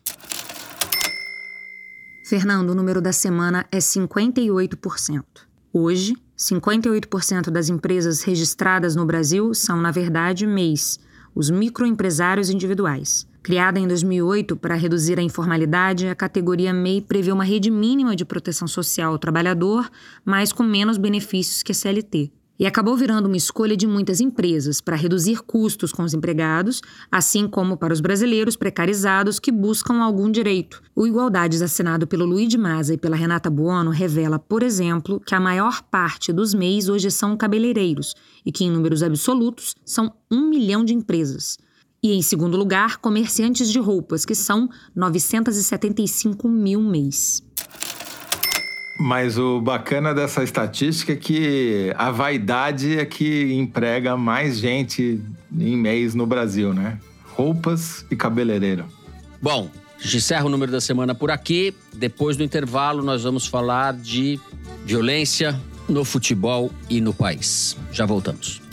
Fernando, 2.30 2.70
o 2.70 2.76
número 2.76 3.02
da 3.02 3.12
semana 3.12 3.66
é 3.72 3.80
58%. 3.80 5.24
Hoje, 5.74 6.16
58% 6.38 7.50
das 7.50 7.68
empresas 7.68 8.22
registradas 8.22 8.96
no 8.96 9.06
Brasil 9.06 9.56
são, 9.56 9.82
na 9.82 9.90
verdade, 9.90 10.46
MEIs, 10.46 11.00
os 11.34 11.50
microempresários 11.50 12.52
individuais. 12.52 13.28
Criada 13.42 13.80
em 13.80 13.88
2008 13.88 14.56
para 14.56 14.76
reduzir 14.76 15.18
a 15.18 15.24
informalidade, 15.24 16.08
a 16.08 16.14
categoria 16.14 16.74
MEI 16.74 17.02
prevê 17.02 17.32
uma 17.32 17.44
rede 17.44 17.72
mínima 17.72 18.16
de 18.16 18.26
proteção 18.26 18.68
social 18.68 19.14
ao 19.14 19.18
trabalhador, 19.18 19.90
mas 20.24 20.52
com 20.52 20.64
menos 20.64 20.98
benefícios 20.98 21.64
que 21.64 21.72
a 21.72 21.76
CLT. 21.76 22.32
E 22.60 22.66
acabou 22.66 22.98
virando 22.98 23.28
uma 23.28 23.38
escolha 23.38 23.78
de 23.78 23.86
muitas 23.86 24.20
empresas 24.20 24.82
para 24.82 24.96
reduzir 24.96 25.44
custos 25.44 25.92
com 25.92 26.04
os 26.04 26.14
empregados, 26.14 26.82
assim 27.12 27.48
como 27.48 27.78
para 27.78 27.94
os 27.94 28.02
brasileiros 28.02 28.56
precarizados 28.56 29.40
que 29.40 29.52
buscam 29.52 30.02
algum 30.02 30.32
direito. 30.32 30.82
O 30.96 31.06
Igualdades 31.06 31.62
assinado 31.62 32.08
pelo 32.08 32.26
Luiz 32.26 32.50
de 32.50 32.58
Maza 32.58 32.96
e 32.96 32.98
pela 32.98 33.16
Renata 33.16 33.50
Buono 33.50 33.92
revela, 33.92 34.40
por 34.40 34.64
exemplo, 34.64 35.20
que 35.20 35.36
a 35.36 35.40
maior 35.40 35.84
parte 35.84 36.34
dos 36.34 36.54
MEIs 36.54 36.90
hoje 36.90 37.12
são 37.12 37.38
cabeleireiros 37.38 38.16
e 38.44 38.52
que, 38.52 38.66
em 38.66 38.72
números 38.72 39.04
absolutos, 39.04 39.76
são 39.86 40.12
um 40.32 40.50
milhão 40.50 40.84
de 40.84 40.94
empresas. 40.94 41.58
E, 42.02 42.14
em 42.14 42.22
segundo 42.22 42.58
lugar, 42.58 42.98
comerciantes 42.98 43.70
de 43.70 43.80
roupas, 43.80 44.26
que 44.26 44.36
são 44.36 44.70
975 44.96 46.48
mil 46.48 46.82
mês. 46.82 47.44
Mas 49.00 49.38
o 49.38 49.62
bacana 49.62 50.14
dessa 50.14 50.44
estatística 50.44 51.14
é 51.14 51.16
que 51.16 51.94
a 51.96 52.10
vaidade 52.10 52.98
é 52.98 53.06
que 53.06 53.54
emprega 53.54 54.18
mais 54.18 54.58
gente 54.58 55.22
em 55.56 55.78
mês 55.78 56.16
no 56.16 56.26
Brasil, 56.26 56.74
né? 56.74 57.00
Roupas 57.36 58.06
e 58.10 58.16
cabeleireiro. 58.16 58.86
Bom, 59.42 59.70
a 60.00 60.04
gente 60.04 60.18
encerra 60.18 60.46
o 60.46 60.50
número 60.50 60.72
da 60.72 60.82
semana 60.82 61.14
por 61.14 61.30
aqui. 61.30 61.74
Depois 61.94 62.38
do 62.38 62.44
intervalo, 62.44 63.04
nós 63.04 63.24
vamos 63.24 63.46
falar 63.46 63.94
de 63.94 64.40
violência 64.84 65.60
no 65.88 66.04
futebol 66.04 66.72
e 66.90 67.00
no 67.00 67.14
país. 67.14 67.78
Já 67.92 68.06
voltamos. 68.06 68.67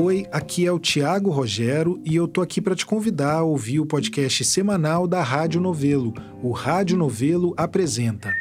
Oi, 0.00 0.28
aqui 0.30 0.64
é 0.64 0.70
o 0.70 0.78
Tiago 0.78 1.28
Rogero 1.28 2.00
e 2.04 2.14
eu 2.14 2.28
tô 2.28 2.40
aqui 2.40 2.60
para 2.60 2.76
te 2.76 2.86
convidar 2.86 3.38
a 3.38 3.42
ouvir 3.42 3.80
o 3.80 3.84
podcast 3.84 4.44
semanal 4.44 5.08
da 5.08 5.24
Rádio 5.24 5.60
Novelo. 5.60 6.14
O 6.40 6.52
Rádio 6.52 6.96
Novelo 6.96 7.52
apresenta. 7.56 8.32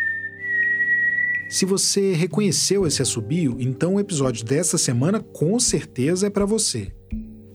Se 1.50 1.66
você 1.66 2.14
reconheceu 2.14 2.86
esse 2.86 3.02
assobio, 3.02 3.58
então 3.60 3.96
o 3.96 4.00
episódio 4.00 4.46
dessa 4.46 4.78
semana 4.78 5.20
com 5.20 5.60
certeza 5.60 6.28
é 6.28 6.30
para 6.30 6.46
você. 6.46 6.92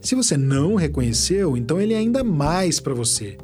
Se 0.01 0.17
você 0.17 0.37
não 0.37 0.75
reconheceu, 0.75 1.57
então 1.57 1.81
ele 1.81 1.95
é 1.95 1.99
ainda 1.99 2.25
mais 2.25 2.81
para 2.81 2.95
você. 2.95 3.39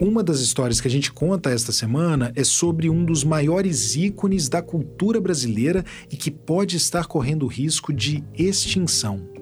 Uma 0.00 0.22
das 0.22 0.38
histórias 0.38 0.80
que 0.80 0.86
a 0.86 0.90
gente 0.90 1.12
conta 1.12 1.50
esta 1.50 1.72
semana 1.72 2.30
é 2.36 2.44
sobre 2.44 2.88
um 2.88 3.04
dos 3.04 3.24
maiores 3.24 3.96
ícones 3.96 4.48
da 4.48 4.62
cultura 4.62 5.20
brasileira 5.20 5.84
e 6.08 6.16
que 6.16 6.30
pode 6.30 6.76
estar 6.76 7.06
correndo 7.06 7.48
risco 7.48 7.92
de 7.92 8.22
extinção. 8.38 9.33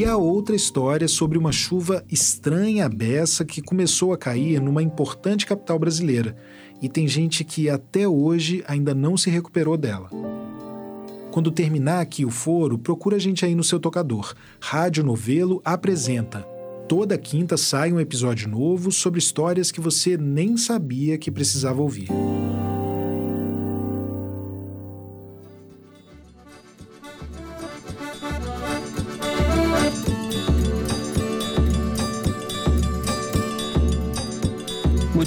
E 0.00 0.04
a 0.06 0.16
outra 0.16 0.56
história 0.56 1.06
sobre 1.06 1.36
uma 1.36 1.52
chuva 1.52 2.02
estranha 2.10 2.86
à 2.86 2.88
beça 2.88 3.44
que 3.44 3.60
começou 3.60 4.14
a 4.14 4.16
cair 4.16 4.58
numa 4.58 4.82
importante 4.82 5.44
capital 5.44 5.78
brasileira, 5.78 6.34
e 6.80 6.88
tem 6.88 7.06
gente 7.06 7.44
que 7.44 7.68
até 7.68 8.08
hoje 8.08 8.64
ainda 8.66 8.94
não 8.94 9.14
se 9.14 9.28
recuperou 9.28 9.76
dela. 9.76 10.08
Quando 11.30 11.50
terminar 11.50 12.00
aqui 12.00 12.24
o 12.24 12.30
foro, 12.30 12.78
procura 12.78 13.16
a 13.16 13.18
gente 13.18 13.44
aí 13.44 13.54
no 13.54 13.62
seu 13.62 13.78
tocador. 13.78 14.32
Rádio 14.58 15.04
Novelo 15.04 15.60
apresenta. 15.62 16.40
Toda 16.88 17.18
quinta 17.18 17.58
sai 17.58 17.92
um 17.92 18.00
episódio 18.00 18.48
novo 18.48 18.90
sobre 18.90 19.18
histórias 19.18 19.70
que 19.70 19.82
você 19.82 20.16
nem 20.16 20.56
sabia 20.56 21.18
que 21.18 21.30
precisava 21.30 21.82
ouvir. 21.82 22.08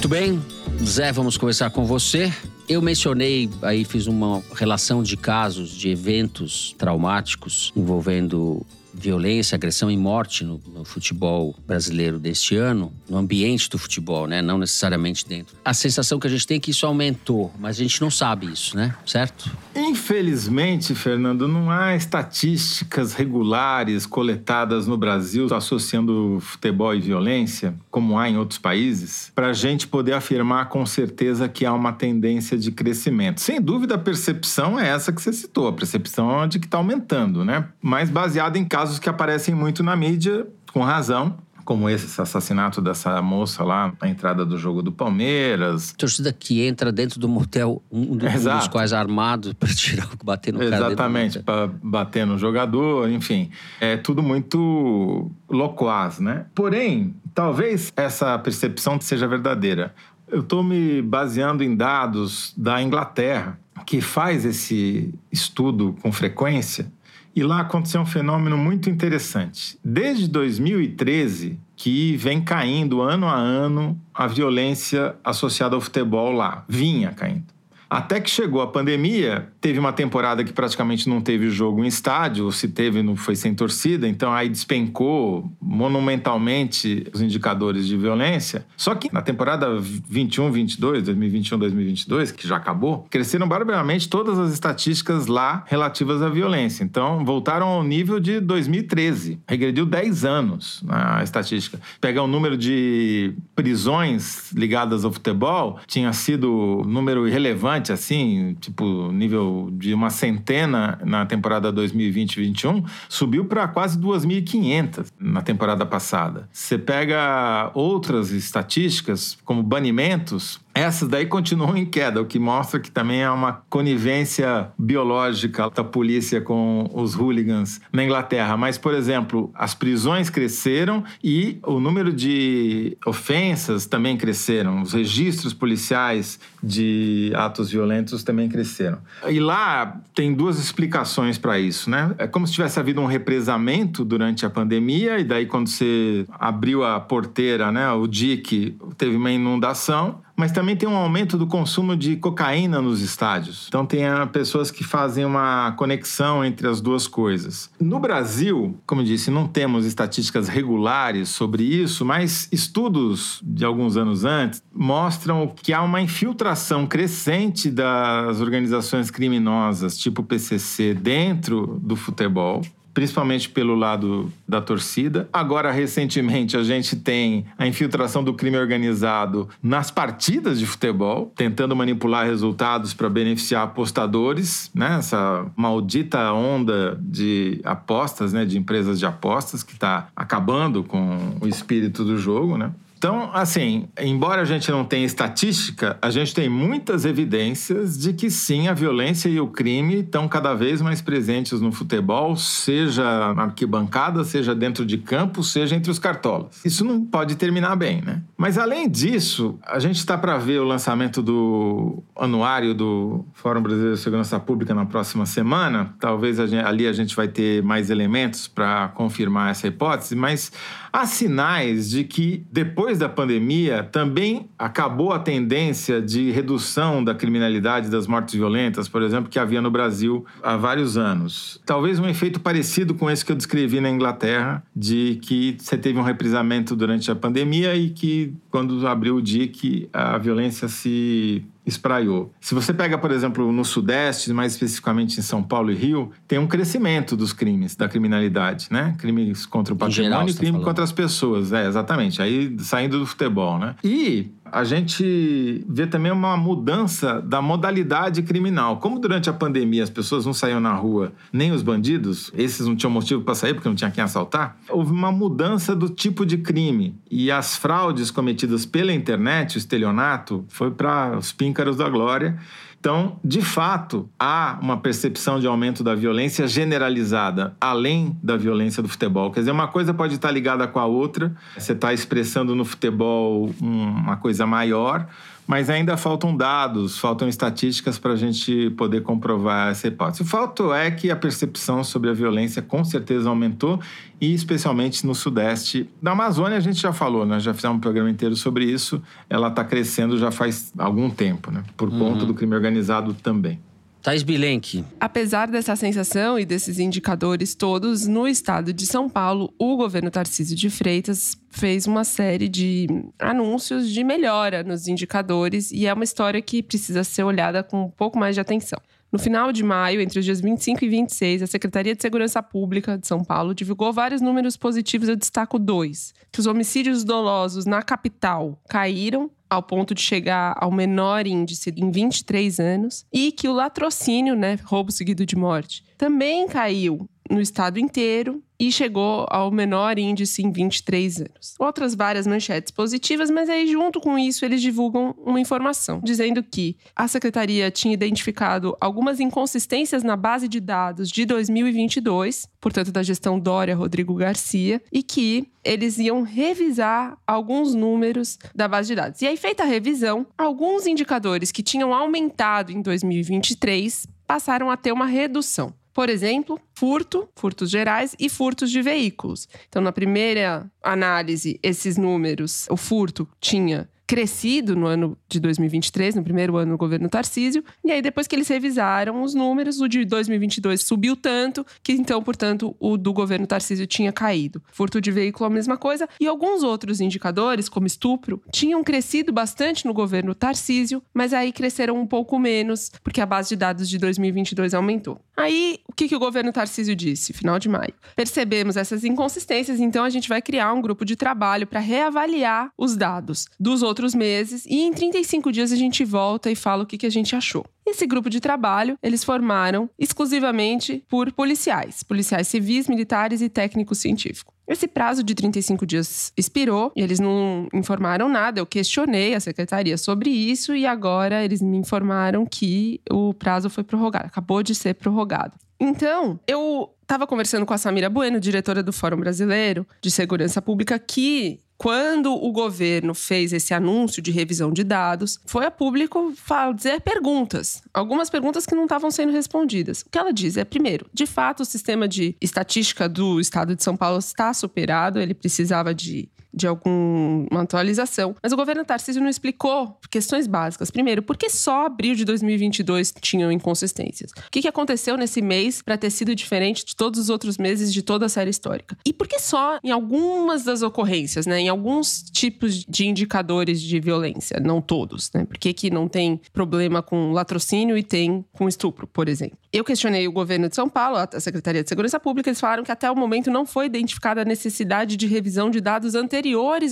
Muito 0.03 0.11
bem, 0.11 0.43
Zé, 0.83 1.13
vamos 1.13 1.37
começar 1.37 1.69
com 1.69 1.85
você. 1.85 2.29
Eu 2.67 2.81
mencionei, 2.81 3.49
aí 3.61 3.85
fiz 3.85 4.05
uma 4.05 4.43
relação 4.53 5.01
de 5.01 5.15
casos, 5.15 5.69
de 5.69 5.87
eventos 5.87 6.75
traumáticos 6.77 7.71
envolvendo 7.73 8.65
violência, 8.93 9.55
agressão 9.55 9.89
e 9.89 9.97
morte 9.97 10.43
no, 10.43 10.61
no, 10.67 10.85
futebol 10.85 11.55
brasileiro 11.65 12.19
deste 12.19 12.55
ano, 12.55 12.93
no 13.09 13.17
ambiente 13.17 13.69
do 13.69 13.77
futebol, 13.77 14.27
né? 14.27 14.41
Não 14.41 14.57
necessariamente 14.57 15.27
dentro. 15.27 15.55
A 15.65 15.73
sensação 15.73 16.19
que 16.19 16.27
a 16.27 16.29
gente 16.29 16.45
tem 16.45 16.57
é 16.57 16.59
que 16.59 16.71
isso 16.71 16.85
aumentou, 16.85 17.51
mas 17.59 17.79
a 17.79 17.83
gente 17.83 17.99
não 18.01 18.11
sabe 18.11 18.51
isso, 18.51 18.77
né? 18.77 18.95
Certo? 19.05 19.51
Infelizmente, 19.75 20.93
Fernando, 20.93 21.47
não 21.47 21.71
há 21.71 21.95
estatísticas 21.95 23.13
regulares 23.13 24.05
coletadas 24.05 24.85
no 24.85 24.97
Brasil 24.97 25.47
associando 25.53 26.37
futebol 26.39 26.93
e 26.93 26.99
violência, 26.99 27.73
como 27.89 28.17
há 28.17 28.29
em 28.29 28.37
outros 28.37 28.59
países, 28.59 29.31
para 29.33 29.47
a 29.47 29.53
gente 29.53 29.87
poder 29.87 30.13
afirmar 30.13 30.69
com 30.69 30.85
certeza 30.85 31.49
que 31.49 31.65
há 31.65 31.73
uma 31.73 31.93
tendência 31.93 32.57
de 32.57 32.71
crescimento. 32.71 33.41
Sem 33.41 33.59
dúvida, 33.59 33.95
a 33.95 33.97
percepção 33.97 34.79
é 34.79 34.87
essa 34.89 35.11
que 35.11 35.21
você 35.21 35.33
citou, 35.33 35.67
a 35.67 35.73
percepção 35.73 36.43
é 36.43 36.47
de 36.47 36.59
que 36.59 36.67
está 36.67 36.77
aumentando, 36.77 37.43
né? 37.43 37.67
Mas 37.81 38.09
baseada 38.09 38.57
em 38.57 38.65
casos 38.65 38.82
que 38.99 39.09
aparecem 39.09 39.53
muito 39.55 39.83
na 39.83 39.95
mídia, 39.95 40.47
com 40.71 40.81
razão, 40.81 41.37
como 41.63 41.89
esse 41.89 42.19
assassinato 42.19 42.81
dessa 42.81 43.21
moça 43.21 43.63
lá 43.63 43.93
na 44.01 44.07
entrada 44.07 44.45
do 44.45 44.57
jogo 44.57 44.81
do 44.81 44.91
Palmeiras. 44.91 45.93
Torcida 45.97 46.33
que 46.33 46.61
entra 46.61 46.91
dentro 46.91 47.19
do 47.19 47.27
motel, 47.27 47.81
um, 47.91 48.17
dos, 48.17 48.45
um 48.45 48.57
dos 48.57 48.67
quais 48.67 48.93
armado 48.93 49.55
para 49.55 49.73
tirar, 49.73 50.09
bater 50.23 50.53
no 50.53 50.59
cara. 50.59 50.75
Exatamente, 50.75 51.39
para 51.39 51.67
bater 51.81 52.25
no 52.25 52.37
jogador, 52.37 53.09
enfim. 53.09 53.49
É 53.79 53.97
tudo 53.97 54.21
muito 54.21 55.31
loquaz, 55.49 56.19
né? 56.19 56.45
Porém, 56.53 57.15
talvez 57.33 57.91
essa 57.95 58.37
percepção 58.39 58.99
seja 58.99 59.27
verdadeira. 59.27 59.93
Eu 60.27 60.41
estou 60.41 60.63
me 60.63 61.01
baseando 61.01 61.63
em 61.63 61.75
dados 61.75 62.53
da 62.57 62.81
Inglaterra, 62.81 63.59
que 63.85 64.01
faz 64.01 64.45
esse 64.45 65.13
estudo 65.31 65.95
com 66.01 66.11
frequência 66.11 66.91
e 67.35 67.43
lá 67.43 67.61
aconteceu 67.61 68.01
um 68.01 68.05
fenômeno 68.05 68.57
muito 68.57 68.89
interessante. 68.89 69.77
Desde 69.83 70.27
2013, 70.27 71.59
que 71.75 72.15
vem 72.17 72.41
caindo 72.41 73.01
ano 73.01 73.27
a 73.27 73.35
ano 73.35 73.99
a 74.13 74.27
violência 74.27 75.15
associada 75.23 75.75
ao 75.75 75.81
futebol 75.81 76.31
lá. 76.31 76.63
Vinha 76.67 77.11
caindo. 77.11 77.45
Até 77.89 78.19
que 78.19 78.29
chegou 78.29 78.61
a 78.61 78.67
pandemia, 78.67 79.52
teve 79.63 79.79
uma 79.79 79.93
temporada 79.93 80.43
que 80.43 80.51
praticamente 80.51 81.07
não 81.07 81.21
teve 81.21 81.49
jogo 81.49 81.85
em 81.85 81.87
estádio, 81.87 82.51
se 82.51 82.67
teve, 82.67 83.01
não 83.01 83.15
foi 83.15 83.33
sem 83.33 83.55
torcida, 83.55 84.05
então 84.05 84.33
aí 84.33 84.49
despencou 84.49 85.49
monumentalmente 85.61 87.07
os 87.13 87.21
indicadores 87.21 87.87
de 87.87 87.95
violência. 87.95 88.65
Só 88.75 88.93
que 88.93 89.11
na 89.13 89.21
temporada 89.21 89.79
21, 89.79 90.51
22, 90.51 91.03
2021, 91.03 91.57
2022, 91.57 92.31
que 92.33 92.45
já 92.45 92.57
acabou, 92.57 93.07
cresceram 93.09 93.47
barbaramente 93.47 94.09
todas 94.09 94.37
as 94.37 94.51
estatísticas 94.51 95.27
lá 95.27 95.63
relativas 95.67 96.21
à 96.21 96.27
violência. 96.27 96.83
Então 96.83 97.23
voltaram 97.23 97.67
ao 97.67 97.83
nível 97.83 98.19
de 98.19 98.41
2013, 98.41 99.39
regrediu 99.47 99.85
10 99.85 100.25
anos 100.25 100.83
a 100.89 101.23
estatística. 101.23 101.79
Pegar 102.01 102.23
o 102.23 102.27
número 102.27 102.57
de 102.57 103.33
prisões 103.55 104.51
ligadas 104.51 105.05
ao 105.05 105.13
futebol, 105.13 105.79
tinha 105.87 106.11
sido 106.11 106.81
número 106.85 107.25
irrelevante 107.25 107.93
assim, 107.93 108.57
tipo 108.59 109.09
nível 109.09 109.52
de 109.71 109.93
uma 109.93 110.09
centena 110.09 110.99
na 111.03 111.25
temporada 111.25 111.71
2020-21, 111.71 112.85
subiu 113.09 113.45
para 113.45 113.67
quase 113.67 113.99
2.500 113.99 115.07
na 115.19 115.41
temporada 115.41 115.85
passada. 115.85 116.49
Você 116.51 116.77
pega 116.77 117.71
outras 117.73 118.31
estatísticas, 118.31 119.37
como 119.43 119.61
banimentos, 119.61 120.59
essas 120.73 121.07
daí 121.07 121.25
continuam 121.25 121.77
em 121.77 121.85
queda, 121.85 122.21
o 122.21 122.25
que 122.25 122.39
mostra 122.39 122.79
que 122.79 122.89
também 122.89 123.23
há 123.23 123.31
uma 123.31 123.53
conivência 123.69 124.71
biológica 124.77 125.69
da 125.69 125.83
polícia 125.83 126.41
com 126.41 126.89
os 126.93 127.13
hooligans 127.13 127.79
na 127.91 128.03
Inglaterra. 128.03 128.57
Mas, 128.57 128.77
por 128.77 128.93
exemplo, 128.93 129.51
as 129.53 129.75
prisões 129.75 130.29
cresceram 130.29 131.03
e 131.23 131.59
o 131.63 131.79
número 131.79 132.11
de 132.11 132.97
ofensas 133.05 133.85
também 133.85 134.17
cresceram. 134.17 134.81
Os 134.81 134.93
registros 134.93 135.53
policiais 135.53 136.39
de 136.61 137.31
atos 137.35 137.69
violentos 137.69 138.23
também 138.23 138.49
cresceram. 138.49 138.97
E 139.29 139.39
lá 139.39 140.01
tem 140.15 140.33
duas 140.33 140.57
explicações 140.57 141.37
para 141.37 141.59
isso, 141.59 141.89
né? 141.89 142.15
É 142.17 142.25
como 142.25 142.47
se 142.47 142.53
tivesse 142.53 142.79
havido 142.79 142.99
um 142.99 143.05
represamento 143.05 144.03
durante 144.03 144.45
a 144.45 144.49
pandemia 144.49 145.19
e 145.19 145.23
daí 145.23 145.45
quando 145.45 145.67
você 145.67 146.25
abriu 146.39 146.83
a 146.83 146.99
porteira, 146.99 147.71
né, 147.71 147.91
o 147.91 148.07
dique, 148.07 148.75
teve 148.97 149.15
uma 149.15 149.31
inundação 149.31 150.22
mas 150.35 150.51
também 150.51 150.75
tem 150.75 150.87
um 150.87 150.95
aumento 150.95 151.37
do 151.37 151.47
consumo 151.47 151.95
de 151.95 152.15
cocaína 152.15 152.81
nos 152.81 153.01
estádios. 153.01 153.65
Então 153.67 153.85
tem 153.85 154.05
ah, 154.05 154.25
pessoas 154.25 154.71
que 154.71 154.83
fazem 154.83 155.25
uma 155.25 155.71
conexão 155.73 156.43
entre 156.43 156.67
as 156.67 156.81
duas 156.81 157.07
coisas. 157.07 157.69
No 157.79 157.99
Brasil, 157.99 158.77
como 158.85 159.01
eu 159.01 159.05
disse, 159.05 159.29
não 159.29 159.47
temos 159.47 159.85
estatísticas 159.85 160.47
regulares 160.47 161.29
sobre 161.29 161.63
isso, 161.63 162.03
mas 162.03 162.47
estudos 162.51 163.39
de 163.43 163.63
alguns 163.63 163.97
anos 163.97 164.25
antes 164.25 164.61
mostram 164.73 165.53
que 165.61 165.73
há 165.73 165.81
uma 165.81 166.01
infiltração 166.01 166.85
crescente 166.87 167.69
das 167.69 168.41
organizações 168.41 169.11
criminosas, 169.11 169.97
tipo 169.97 170.23
PCC, 170.23 170.93
dentro 170.93 171.79
do 171.81 171.95
futebol 171.95 172.61
principalmente 172.93 173.49
pelo 173.49 173.75
lado 173.75 174.31
da 174.47 174.61
torcida. 174.61 175.27
Agora, 175.33 175.71
recentemente, 175.71 176.55
a 176.55 176.63
gente 176.63 176.95
tem 176.95 177.45
a 177.57 177.65
infiltração 177.65 178.23
do 178.23 178.33
crime 178.33 178.57
organizado 178.57 179.49
nas 179.61 179.89
partidas 179.89 180.59
de 180.59 180.65
futebol, 180.65 181.31
tentando 181.35 181.75
manipular 181.75 182.25
resultados 182.25 182.93
para 182.93 183.09
beneficiar 183.09 183.63
apostadores, 183.63 184.69
né? 184.73 184.97
Essa 184.99 185.45
maldita 185.55 186.31
onda 186.31 186.97
de 187.01 187.59
apostas, 187.63 188.31
né? 188.33 188.45
De 188.45 188.57
empresas 188.57 188.99
de 188.99 189.05
apostas 189.05 189.63
que 189.63 189.73
está 189.73 190.07
acabando 190.15 190.83
com 190.83 191.37
o 191.41 191.47
espírito 191.47 192.03
do 192.03 192.17
jogo, 192.17 192.57
né? 192.57 192.71
Então, 193.03 193.29
assim, 193.33 193.89
embora 193.99 194.43
a 194.43 194.45
gente 194.45 194.71
não 194.71 194.85
tenha 194.85 195.05
estatística, 195.05 195.97
a 196.01 196.09
gente 196.09 196.33
tem 196.33 196.47
muitas 196.47 197.03
evidências 197.03 197.97
de 197.97 198.13
que 198.13 198.31
sim, 198.31 198.69
a 198.69 198.73
violência 198.73 199.27
e 199.27 199.41
o 199.41 199.47
crime 199.47 199.95
estão 199.95 200.25
cada 200.25 200.53
vez 200.53 200.81
mais 200.81 201.01
presentes 201.01 201.59
no 201.59 201.69
futebol, 201.69 202.37
seja 202.37 203.33
na 203.33 203.43
arquibancada, 203.43 204.23
seja 204.23 204.55
dentro 204.55 204.85
de 204.85 204.97
campo, 204.97 205.43
seja 205.43 205.75
entre 205.75 205.91
os 205.91 205.99
cartolas. 205.99 206.63
Isso 206.63 206.85
não 206.85 207.03
pode 207.03 207.35
terminar 207.35 207.75
bem, 207.75 208.01
né? 208.01 208.21
Mas 208.37 208.57
além 208.57 208.89
disso, 208.89 209.59
a 209.65 209.79
gente 209.79 209.97
está 209.97 210.17
para 210.17 210.37
ver 210.37 210.61
o 210.61 210.63
lançamento 210.63 211.21
do 211.21 212.01
anuário 212.15 212.73
do 212.73 213.25
Fórum 213.33 213.61
Brasileiro 213.61 213.95
de 213.95 214.01
Segurança 214.01 214.39
Pública 214.39 214.73
na 214.73 214.85
próxima 214.85 215.25
semana. 215.25 215.93
Talvez 215.99 216.39
a 216.39 216.47
gente, 216.47 216.65
ali 216.65 216.87
a 216.87 216.93
gente 216.93 217.17
vai 217.17 217.27
ter 217.27 217.61
mais 217.63 217.89
elementos 217.89 218.47
para 218.47 218.87
confirmar 218.95 219.51
essa 219.51 219.67
hipótese, 219.67 220.15
mas 220.15 220.53
há 220.91 221.05
sinais 221.05 221.89
de 221.89 222.05
que 222.05 222.45
depois 222.49 222.92
depois 222.93 222.99
da 222.99 223.09
pandemia, 223.09 223.83
também 223.83 224.47
acabou 224.57 225.13
a 225.13 225.19
tendência 225.19 226.01
de 226.01 226.31
redução 226.31 227.03
da 227.03 227.15
criminalidade 227.15 227.89
das 227.89 228.07
mortes 228.07 228.35
violentas, 228.35 228.87
por 228.87 229.01
exemplo, 229.01 229.29
que 229.29 229.39
havia 229.39 229.61
no 229.61 229.71
Brasil 229.71 230.25
há 230.41 230.55
vários 230.57 230.97
anos. 230.97 231.59
Talvez 231.65 231.99
um 231.99 232.07
efeito 232.07 232.39
parecido 232.39 232.93
com 232.93 233.09
esse 233.09 233.25
que 233.25 233.31
eu 233.31 233.35
descrevi 233.35 233.79
na 233.79 233.89
Inglaterra, 233.89 234.63
de 234.75 235.19
que 235.21 235.57
você 235.59 235.77
teve 235.77 235.97
um 235.97 236.03
reprisamento 236.03 236.75
durante 236.75 237.09
a 237.09 237.15
pandemia 237.15 237.75
e 237.75 237.89
que, 237.89 238.33
quando 238.49 238.85
abriu 238.87 239.15
o 239.15 239.21
DIC, 239.21 239.89
a 239.91 240.17
violência 240.17 240.67
se 240.67 241.43
espraiou. 241.65 242.33
Se 242.41 242.53
você 242.53 242.73
pega, 242.73 242.97
por 242.97 243.11
exemplo, 243.11 243.51
no 243.51 243.63
Sudeste, 243.63 244.31
mais 244.33 244.53
especificamente 244.53 245.19
em 245.19 245.23
São 245.23 245.41
Paulo 245.41 245.71
e 245.71 245.75
Rio, 245.75 246.11
tem 246.27 246.39
um 246.39 246.47
crescimento 246.47 247.15
dos 247.15 247.31
crimes, 247.33 247.75
da 247.75 247.87
criminalidade, 247.87 248.67
né? 248.69 248.95
Crimes 248.97 249.45
contra 249.45 249.73
o 249.73 249.77
patrimônio 249.77 250.29
e 250.29 250.33
crime 250.33 250.59
tá 250.59 250.63
contra 250.63 250.83
as 250.83 250.91
pessoas. 250.91 251.53
É, 251.53 251.67
exatamente. 251.67 252.21
Aí 252.21 252.55
saindo 252.59 252.99
do 252.99 253.05
futebol, 253.05 253.57
né? 253.57 253.75
E 253.83 254.31
a 254.53 254.63
gente 254.63 255.65
vê 255.67 255.87
também 255.87 256.11
uma 256.11 256.37
mudança 256.37 257.19
da 257.19 257.41
modalidade 257.41 258.21
criminal. 258.21 258.77
Como 258.77 258.99
durante 258.99 259.27
a 259.27 259.33
pandemia 259.33 259.81
as 259.83 259.89
pessoas 259.89 260.27
não 260.27 260.33
saíam 260.33 260.59
na 260.59 260.73
rua, 260.73 261.11
nem 261.31 261.51
os 261.51 261.63
bandidos, 261.63 262.31
esses 262.35 262.67
não 262.67 262.75
tinham 262.75 262.91
motivo 262.91 263.23
para 263.23 263.33
sair 263.33 263.55
porque 263.55 263.67
não 263.67 263.75
tinha 263.75 263.89
quem 263.89 264.03
assaltar, 264.03 264.55
houve 264.69 264.91
uma 264.91 265.11
mudança 265.11 265.75
do 265.75 265.89
tipo 265.89 266.23
de 266.23 266.37
crime. 266.37 266.95
E 267.09 267.31
as 267.31 267.57
fraudes 267.57 268.11
cometidas 268.11 268.63
pela 268.63 268.93
internet, 268.93 269.55
o 269.55 269.57
estelionato, 269.57 270.45
foi 270.49 270.69
para 270.69 271.17
os 271.17 271.31
píncaros 271.31 271.77
da 271.77 271.89
glória. 271.89 272.37
Então, 272.83 273.17
de 273.23 273.41
fato, 273.41 274.09
há 274.19 274.59
uma 274.61 274.75
percepção 274.75 275.39
de 275.39 275.47
aumento 275.47 275.85
da 275.85 275.95
violência 275.95 276.45
generalizada, 276.45 277.55
além 277.61 278.19
da 278.21 278.35
violência 278.35 278.83
do 278.83 278.89
futebol. 278.89 279.31
Quer 279.31 279.39
dizer, 279.39 279.51
uma 279.51 279.69
coisa 279.69 279.93
pode 279.93 280.15
estar 280.15 280.29
ligada 280.29 280.67
com 280.67 280.79
a 280.79 280.85
outra. 280.85 281.33
Você 281.57 281.71
está 281.71 281.93
expressando 281.93 282.53
no 282.53 282.65
futebol 282.65 283.49
uma 283.61 284.17
coisa 284.17 284.45
maior, 284.45 285.07
mas 285.45 285.69
ainda 285.69 285.97
faltam 285.97 286.35
dados, 286.35 286.97
faltam 286.97 287.27
estatísticas 287.27 287.97
para 287.97 288.13
a 288.13 288.15
gente 288.15 288.69
poder 288.71 289.01
comprovar 289.01 289.71
essa 289.71 289.87
hipótese. 289.87 290.23
O 290.23 290.25
fato 290.25 290.73
é 290.73 290.89
que 290.89 291.11
a 291.11 291.15
percepção 291.15 291.83
sobre 291.83 292.09
a 292.09 292.13
violência 292.13 292.61
com 292.61 292.83
certeza 292.83 293.29
aumentou, 293.29 293.79
e 294.21 294.33
especialmente 294.33 295.05
no 295.05 295.13
Sudeste. 295.13 295.89
Na 296.01 296.11
Amazônia 296.11 296.57
a 296.57 296.61
gente 296.61 296.79
já 296.79 296.93
falou, 296.93 297.25
nós 297.25 297.37
né? 297.37 297.39
já 297.41 297.53
fizemos 297.53 297.77
um 297.77 297.81
programa 297.81 298.09
inteiro 298.09 298.35
sobre 298.35 298.63
isso, 298.65 299.01
ela 299.29 299.49
está 299.49 299.65
crescendo 299.65 300.17
já 300.17 300.31
faz 300.31 300.71
algum 300.77 301.09
tempo, 301.09 301.51
né? 301.51 301.63
por 301.75 301.89
uhum. 301.89 301.99
conta 301.99 302.25
do 302.25 302.33
crime 302.33 302.55
organizado 302.55 303.13
também. 303.13 303.59
Thais 304.03 304.21
Bilenque. 304.21 304.83
Apesar 304.99 305.47
dessa 305.47 305.77
sensação 305.77 306.37
e 306.37 306.45
desses 306.45 306.77
indicadores 306.77 307.55
todos, 307.55 308.05
no 308.05 308.27
estado 308.27 308.73
de 308.73 308.85
São 308.85 309.09
Paulo, 309.09 309.53
o 309.57 309.77
governo 309.77 310.11
Tarcísio 310.11 310.57
de 310.57 310.69
Freitas 310.69 311.37
fez 311.49 311.87
uma 311.87 312.03
série 312.03 312.49
de 312.49 312.85
anúncios 313.17 313.89
de 313.89 314.03
melhora 314.03 314.61
nos 314.61 314.89
indicadores 314.89 315.71
e 315.71 315.87
é 315.87 315.93
uma 315.93 316.03
história 316.03 316.41
que 316.41 316.61
precisa 316.61 317.01
ser 317.05 317.23
olhada 317.23 317.63
com 317.63 317.85
um 317.85 317.89
pouco 317.89 318.19
mais 318.19 318.35
de 318.35 318.41
atenção. 318.41 318.79
No 319.13 319.19
final 319.19 319.51
de 319.51 319.63
maio, 319.63 320.01
entre 320.01 320.17
os 320.17 320.25
dias 320.25 320.41
25 320.41 320.83
e 320.83 320.89
26, 320.89 321.43
a 321.43 321.47
Secretaria 321.47 321.95
de 321.95 322.01
Segurança 322.01 322.41
Pública 322.41 322.97
de 322.97 323.05
São 323.05 323.23
Paulo 323.23 323.53
divulgou 323.53 323.93
vários 323.93 324.21
números 324.21 324.57
positivos. 324.57 325.07
Eu 325.07 325.15
destaco 325.15 325.59
dois: 325.59 326.15
que 326.31 326.39
os 326.39 326.47
homicídios 326.47 327.03
dolosos 327.03 327.67
na 327.67 327.83
capital 327.83 328.59
caíram 328.67 329.29
ao 329.47 329.61
ponto 329.61 329.93
de 329.93 330.01
chegar 330.01 330.55
ao 330.57 330.71
menor 330.71 331.27
índice 331.27 331.71
em 331.77 331.91
23 331.91 332.59
anos, 332.59 333.05
e 333.13 333.31
que 333.31 333.47
o 333.47 333.53
latrocínio, 333.53 334.35
né, 334.35 334.57
roubo 334.63 334.91
seguido 334.91 335.27
de 335.27 335.35
morte, 335.35 335.85
também 335.95 336.47
caiu 336.47 337.07
no 337.29 337.41
estado 337.41 337.79
inteiro 337.79 338.43
e 338.59 338.71
chegou 338.71 339.25
ao 339.29 339.51
menor 339.51 339.97
índice 339.97 340.41
em 340.41 340.51
23 340.51 341.21
anos. 341.21 341.55
Outras 341.59 341.95
várias 341.95 342.25
manchetes 342.25 342.71
positivas, 342.71 343.29
mas 343.29 343.49
aí 343.49 343.67
junto 343.67 343.99
com 343.99 344.17
isso 344.17 344.45
eles 344.45 344.61
divulgam 344.61 345.13
uma 345.17 345.39
informação 345.39 345.99
dizendo 346.03 346.41
que 346.43 346.77
a 346.95 347.07
secretaria 347.07 347.69
tinha 347.71 347.93
identificado 347.93 348.75
algumas 348.79 349.19
inconsistências 349.19 350.03
na 350.03 350.15
base 350.15 350.47
de 350.47 350.59
dados 350.59 351.09
de 351.09 351.25
2022, 351.25 352.47
portanto 352.61 352.91
da 352.91 353.03
gestão 353.03 353.39
Dória 353.39 353.75
Rodrigo 353.75 354.13
Garcia, 354.15 354.81
e 354.91 355.03
que 355.03 355.47
eles 355.63 355.97
iam 355.97 356.21
revisar 356.21 357.17
alguns 357.25 357.73
números 357.73 358.37
da 358.53 358.67
base 358.67 358.89
de 358.89 358.95
dados. 358.95 359.21
E 359.21 359.27
aí 359.27 359.37
feita 359.37 359.63
a 359.63 359.65
revisão, 359.65 360.25
alguns 360.37 360.85
indicadores 360.85 361.51
que 361.51 361.63
tinham 361.63 361.93
aumentado 361.93 362.71
em 362.71 362.81
2023 362.81 364.07
passaram 364.27 364.69
a 364.71 364.77
ter 364.77 364.91
uma 364.91 365.05
redução. 365.05 365.73
Por 365.93 366.09
exemplo, 366.09 366.59
furto, 366.73 367.29
furtos 367.35 367.69
gerais 367.69 368.15
e 368.19 368.27
furtos 368.27 368.71
de 368.71 368.81
veículos. 368.81 369.47
Então, 369.69 369.81
na 369.81 369.91
primeira 369.91 370.69
análise, 370.81 371.59
esses 371.61 371.97
números, 371.97 372.65
o 372.69 372.75
furto 372.75 373.27
tinha 373.39 373.87
crescido 374.13 374.75
no 374.75 374.85
ano 374.85 375.17
de 375.27 375.39
2023, 375.39 376.13
no 376.13 376.23
primeiro 376.23 376.55
ano 376.55 376.73
do 376.73 376.77
governo 376.77 377.09
Tarcísio, 377.09 377.63
e 377.83 377.91
aí 377.91 377.99
depois 377.99 378.27
que 378.27 378.35
eles 378.35 378.47
revisaram 378.47 379.23
os 379.23 379.33
números, 379.33 379.81
o 379.81 379.87
de 379.87 380.05
2022 380.05 380.83
subiu 380.83 381.15
tanto 381.15 381.65
que 381.81 381.93
então, 381.93 382.21
portanto, 382.21 382.75
o 382.79 382.95
do 382.95 383.11
governo 383.11 383.47
Tarcísio 383.47 383.87
tinha 383.87 384.13
caído. 384.13 384.61
Furto 384.71 385.01
de 385.01 385.09
veículo 385.09 385.47
a 385.47 385.49
mesma 385.49 385.77
coisa, 385.77 386.07
e 386.19 386.27
alguns 386.27 386.61
outros 386.61 387.01
indicadores, 387.01 387.67
como 387.67 387.87
estupro, 387.87 388.39
tinham 388.51 388.83
crescido 388.83 389.33
bastante 389.33 389.83
no 389.83 389.95
governo 389.95 390.35
Tarcísio, 390.35 391.01
mas 391.11 391.33
aí 391.33 391.51
cresceram 391.51 391.99
um 391.99 392.05
pouco 392.05 392.37
menos, 392.37 392.91
porque 393.03 393.19
a 393.19 393.25
base 393.25 393.49
de 393.49 393.55
dados 393.55 393.89
de 393.89 393.97
2022 393.97 394.75
aumentou. 394.75 395.19
Aí, 395.35 395.79
o 395.87 395.93
que, 395.93 396.07
que 396.07 396.15
o 396.15 396.19
governo 396.19 396.53
Tarcísio 396.53 396.95
disse, 396.95 397.33
final 397.33 397.57
de 397.57 397.67
maio? 397.67 397.95
Percebemos 398.15 398.77
essas 398.77 399.03
inconsistências, 399.03 399.79
então 399.79 400.03
a 400.05 400.09
gente 400.11 400.29
vai 400.29 400.39
criar 400.39 400.71
um 400.71 400.81
grupo 400.81 401.03
de 401.03 401.15
trabalho 401.15 401.65
para 401.65 401.79
reavaliar 401.79 402.71
os 402.77 402.95
dados 402.95 403.47
dos 403.59 403.81
outros 403.81 404.02
outros 404.03 404.13
meses 404.13 404.65
e 404.65 404.81
em 404.81 404.91
35 404.91 405.51
dias 405.51 405.71
a 405.71 405.75
gente 405.77 406.03
volta 406.03 406.51
e 406.51 406.55
fala 406.55 406.83
o 406.83 406.85
que, 406.85 406.97
que 406.97 407.05
a 407.05 407.09
gente 407.09 407.35
achou. 407.35 407.65
Esse 407.85 408.05
grupo 408.05 408.29
de 408.29 408.39
trabalho 408.39 408.97
eles 409.01 409.23
formaram 409.23 409.89
exclusivamente 409.97 411.03
por 411.07 411.31
policiais, 411.31 412.03
policiais 412.03 412.47
civis, 412.47 412.89
militares 412.89 413.41
e 413.41 413.47
técnicos 413.47 413.99
científicos. 413.99 414.53
Esse 414.67 414.87
prazo 414.87 415.23
de 415.23 415.33
35 415.33 415.85
dias 415.85 416.33
expirou 416.37 416.91
e 416.95 417.01
eles 417.01 417.19
não 417.19 417.67
informaram 417.73 418.29
nada. 418.29 418.59
Eu 418.59 418.65
questionei 418.65 419.35
a 419.35 419.39
secretaria 419.39 419.97
sobre 419.97 420.29
isso 420.29 420.75
e 420.75 420.85
agora 420.85 421.43
eles 421.43 421.61
me 421.61 421.77
informaram 421.77 422.45
que 422.45 423.01
o 423.09 423.33
prazo 423.33 423.69
foi 423.69 423.83
prorrogado, 423.83 424.27
acabou 424.27 424.61
de 424.63 424.75
ser 424.75 424.95
prorrogado. 424.95 425.57
Então, 425.79 426.39
eu 426.47 426.89
estava 427.01 427.27
conversando 427.27 427.65
com 427.65 427.73
a 427.73 427.77
Samira 427.77 428.09
Bueno, 428.09 428.39
diretora 428.39 428.81
do 428.81 428.93
Fórum 428.93 429.17
Brasileiro 429.17 429.85
de 430.01 430.09
Segurança 430.09 430.61
Pública, 430.61 430.97
que 430.97 431.59
quando 431.83 432.33
o 432.33 432.49
governo 432.53 433.13
fez 433.13 433.51
esse 433.51 433.73
anúncio 433.73 434.21
de 434.21 434.31
revisão 434.31 434.71
de 434.71 434.85
dados, 434.85 435.37
foi 435.45 435.65
a 435.65 435.71
público 435.71 436.33
fazer 436.33 437.01
perguntas. 437.01 437.83
Algumas 437.93 438.29
perguntas 438.29 438.65
que 438.65 438.73
não 438.73 438.83
estavam 438.83 439.11
sendo 439.11 439.33
respondidas. 439.33 439.99
O 439.99 440.09
que 440.09 440.17
ela 440.17 440.31
diz 440.31 440.55
é, 440.55 440.63
primeiro, 440.63 441.05
de 441.13 441.25
fato, 441.25 441.59
o 441.59 441.65
sistema 441.65 442.07
de 442.07 442.37
estatística 442.39 443.09
do 443.09 443.37
estado 443.37 443.75
de 443.75 443.83
São 443.83 443.97
Paulo 443.97 444.17
está 444.17 444.53
superado, 444.53 445.19
ele 445.19 445.33
precisava 445.33 445.93
de 445.93 446.29
de 446.53 446.67
alguma 446.67 447.61
atualização. 447.61 448.35
Mas 448.41 448.51
o 448.51 448.55
governo 448.55 448.85
Tarcísio 448.85 449.21
não 449.21 449.29
explicou 449.29 449.97
questões 450.09 450.45
básicas. 450.45 450.91
Primeiro, 450.91 451.23
por 451.23 451.35
que 451.35 451.49
só 451.49 451.85
abril 451.85 452.13
de 452.13 452.23
2022 452.23 453.13
tinham 453.19 453.51
inconsistências? 453.51 454.31
O 454.31 454.51
que, 454.51 454.67
aconteceu 454.67 455.17
nesse 455.17 455.41
mês 455.41 455.81
para 455.81 455.97
ter 455.97 456.09
sido 456.09 456.33
diferente 456.33 456.85
de 456.85 456.95
todos 456.95 457.19
os 457.19 457.29
outros 457.29 457.57
meses 457.57 457.91
de 457.93 458.01
toda 458.01 458.25
a 458.27 458.29
série 458.29 458.49
histórica? 458.49 458.97
E 459.05 459.11
por 459.11 459.27
que 459.27 459.39
só 459.39 459.77
em 459.83 459.91
algumas 459.91 460.63
das 460.63 460.81
ocorrências, 460.81 461.45
né? 461.45 461.59
Em 461.59 461.69
alguns 461.69 462.23
tipos 462.23 462.85
de 462.85 463.05
indicadores 463.05 463.81
de 463.81 463.99
violência, 463.99 464.59
não 464.59 464.81
todos, 464.81 465.31
né? 465.33 465.45
Por 465.45 465.57
que, 465.57 465.73
que 465.73 465.89
não 465.89 466.07
tem 466.07 466.39
problema 466.53 467.01
com 467.01 467.31
latrocínio 467.31 467.97
e 467.97 468.03
tem 468.03 468.45
com 468.53 468.67
estupro, 468.67 469.05
por 469.05 469.27
exemplo? 469.27 469.57
Eu 469.71 469.83
questionei 469.83 470.27
o 470.27 470.31
governo 470.31 470.69
de 470.69 470.75
São 470.75 470.87
Paulo, 470.87 471.17
a 471.17 471.39
Secretaria 471.39 471.83
de 471.83 471.89
Segurança 471.89 472.19
Pública, 472.19 472.49
eles 472.49 472.59
falaram 472.59 472.83
que 472.83 472.91
até 472.91 473.09
o 473.09 473.15
momento 473.15 473.51
não 473.51 473.65
foi 473.65 473.87
identificada 473.87 474.41
a 474.41 474.45
necessidade 474.45 475.17
de 475.17 475.27
revisão 475.27 475.69
de 475.69 475.81
dados 475.81 476.15
anteriores 476.15 476.42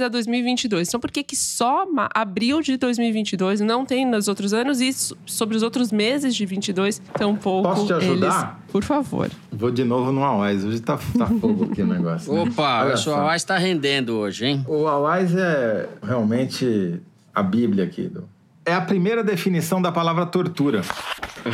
a 0.01 0.07
2022. 0.07 0.87
Então, 0.87 0.99
por 0.99 1.11
que, 1.11 1.23
que 1.23 1.35
só 1.35 1.85
abril 2.13 2.61
de 2.61 2.77
2022 2.77 3.61
não 3.61 3.85
tem 3.85 4.05
nos 4.05 4.27
outros 4.27 4.53
anos 4.53 4.79
e 4.79 4.91
sobre 5.25 5.57
os 5.57 5.63
outros 5.63 5.91
meses 5.91 6.35
de 6.35 6.45
22 6.45 7.01
tão 7.17 7.35
pouco? 7.35 7.69
Posso 7.69 7.87
te 7.87 7.93
ajudar? 7.93 8.59
Eles... 8.59 8.71
Por 8.71 8.83
favor. 8.83 9.29
Vou 9.51 9.71
de 9.71 9.83
novo 9.83 10.11
no 10.11 10.23
Awais. 10.23 10.63
Hoje 10.63 10.79
tá, 10.79 10.97
tá 11.17 11.27
fogo 11.27 11.65
aqui 11.71 11.81
o 11.81 11.87
negócio. 11.87 12.33
Né? 12.33 12.41
Opa, 12.41 12.85
o 12.93 12.97
seu 12.97 13.13
Awais 13.13 13.43
tá 13.43 13.57
rendendo 13.57 14.17
hoje, 14.17 14.45
hein? 14.45 14.65
O 14.67 14.87
Awais 14.87 15.35
é 15.35 15.89
realmente 16.01 17.01
a 17.33 17.43
Bíblia 17.43 17.83
aqui 17.83 18.03
do 18.07 18.27
é 18.65 18.73
a 18.73 18.81
primeira 18.81 19.23
definição 19.23 19.81
da 19.81 19.91
palavra 19.91 20.25
tortura. 20.25 20.81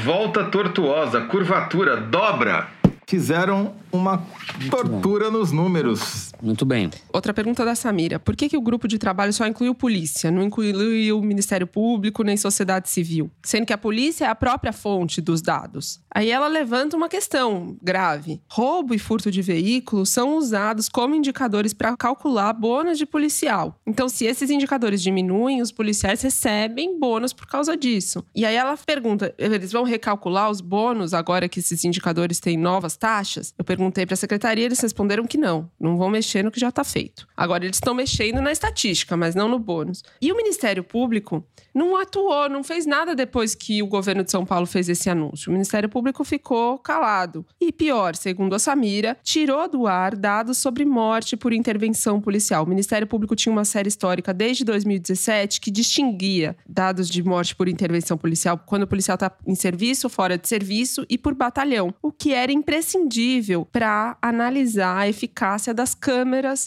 Volta 0.04 0.44
tortuosa, 0.44 1.22
curvatura, 1.22 1.98
dobra. 1.98 2.68
Fizeram 3.08 3.74
uma 3.92 4.22
tortura 4.70 5.32
nos 5.32 5.52
números. 5.52 6.27
Muito 6.42 6.66
bem. 6.66 6.90
Outra 7.12 7.34
pergunta 7.34 7.66
da 7.66 7.76
Samira: 7.76 8.20
por 8.20 8.36
que, 8.36 8.50
que 8.50 8.58
o 8.58 8.62
grupo 8.62 8.88
de 8.88 8.98
trabalho 8.98 9.34
só 9.34 9.46
incluiu 9.46 9.74
polícia, 9.74 10.32
não 10.32 10.44
incluiu 10.44 11.20
o 11.20 11.22
Ministério 11.22 11.68
Público 11.68 12.24
nem 12.24 12.38
sociedade 12.38 12.90
civil? 12.90 13.32
Sendo 13.44 13.66
que 13.66 13.74
a 13.74 13.78
polícia 13.78 14.26
é 14.26 14.28
a 14.28 14.36
própria 14.36 14.74
fonte 14.74 15.22
dos 15.22 15.42
dados. 15.42 16.00
Aí 16.14 16.32
ela 16.32 16.48
levanta 16.48 16.96
uma 16.96 17.10
questão 17.10 17.78
grave: 17.82 18.42
roubo 18.50 18.94
e 18.94 19.00
furto 19.00 19.32
de 19.32 19.42
veículos 19.42 20.10
são 20.10 20.38
usados 20.38 20.90
como 20.90 21.16
indicadores 21.16 21.74
para 21.74 21.96
calcular 21.98 22.54
bônus 22.54 22.98
de 22.98 23.06
policial. 23.06 23.80
Então, 23.86 24.08
se 24.10 24.26
esses 24.26 24.50
indicadores 24.50 25.02
diminuem, 25.02 25.62
os 25.62 25.72
policiais 25.72 26.22
recebem 26.22 27.00
bônus 27.00 27.34
por 27.34 27.48
causa 27.48 27.76
disso. 27.76 28.24
E 28.36 28.46
aí 28.46 28.56
ela 28.56 28.78
pergunta: 28.78 29.34
eles 29.38 29.72
vão 29.72 29.84
recalcular 29.84 30.50
os 30.50 30.62
bônus 30.62 31.14
agora 31.14 31.50
que 31.50 31.60
esses 31.60 31.84
indicadores 31.84 32.40
têm 32.40 32.58
novas 32.58 32.96
taxas? 32.96 33.54
Eu 33.58 33.66
perguntei 33.66 34.06
para 34.06 34.14
a 34.14 34.18
secretaria, 34.18 34.66
eles 34.66 34.80
responderam 34.80 35.26
que 35.26 35.38
não, 35.38 35.70
não 35.80 35.98
vão 35.98 36.10
mexer 36.10 36.27
no 36.44 36.52
que 36.52 36.60
já 36.60 36.70
está 36.70 36.84
feito. 36.84 37.28
Agora, 37.36 37.66
eles 37.66 37.78
estão 37.78 37.94
mexendo 37.94 38.42
na 38.42 38.52
estatística, 38.52 39.16
mas 39.16 39.36
não 39.36 39.48
no 39.48 39.60
bônus. 39.60 40.04
E 40.22 40.32
o 40.32 40.36
Ministério 40.36 40.84
Público 40.84 41.44
não 41.74 41.96
atuou, 41.96 42.50
não 42.50 42.64
fez 42.64 42.86
nada 42.86 43.16
depois 43.16 43.54
que 43.54 43.84
o 43.84 43.88
governo 43.88 44.24
de 44.24 44.32
São 44.32 44.46
Paulo 44.46 44.66
fez 44.66 44.90
esse 44.90 45.10
anúncio. 45.10 45.50
O 45.50 45.54
Ministério 45.54 45.88
Público 45.88 46.24
ficou 46.24 46.78
calado. 46.80 47.46
E 47.62 47.72
pior, 47.72 48.16
segundo 48.16 48.56
a 48.56 48.60
Samira, 48.60 49.18
tirou 49.24 49.70
do 49.70 49.88
ar 49.88 50.16
dados 50.16 50.58
sobre 50.58 50.86
morte 50.86 51.38
por 51.38 51.54
intervenção 51.54 52.20
policial. 52.20 52.64
O 52.64 52.70
Ministério 52.70 53.08
Público 53.08 53.36
tinha 53.36 53.54
uma 53.54 53.66
série 53.66 53.88
histórica 53.88 54.34
desde 54.34 54.64
2017 54.64 55.62
que 55.62 55.70
distinguia 55.70 56.56
dados 56.68 57.10
de 57.10 57.22
morte 57.22 57.56
por 57.56 57.68
intervenção 57.68 58.18
policial 58.18 58.58
quando 58.66 58.84
o 58.84 58.88
policial 58.88 59.16
está 59.16 59.32
em 59.46 59.56
serviço, 59.56 60.10
fora 60.10 60.38
de 60.38 60.48
serviço 60.48 61.06
e 61.10 61.18
por 61.18 61.36
batalhão, 61.36 61.94
o 62.02 62.12
que 62.12 62.34
era 62.34 62.52
imprescindível 62.52 63.68
para 63.72 64.18
analisar 64.22 64.98
a 64.98 65.08
eficácia 65.08 65.74
das 65.74 65.94
câmeras 65.94 66.17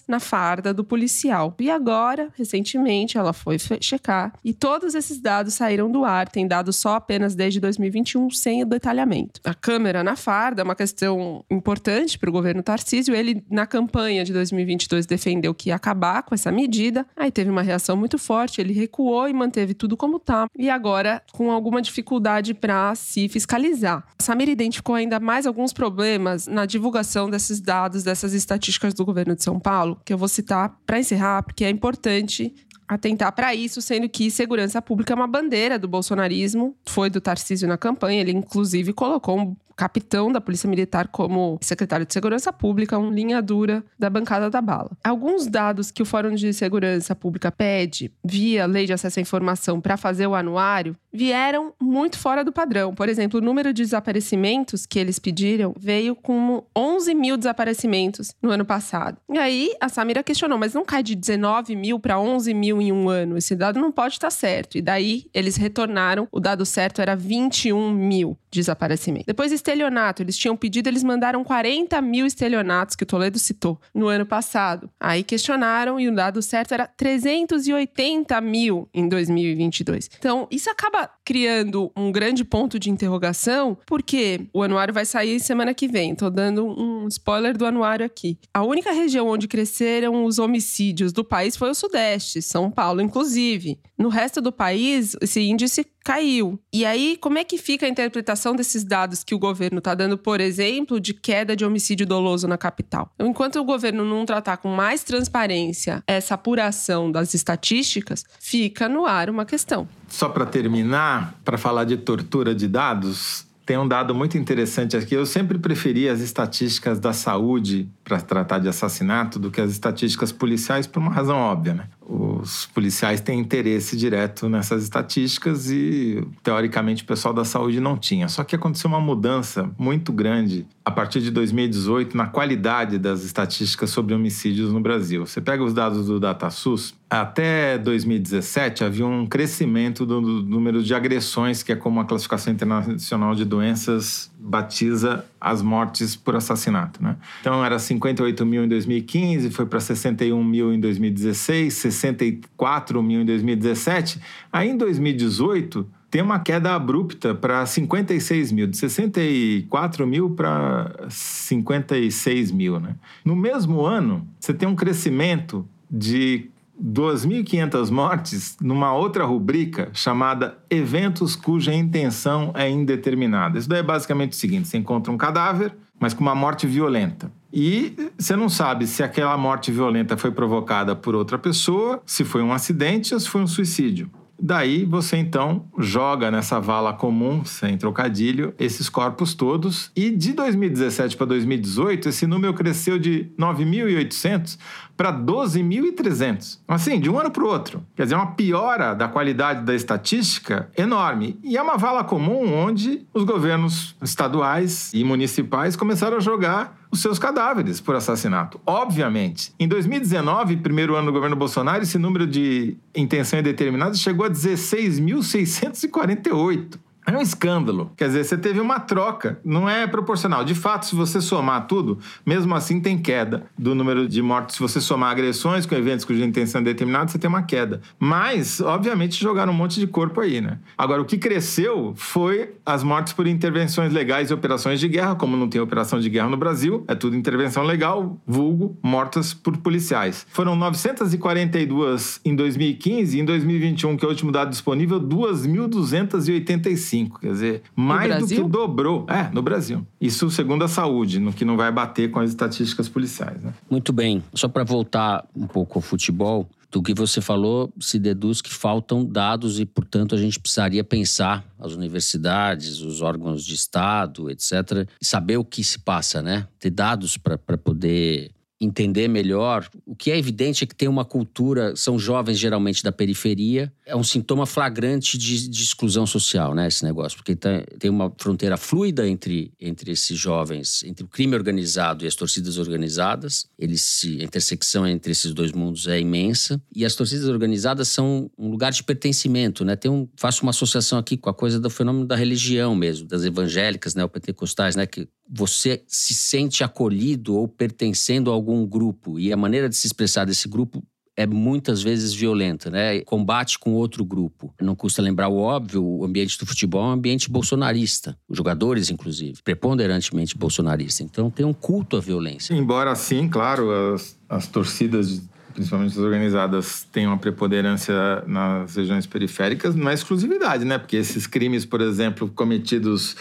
na 0.07 0.21
farda 0.21 0.73
do 0.73 0.85
policial. 0.85 1.55
E 1.59 1.71
agora, 1.71 2.31
recentemente, 2.37 3.19
ela 3.19 3.33
foi 3.33 3.57
checar 3.81 4.33
e 4.45 4.53
todos 4.53 4.95
esses 4.95 5.21
dados 5.21 5.55
saíram 5.55 5.91
do 5.91 6.05
ar, 6.05 6.29
tem 6.29 6.47
dados 6.47 6.77
só 6.77 6.95
apenas 6.95 7.35
desde 7.35 7.61
2021, 7.61 8.31
sem 8.31 8.67
detalhamento. 8.67 9.41
A 9.45 9.55
câmera 9.55 10.03
na 10.03 10.17
farda 10.17 10.63
é 10.63 10.65
uma 10.65 10.75
questão 10.75 11.45
importante 11.51 12.19
para 12.19 12.29
o 12.29 12.33
governo 12.33 12.63
Tarcísio. 12.63 13.15
Ele, 13.15 13.45
na 13.51 13.67
campanha 13.67 14.25
de 14.25 14.33
2022, 14.33 15.07
defendeu 15.07 15.55
que 15.55 15.69
ia 15.69 15.75
acabar 15.75 16.23
com 16.23 16.35
essa 16.35 16.51
medida. 16.51 17.07
Aí 17.17 17.31
teve 17.31 17.51
uma 17.51 17.63
reação 17.63 17.97
muito 17.97 18.19
forte, 18.19 18.61
ele 18.61 18.73
recuou 18.73 19.29
e 19.29 19.33
manteve 19.33 19.75
tudo 19.75 19.97
como 19.97 20.17
está. 20.17 20.47
E 20.59 20.71
agora, 20.71 21.23
com 21.33 21.51
alguma 21.51 21.83
dificuldade 21.83 22.55
para 22.55 22.95
se 22.95 23.29
fiscalizar. 23.29 24.07
Samir 24.21 24.49
identificou 24.49 24.95
ainda 24.95 25.19
mais 25.21 25.47
alguns 25.47 25.73
problemas 25.73 26.47
na 26.47 26.67
divulgação 26.67 27.31
desses 27.31 27.61
dados, 27.61 28.03
dessas 28.03 28.33
estatísticas 28.33 28.95
do 28.95 29.05
governo 29.05 29.35
de 29.41 29.45
São 29.45 29.59
Paulo, 29.59 30.01
que 30.05 30.13
eu 30.13 30.19
vou 30.19 30.29
citar 30.29 30.79
para 30.87 31.01
encerrar, 31.01 31.43
porque 31.43 31.65
é 31.65 31.71
importante 31.71 32.55
atentar 32.87 33.33
para 33.33 33.55
isso, 33.55 33.81
sendo 33.81 34.09
que 34.09 34.31
segurança 34.31 34.83
pública 34.83 35.13
é 35.13 35.17
uma 35.17 35.27
bandeira 35.27 35.79
do 35.79 35.87
bolsonarismo, 35.87 36.77
foi 36.87 37.09
do 37.09 37.21
Tarcísio 37.21 37.69
na 37.69 37.79
campanha, 37.79 38.21
ele 38.21 38.33
inclusive 38.33 38.93
colocou 38.93 39.39
um 39.39 39.57
capitão 39.81 40.31
da 40.31 40.43
Polícia 40.43 40.69
Militar 40.69 41.09
como 41.09 41.59
secretário 41.63 42.05
de 42.05 42.13
Segurança 42.13 42.53
Pública, 42.53 42.99
um 42.99 43.11
linha 43.11 43.41
dura 43.41 43.83
da 43.99 44.11
bancada 44.11 44.51
da 44.51 44.61
bala. 44.61 44.91
Alguns 45.03 45.47
dados 45.47 45.91
que 45.91 46.03
o 46.03 46.05
Fórum 46.05 46.35
de 46.35 46.53
Segurança 46.53 47.15
Pública 47.15 47.51
pede 47.51 48.13
via 48.23 48.67
Lei 48.67 48.85
de 48.85 48.93
Acesso 48.93 49.19
à 49.19 49.23
Informação 49.23 49.81
para 49.81 49.97
fazer 49.97 50.27
o 50.27 50.35
anuário 50.35 50.95
vieram 51.13 51.75
muito 51.81 52.19
fora 52.19 52.45
do 52.45 52.53
padrão. 52.53 52.95
Por 52.95 53.09
exemplo, 53.09 53.41
o 53.41 53.43
número 53.43 53.73
de 53.73 53.83
desaparecimentos 53.83 54.87
que 54.87 54.99
eles 54.99 55.19
pediram 55.19 55.75
veio 55.79 56.15
com 56.15 56.63
11 56.77 57.15
mil 57.15 57.37
desaparecimentos 57.37 58.35
no 58.43 58.51
ano 58.51 58.65
passado. 58.65 59.19
E 59.33 59.39
aí 59.39 59.75
a 59.81 59.89
Samira 59.89 60.23
questionou, 60.23 60.59
mas 60.59 60.75
não 60.75 60.85
cai 60.85 61.03
de 61.03 61.15
19 61.15 61.75
mil 61.77 61.99
para 61.99 62.19
11 62.19 62.55
mil 62.55 62.81
em 62.81 62.93
um 62.93 63.09
ano? 63.09 63.37
Esse 63.37 63.55
dado 63.55 63.81
não 63.81 63.91
pode 63.91 64.15
estar 64.15 64.31
certo. 64.31 64.79
E 64.79 64.83
daí 64.83 65.27
eles 65.35 65.57
retornaram, 65.57 66.29
o 66.31 66.41
dado 66.41 66.65
certo 66.65 67.01
era 67.01 67.17
21 67.17 67.91
mil 67.91 68.37
desaparecimentos. 68.51 69.27
Depois, 69.27 69.53
estelionato. 69.53 70.23
Eles 70.23 70.37
tinham 70.37 70.57
pedido, 70.57 70.89
eles 70.89 71.05
mandaram 71.05 71.45
40 71.45 72.01
mil 72.03 72.27
estelionatos, 72.27 72.97
que 72.97 73.05
o 73.05 73.07
Toledo 73.07 73.39
citou, 73.39 73.81
no 73.95 74.09
ano 74.09 74.27
passado. 74.27 74.91
Aí 74.99 75.23
questionaram 75.23 76.01
e 76.01 76.09
o 76.09 76.15
dado 76.15 76.43
certo 76.43 76.73
era 76.73 76.87
380 76.87 78.41
mil 78.41 78.89
em 78.93 79.09
2022. 79.09 80.11
Então, 80.19 80.49
isso 80.51 80.69
acaba 80.69 81.00
criando 81.25 81.93
um 81.97 82.11
grande 82.11 82.45
ponto 82.45 82.79
de 82.79 82.91
interrogação, 82.91 83.77
porque 83.87 84.49
o 84.53 84.63
anuário 84.63 84.93
vai 84.93 85.05
sair 85.05 85.39
semana 85.41 85.75
que 85.75 85.87
vem. 85.87 86.15
Tô 86.15 86.31
dando 86.31 86.67
um 86.67 87.07
spoiler 87.09 87.57
do 87.57 87.67
anuário 87.67 88.05
aqui. 88.05 88.39
A 88.53 88.65
única 88.65 88.93
região 88.93 89.29
onde 89.29 89.47
cresceram 89.47 90.25
os 90.25 90.39
homicídios 90.39 91.13
do 91.13 91.25
país 91.25 91.57
foi 91.57 91.71
o 91.71 91.75
Sudeste, 91.75 92.43
São 92.43 92.71
Paulo, 92.71 93.01
inclusive. 93.01 93.79
No 93.99 94.09
resto 94.09 94.41
do 94.41 94.51
país, 94.51 95.17
esse 95.21 95.41
índice 95.41 95.87
caiu. 96.05 96.61
E 96.73 96.85
aí, 96.85 97.17
como 97.21 97.39
é 97.39 97.45
que 97.45 97.59
fica 97.59 97.87
a 97.87 97.89
interpretação 97.89 98.55
desses 98.55 98.85
dados 98.85 99.23
que 99.23 99.35
o 99.35 99.39
governo 99.39 99.79
está 99.79 99.95
dando, 99.95 100.17
por 100.17 100.41
exemplo, 100.41 101.01
de 101.01 101.15
queda 101.15 101.55
de 101.55 101.65
homicídio 101.65 102.07
doloso 102.07 102.49
na 102.49 102.57
capital? 102.57 103.11
Então, 103.15 103.27
enquanto 103.27 103.57
o 103.57 103.65
governo 103.65 104.05
não 104.05 104.25
tratar 104.25 104.57
com 104.59 104.69
mais 104.69 105.03
transparência 105.03 106.03
essa 106.07 106.35
apuração 106.35 107.11
das 107.11 107.35
estatísticas, 107.35 108.25
fica 108.39 108.89
no 108.89 109.07
ar 109.07 109.29
uma 109.31 109.45
questão. 109.45 109.89
Só 110.09 110.29
para 110.29 110.47
terminar, 110.47 111.39
para 111.45 111.59
falar 111.59 111.85
de 111.85 111.97
tortura 111.97 112.55
de 112.55 112.67
dados, 112.67 113.47
tem 113.71 113.79
um 113.79 113.87
dado 113.87 114.13
muito 114.15 114.37
interessante 114.37 114.97
aqui. 114.97 115.15
Eu 115.15 115.25
sempre 115.25 115.57
preferi 115.57 116.09
as 116.09 116.21
estatísticas 116.21 116.99
da 116.99 117.13
saúde 117.13 117.89
para 118.11 118.21
tratar 118.21 118.59
de 118.59 118.69
assassinato 118.69 119.39
do 119.39 119.51
que 119.51 119.61
as 119.61 119.71
estatísticas 119.71 120.33
policiais 120.33 120.87
por 120.87 120.99
uma 120.99 121.13
razão 121.13 121.39
óbvia, 121.39 121.75
né? 121.75 121.85
os 122.11 122.67
policiais 122.67 123.21
têm 123.21 123.39
interesse 123.39 123.97
direto 123.97 124.49
nessas 124.49 124.83
estatísticas 124.83 125.71
e, 125.71 126.27
teoricamente, 126.43 127.05
o 127.05 127.07
pessoal 127.07 127.33
da 127.33 127.45
saúde 127.45 127.79
não 127.79 127.97
tinha. 127.97 128.29
Só 128.29 128.43
que 128.43 128.57
aconteceu 128.57 128.89
uma 128.91 129.01
mudança 129.01 129.71
muito 129.79 130.13
grande 130.13 130.67
a 130.85 130.91
partir 130.91 131.21
de 131.21 131.31
2018 131.31 132.17
na 132.17 132.27
qualidade 132.27 132.99
das 132.99 133.23
estatísticas 133.23 133.91
sobre 133.91 134.13
homicídios 134.13 134.73
no 134.73 134.81
Brasil. 134.81 135.25
Você 135.25 135.41
pega 135.41 135.63
os 135.63 135.73
dados 135.73 136.07
do 136.07 136.19
DataSUS, 136.19 136.95
até 137.09 137.79
2017 137.79 138.85
havia 138.85 139.07
um 139.07 139.27
crescimento 139.27 140.05
do 140.05 140.21
número 140.21 140.83
de 140.83 140.95
agressões, 140.95 141.63
que 141.63 141.73
é 141.73 141.77
como 141.77 142.01
a 142.01 142.05
classificação 142.05 142.53
internacional 142.53 143.35
de 143.35 143.45
doenças 143.45 144.31
batiza 144.39 145.25
as 145.41 145.61
mortes 145.63 146.17
por 146.17 146.35
assassinato. 146.35 147.03
Né? 147.03 147.17
Então, 147.41 147.65
era 147.65 147.79
58 148.01 148.47
mil 148.47 148.65
em 148.65 148.69
2015, 148.69 149.51
foi 149.51 149.67
para 149.67 149.79
61 149.79 150.43
mil 150.43 150.73
em 150.73 150.81
2016, 150.81 151.75
64 151.75 153.03
mil 153.03 153.21
em 153.21 153.25
2017. 153.27 154.19
Aí, 154.51 154.71
em 154.71 154.77
2018, 154.77 155.87
tem 156.11 156.23
uma 156.23 156.41
queda 156.41 156.75
abrupta 156.75 157.35
para 157.35 157.65
56 157.65 158.53
mil, 158.53 158.67
de 158.67 158.77
64 158.77 160.07
mil 160.07 160.31
para 160.31 161.07
56 161.09 162.51
mil. 162.51 162.81
Né? 162.81 162.97
No 163.25 163.37
mesmo 163.37 163.83
ano, 163.83 164.27
você 164.39 164.55
tem 164.55 164.69
um 164.69 164.75
crescimento 164.75 165.69
de 165.91 166.51
2.500 166.83 167.91
mortes 167.91 168.57
numa 168.61 168.95
outra 168.95 169.25
rubrica 169.25 169.91
chamada 169.93 170.59
Eventos 170.71 171.37
cuja 171.37 171.75
intenção 171.75 172.53
é 172.57 172.69
indeterminada. 172.69 173.59
Isso 173.59 173.69
daí 173.69 173.81
é 173.81 173.83
basicamente 173.83 174.33
o 174.33 174.37
seguinte: 174.37 174.67
você 174.67 174.79
encontra 174.79 175.13
um 175.13 175.19
cadáver, 175.19 175.77
mas 175.99 176.15
com 176.15 176.23
uma 176.23 176.35
morte 176.35 176.67
violenta. 176.67 177.31
E 177.53 177.95
você 178.17 178.37
não 178.37 178.49
sabe 178.49 178.87
se 178.87 179.03
aquela 179.03 179.37
morte 179.37 179.73
violenta 179.73 180.17
foi 180.17 180.31
provocada 180.31 180.95
por 180.95 181.15
outra 181.15 181.39
pessoa, 181.39 182.01
se 182.07 182.25
foi 182.25 182.43
um 182.43 182.53
acidente 182.53 183.13
ou 183.13 183.21
se 183.21 183.29
foi 183.29 183.43
um 183.43 183.47
suicídio. 183.47 184.11
Daí 184.43 184.87
você 184.87 185.19
então 185.19 185.67
joga 185.79 186.31
nessa 186.31 186.59
vala 186.59 186.95
comum, 186.95 187.45
sem 187.45 187.77
trocadilho, 187.77 188.55
esses 188.59 188.89
corpos 188.89 189.35
todos. 189.35 189.93
E 189.95 190.11
de 190.11 190.33
2017 190.33 191.15
para 191.15 191.27
2018, 191.27 192.09
esse 192.09 192.27
número 192.27 192.55
cresceu 192.55 192.99
de 192.99 193.31
9.800 193.39 194.59
para 195.01 195.15
12.300. 195.15 196.59
Assim, 196.69 197.01
de 197.01 197.09
um 197.09 197.19
ano 197.19 197.31
para 197.31 197.43
o 197.43 197.47
outro. 197.47 197.83
Quer 197.97 198.03
dizer, 198.03 198.17
uma 198.17 198.33
piora 198.33 198.93
da 198.93 199.09
qualidade 199.09 199.65
da 199.65 199.75
estatística 199.75 200.69
enorme. 200.77 201.39
E 201.43 201.57
é 201.57 201.63
uma 201.63 201.79
vala 201.79 202.05
comum 202.05 202.53
onde 202.53 203.07
os 203.15 203.25
governos 203.25 203.97
estaduais 204.03 204.93
e 204.93 205.03
municipais 205.03 205.75
começaram 205.75 206.19
a 206.19 206.21
jogar 206.21 206.79
os 206.91 207.01
seus 207.01 207.19
cadáveres 207.19 207.81
por 207.81 207.95
assassinato. 207.95 208.61
Obviamente. 208.67 209.55
Em 209.59 209.67
2019, 209.67 210.59
primeiro 210.59 210.95
ano 210.95 211.07
do 211.07 211.13
governo 211.13 211.35
Bolsonaro, 211.35 211.83
esse 211.83 211.97
número 211.97 212.27
de 212.27 212.77
intenção 212.95 213.39
indeterminada 213.39 213.95
chegou 213.95 214.27
a 214.27 214.31
16.648. 214.31 216.79
É 217.11 217.19
um 217.19 217.21
escândalo. 217.21 217.91
Quer 217.97 218.07
dizer, 218.07 218.25
você 218.25 218.39
teve 218.39 218.61
uma 218.61 218.79
troca, 218.79 219.41
não 219.45 219.69
é 219.69 219.85
proporcional. 219.85 220.45
De 220.45 220.55
fato, 220.55 220.87
se 220.87 220.95
você 220.95 221.21
somar 221.21 221.67
tudo, 221.67 221.99
mesmo 222.25 222.55
assim 222.55 222.81
tem 222.81 222.97
queda 222.97 223.47
do 223.59 223.75
número 223.75 224.09
de 224.09 224.23
mortes. 224.23 224.55
Se 224.55 224.63
você 224.63 224.81
somar 224.81 225.11
agressões 225.11 225.67
com 225.67 225.75
eventos 225.75 226.05
cuja 226.05 226.25
intenção 226.25 226.61
é 226.61 226.65
determinada, 226.65 227.09
você 227.09 227.19
tem 227.19 227.29
uma 227.29 227.43
queda. 227.43 227.81
Mas, 227.99 228.61
obviamente, 228.61 229.21
jogaram 229.21 229.53
um 229.53 229.57
monte 229.57 229.81
de 229.81 229.89
corpo 229.89 230.21
aí, 230.21 230.41
né? 230.41 230.61
Agora, 230.79 231.03
o 231.03 231.05
que 231.05 231.19
cresceu 231.19 231.95
foi 231.97 232.55
as 232.65 232.85
mortes 232.85 233.13
por 233.13 233.27
intervenções 233.27 233.93
legais 233.93 234.31
e 234.31 234.35
operações 234.35 234.79
de 234.79 234.87
guerra. 234.87 235.17
Como 235.17 235.37
não 235.37 235.49
tem 235.49 235.61
operação 235.61 235.99
de 235.99 236.09
guerra 236.09 236.29
no 236.29 236.37
Brasil, 236.37 236.85
é 236.87 236.95
tudo 236.95 237.17
intervenção 237.17 237.65
legal, 237.65 238.21
vulgo, 238.25 238.79
mortas 238.81 239.35
por 239.35 239.57
policiais. 239.57 240.25
Foram 240.31 240.55
942 240.55 242.21
em 242.25 242.37
2015 242.37 243.19
e 243.19 243.21
em 243.21 243.25
2021, 243.25 243.97
que 243.97 244.05
é 244.05 244.09
o 244.09 244.11
último 244.11 244.31
dado 244.31 244.51
disponível, 244.51 245.01
2.285. 245.01 247.00
Quer 247.09 247.33
dizer, 247.33 247.63
mais 247.75 248.19
do 248.19 248.27
que 248.27 248.43
dobrou. 248.43 249.07
É, 249.09 249.31
no 249.33 249.43
Brasil. 249.43 249.87
Isso 250.01 250.31
segundo 250.31 250.65
a 250.65 250.69
saúde, 250.69 251.19
no 251.19 251.33
que 251.33 251.45
não 251.45 251.57
vai 251.57 251.71
bater 251.71 252.11
com 252.11 252.21
as 252.21 252.31
estatísticas 252.31 252.89
policiais. 252.89 253.43
Né? 253.43 253.53
Muito 253.71 253.93
bem. 253.93 254.23
Só 254.35 254.49
para 254.49 254.65
voltar 254.65 255.27
um 255.35 255.47
pouco 255.47 255.79
ao 255.79 255.83
futebol, 255.83 256.49
do 256.71 256.83
que 256.83 256.95
você 256.95 257.21
falou, 257.21 257.73
se 257.81 257.99
deduz 257.99 258.41
que 258.41 258.53
faltam 258.53 259.05
dados 259.05 259.59
e, 259.59 259.67
portanto, 259.67 260.15
a 260.15 260.19
gente 260.19 260.39
precisaria 260.39 260.85
pensar 260.85 261.45
as 261.59 261.73
universidades, 261.73 262.81
os 262.81 263.03
órgãos 263.03 263.45
de 263.45 263.55
Estado, 263.55 264.31
etc., 264.31 264.89
e 265.01 265.05
saber 265.05 265.37
o 265.37 265.45
que 265.45 265.65
se 265.65 265.81
passa, 265.81 266.23
né? 266.23 266.47
Ter 266.61 266.71
dados 266.71 267.17
para 267.17 267.37
poder 267.59 268.31
entender 268.61 269.09
melhor. 269.09 269.69
O 269.87 269.97
que 269.97 270.11
é 270.11 270.19
evidente 270.19 270.65
é 270.65 270.67
que 270.67 270.75
tem 270.75 270.89
uma 270.89 271.05
cultura, 271.05 271.75
são 271.75 271.99
jovens 271.99 272.39
geralmente 272.39 272.83
da 272.83 272.93
periferia, 272.93 273.73
é 273.87 273.97
um 273.97 274.05
sintoma 274.05 274.45
flagrante 274.45 275.17
de, 275.17 275.49
de 275.49 275.63
exclusão 275.63 276.07
social, 276.07 276.55
né, 276.55 276.69
esse 276.69 276.85
negócio, 276.85 277.17
porque 277.17 277.35
tá, 277.35 277.65
tem 277.79 277.91
uma 277.91 278.13
fronteira 278.19 278.57
fluida 278.57 279.09
entre, 279.09 279.53
entre 279.59 279.93
esses 279.93 280.19
jovens, 280.19 280.83
entre 280.85 281.05
o 281.05 281.09
crime 281.09 281.35
organizado 281.35 282.05
e 282.05 282.07
as 282.07 282.15
torcidas 282.15 282.59
organizadas. 282.59 283.47
Eles 283.59 283.81
se, 283.83 284.21
a 284.21 284.25
intersecção 284.25 284.87
entre 284.87 285.13
esses 285.13 285.33
dois 285.33 285.53
mundos 285.53 285.87
é 285.87 285.99
imensa 285.99 286.61
e 286.75 286.85
as 286.85 286.95
torcidas 286.95 287.29
organizadas 287.29 287.89
são 287.89 288.31
um 288.37 288.49
lugar 288.51 288.73
de 288.73 288.83
pertencimento, 288.83 289.65
né? 289.65 289.75
Tem 289.75 289.91
um, 289.91 290.07
faço 290.17 290.43
uma 290.43 290.51
associação 290.51 290.99
aqui 290.99 291.17
com 291.17 291.31
a 291.31 291.35
coisa 291.35 291.59
do 291.59 291.71
fenômeno 291.71 292.07
da 292.07 292.17
religião 292.17 292.75
mesmo, 292.75 293.07
das 293.07 293.25
evangélicas, 293.25 293.95
né, 293.95 294.07
pentecostais, 294.07 294.77
né, 294.77 294.87
que 294.87 295.09
você 295.31 295.83
se 295.87 296.13
sente 296.13 296.65
acolhido 296.65 297.37
ou 297.37 297.47
pertencendo 297.47 298.31
a 298.31 298.35
algum 298.35 298.67
grupo 298.67 299.19
e 299.19 299.33
a 299.33 299.37
maneira 299.37 299.69
de 299.69 299.77
se 299.77 299.87
expressar 299.87 300.25
desse 300.25 300.49
grupo 300.49 300.83
é 301.17 301.27
muitas 301.27 301.83
vezes 301.83 302.15
violenta, 302.15 302.71
né? 302.71 303.01
Combate 303.03 303.59
com 303.59 303.73
outro 303.73 304.05
grupo. 304.05 304.55
Não 304.61 304.75
custa 304.75 305.03
lembrar 305.03 305.29
o 305.29 305.37
óbvio, 305.37 305.85
o 305.85 306.05
ambiente 306.05 306.39
do 306.39 306.47
futebol 306.47 306.83
é 306.83 306.87
um 306.87 306.93
ambiente 306.93 307.31
bolsonarista. 307.31 308.17
Os 308.27 308.39
jogadores, 308.39 308.91
inclusive, 308.91 309.43
preponderantemente 309.45 310.37
bolsonarista. 310.37 311.03
Então 311.03 311.31
tem 311.31 311.45
um 311.45 311.53
culto 311.53 311.97
à 311.97 312.01
violência. 312.01 312.55
Embora 312.55 312.95
sim, 312.95 313.29
claro, 313.29 313.71
as, 313.95 314.19
as 314.29 314.47
torcidas 314.47 315.21
principalmente 315.53 315.93
as 315.93 315.99
organizadas, 315.99 316.87
tenham 316.93 317.13
uma 317.13 317.19
preponderância 317.19 318.23
nas 318.27 318.77
regiões 318.77 319.05
periféricas, 319.05 319.75
não 319.75 319.91
é 319.91 319.95
exclusividade, 319.95 320.65
né? 320.65 320.79
Porque 320.79 320.97
esses 320.97 321.27
crimes, 321.27 321.67
por 321.67 321.81
exemplo, 321.81 322.29
cometidos 322.29 323.17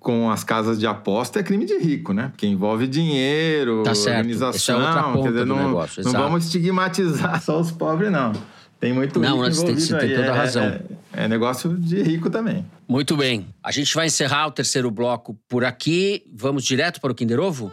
com 0.00 0.30
as 0.30 0.42
casas 0.42 0.80
de 0.80 0.86
aposta 0.86 1.38
é 1.38 1.42
crime 1.42 1.64
de 1.66 1.78
rico, 1.78 2.12
né? 2.14 2.28
Porque 2.32 2.46
envolve 2.46 2.86
dinheiro, 2.88 3.82
tá 3.84 3.94
certo. 3.94 4.16
organização. 4.16 4.80
É 4.80 5.22
quer 5.22 5.28
dizer, 5.28 5.40
do 5.40 5.46
não, 5.54 5.66
negócio, 5.68 6.02
não 6.02 6.12
vamos 6.12 6.46
estigmatizar 6.46 7.40
só 7.44 7.60
os 7.60 7.70
pobres, 7.70 8.10
não. 8.10 8.32
Tem 8.80 8.94
muito 8.94 9.20
Não, 9.20 9.42
rico 9.42 9.54
você 9.54 9.66
tem- 9.66 9.74
você 9.78 9.98
tem 9.98 10.08
toda 10.16 10.32
a 10.32 10.34
É- 10.34 10.38
razão. 10.38 10.62
É, 10.64 11.24
é 11.24 11.28
negócio 11.28 11.76
de 11.76 12.02
rico 12.02 12.30
também. 12.30 12.64
Muito 12.88 13.14
bem. 13.14 13.46
A 13.62 13.70
gente 13.70 13.94
vai 13.94 14.06
encerrar 14.06 14.46
o 14.46 14.50
terceiro 14.50 14.90
bloco 14.90 15.36
por 15.46 15.66
aqui. 15.66 16.24
Vamos 16.34 16.64
direto 16.64 16.98
para 16.98 17.12
o 17.12 17.14
Kinder 17.14 17.38
Ovo? 17.38 17.70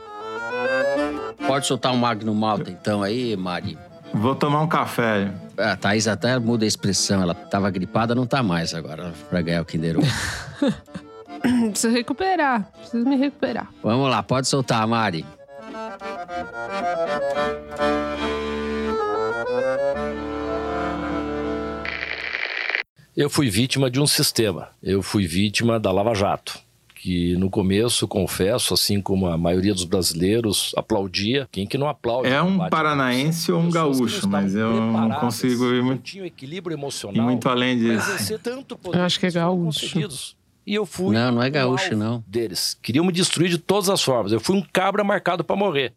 Pode 1.48 1.66
soltar 1.66 1.94
um 1.94 1.98
Magno 1.98 2.36
Malta, 2.36 2.70
então, 2.70 3.02
aí, 3.02 3.38
Mari. 3.38 3.78
Vou 4.14 4.36
tomar 4.36 4.62
um 4.62 4.68
café. 4.68 5.32
A 5.58 5.78
Thaís 5.78 6.10
até 6.10 6.38
muda 6.40 6.66
a 6.66 6.68
expressão. 6.68 7.22
Ela 7.22 7.34
tava 7.34 7.70
gripada, 7.70 8.14
não 8.14 8.26
tá 8.28 8.44
mais 8.44 8.74
agora, 8.74 9.14
para 9.30 9.42
ganhar 9.42 9.62
o 9.62 9.66
Kinder 9.66 9.98
Ovo. 9.98 10.08
Preciso 11.72 11.94
recuperar. 11.94 12.72
Preciso 12.74 13.08
me 13.08 13.16
recuperar. 13.16 13.70
Vamos 13.84 14.10
lá, 14.10 14.22
pode 14.24 14.48
soltar, 14.48 14.86
Mari. 14.88 15.26
Eu 23.16 23.30
fui 23.32 23.50
vítima 23.50 23.90
de 23.90 24.00
um 24.00 24.06
sistema. 24.06 24.70
Eu 24.82 25.02
fui 25.02 25.26
vítima 25.26 25.80
da 25.80 25.92
Lava 25.92 26.14
Jato. 26.14 26.60
Que 26.94 27.36
no 27.38 27.50
começo, 27.50 28.08
confesso, 28.08 28.74
assim 28.74 29.02
como 29.02 29.28
a 29.28 29.38
maioria 29.38 29.74
dos 29.74 29.86
brasileiros, 29.86 30.74
aplaudia. 30.76 31.48
Quem 31.52 31.66
que 31.66 31.78
não 31.78 31.88
aplaude? 31.88 32.28
É 32.30 32.42
um 32.42 32.70
paranaense 32.70 33.52
ou 33.52 33.60
um 33.60 33.70
gaúcho, 33.70 34.28
mas 34.28 34.54
eu 34.54 34.74
não 34.74 35.12
consigo 35.20 35.66
ir 35.74 35.82
muito, 35.82 36.02
tinham 36.02 36.26
equilíbrio 36.26 36.76
ir 36.76 36.78
emocional. 36.78 37.24
muito 37.24 37.48
além 37.48 37.78
disso. 37.78 38.40
Eu 38.94 39.02
acho 39.02 39.20
que 39.20 39.26
é 39.28 39.32
gaúcho. 39.32 40.00
E 40.68 40.76
eu 40.76 40.86
fui. 40.86 41.16
Não, 41.16 41.32
não 41.32 41.42
é 41.42 41.48
um 41.48 41.52
gaúcho, 41.52 41.96
não. 41.96 42.22
Deles. 42.28 42.78
Queriam 42.84 43.06
me 43.06 43.14
destruir 43.14 43.50
de 43.50 43.58
todas 43.58 43.88
as 43.90 44.04
formas. 44.04 44.34
Eu 44.34 44.40
fui 44.42 44.58
um 44.58 44.62
cabra 44.74 45.02
marcado 45.02 45.42
para 45.44 45.56
morrer. 45.56 45.94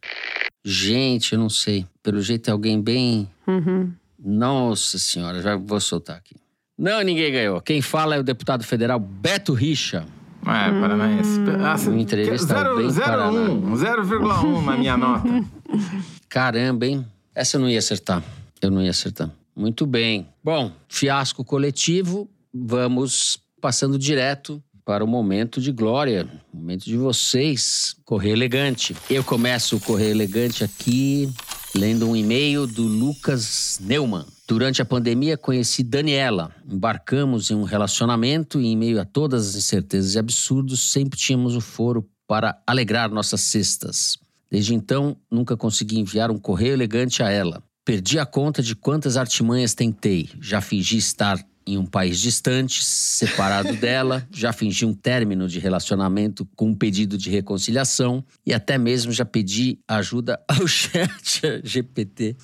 Gente, 0.65 1.33
eu 1.33 1.39
não 1.41 1.51
sei. 1.51 1.85
Pelo 2.03 2.21
jeito 2.21 2.49
é 2.49 2.53
alguém 2.53 2.81
bem. 2.81 3.29
Uhum. 3.49 3.93
Nossa 4.23 4.97
senhora, 4.99 5.43
já 5.43 5.57
vou 5.57 5.81
soltar 5.81 6.17
aqui. 6.19 6.37
Não, 6.79 7.03
ninguém 7.03 7.33
ganhou. 7.33 7.61
Quem 7.61 7.83
fala 7.83 8.15
é 8.15 8.21
o 8.21 8.23
deputado 8.23 8.63
federal 8.63 9.01
Beto 9.01 9.53
Richa. 9.55 10.07
É, 10.43 10.81
paranaense. 10.81 11.41
Ah, 11.67 11.77
você- 11.77 11.91
Uma 11.91 12.01
entrevista 12.01 12.47
zero- 12.55 12.77
bem 12.77 12.89
0,1 12.89 13.77
0,1 13.77 14.63
na 14.65 14.77
minha 14.77 14.97
nota. 14.97 15.29
Caramba, 16.29 16.87
hein? 16.87 17.05
Essa 17.35 17.57
eu 17.57 17.61
não 17.61 17.69
ia 17.69 17.79
acertar. 17.79 18.23
Eu 18.63 18.71
não 18.71 18.81
ia 18.83 18.91
acertar. 18.91 19.31
Muito 19.55 19.85
bem. 19.85 20.29
Bom, 20.45 20.73
fiasco 20.89 21.45
coletivo. 21.45 22.31
Vamos 22.55 23.39
passando 23.61 23.99
direto 23.99 24.63
para 24.85 25.05
o 25.05 25.07
momento 25.07 25.61
de 25.61 25.71
glória. 25.71 26.29
Momento 26.53 26.85
de 26.85 26.97
vocês. 26.97 27.95
Correr 28.05 28.31
elegante. 28.31 28.97
Eu 29.09 29.23
começo 29.23 29.77
o 29.77 29.81
Correr 29.81 30.11
Elegante 30.11 30.65
aqui 30.65 31.33
lendo 31.75 32.09
um 32.09 32.17
e-mail 32.17 32.67
do 32.67 32.83
Lucas 32.83 33.79
Neumann. 33.81 34.27
Durante 34.49 34.83
a 34.83 34.85
pandemia, 34.85 35.37
conheci 35.37 35.85
Daniela. 35.85 36.53
Embarcamos 36.69 37.51
em 37.51 37.55
um 37.55 37.63
relacionamento 37.63 38.61
e, 38.61 38.67
em 38.67 38.77
meio 38.77 39.01
a 39.01 39.05
todas 39.05 39.51
as 39.51 39.55
incertezas 39.55 40.15
e 40.15 40.19
absurdos, 40.19 40.81
sempre 40.91 41.19
tínhamos 41.19 41.55
o 41.55 41.61
foro 41.61 42.09
para 42.27 42.61
alegrar 42.67 43.11
nossas 43.11 43.41
cestas. 43.43 44.19
Desde 44.51 44.75
então, 44.75 45.17
nunca 45.31 45.57
consegui 45.57 46.01
enviar 46.01 46.31
um 46.31 46.39
correio 46.39 46.73
elegante 46.73 47.23
a 47.23 47.31
ela. 47.31 47.63
Perdi 47.85 48.19
a 48.19 48.27
conta 48.27 48.63
de 48.63 48.75
quantas 48.75 49.17
artimanhas 49.17 49.75
tentei. 49.75 50.29
Já 50.41 50.61
fingi 50.61 50.99
estar 50.99 51.39
em 51.67 51.77
um 51.77 51.87
país 51.87 52.19
distante, 52.19 52.85
separado 52.85 53.75
dela, 53.77 54.27
já 54.31 54.53
fingi 54.53 54.85
um 54.85 54.95
término 54.95 55.49
de 55.49 55.59
relacionamento 55.59 56.49
com 56.57 56.69
um 56.69 56.75
pedido 56.75 57.17
de 57.17 57.31
reconciliação 57.31 58.25
e 58.45 58.53
até 58.53 58.79
mesmo 58.79 59.13
já 59.13 59.25
pedi 59.25 59.79
ajuda 59.87 60.41
ao 60.49 60.67
chat 60.67 61.61
GPT 61.63 62.37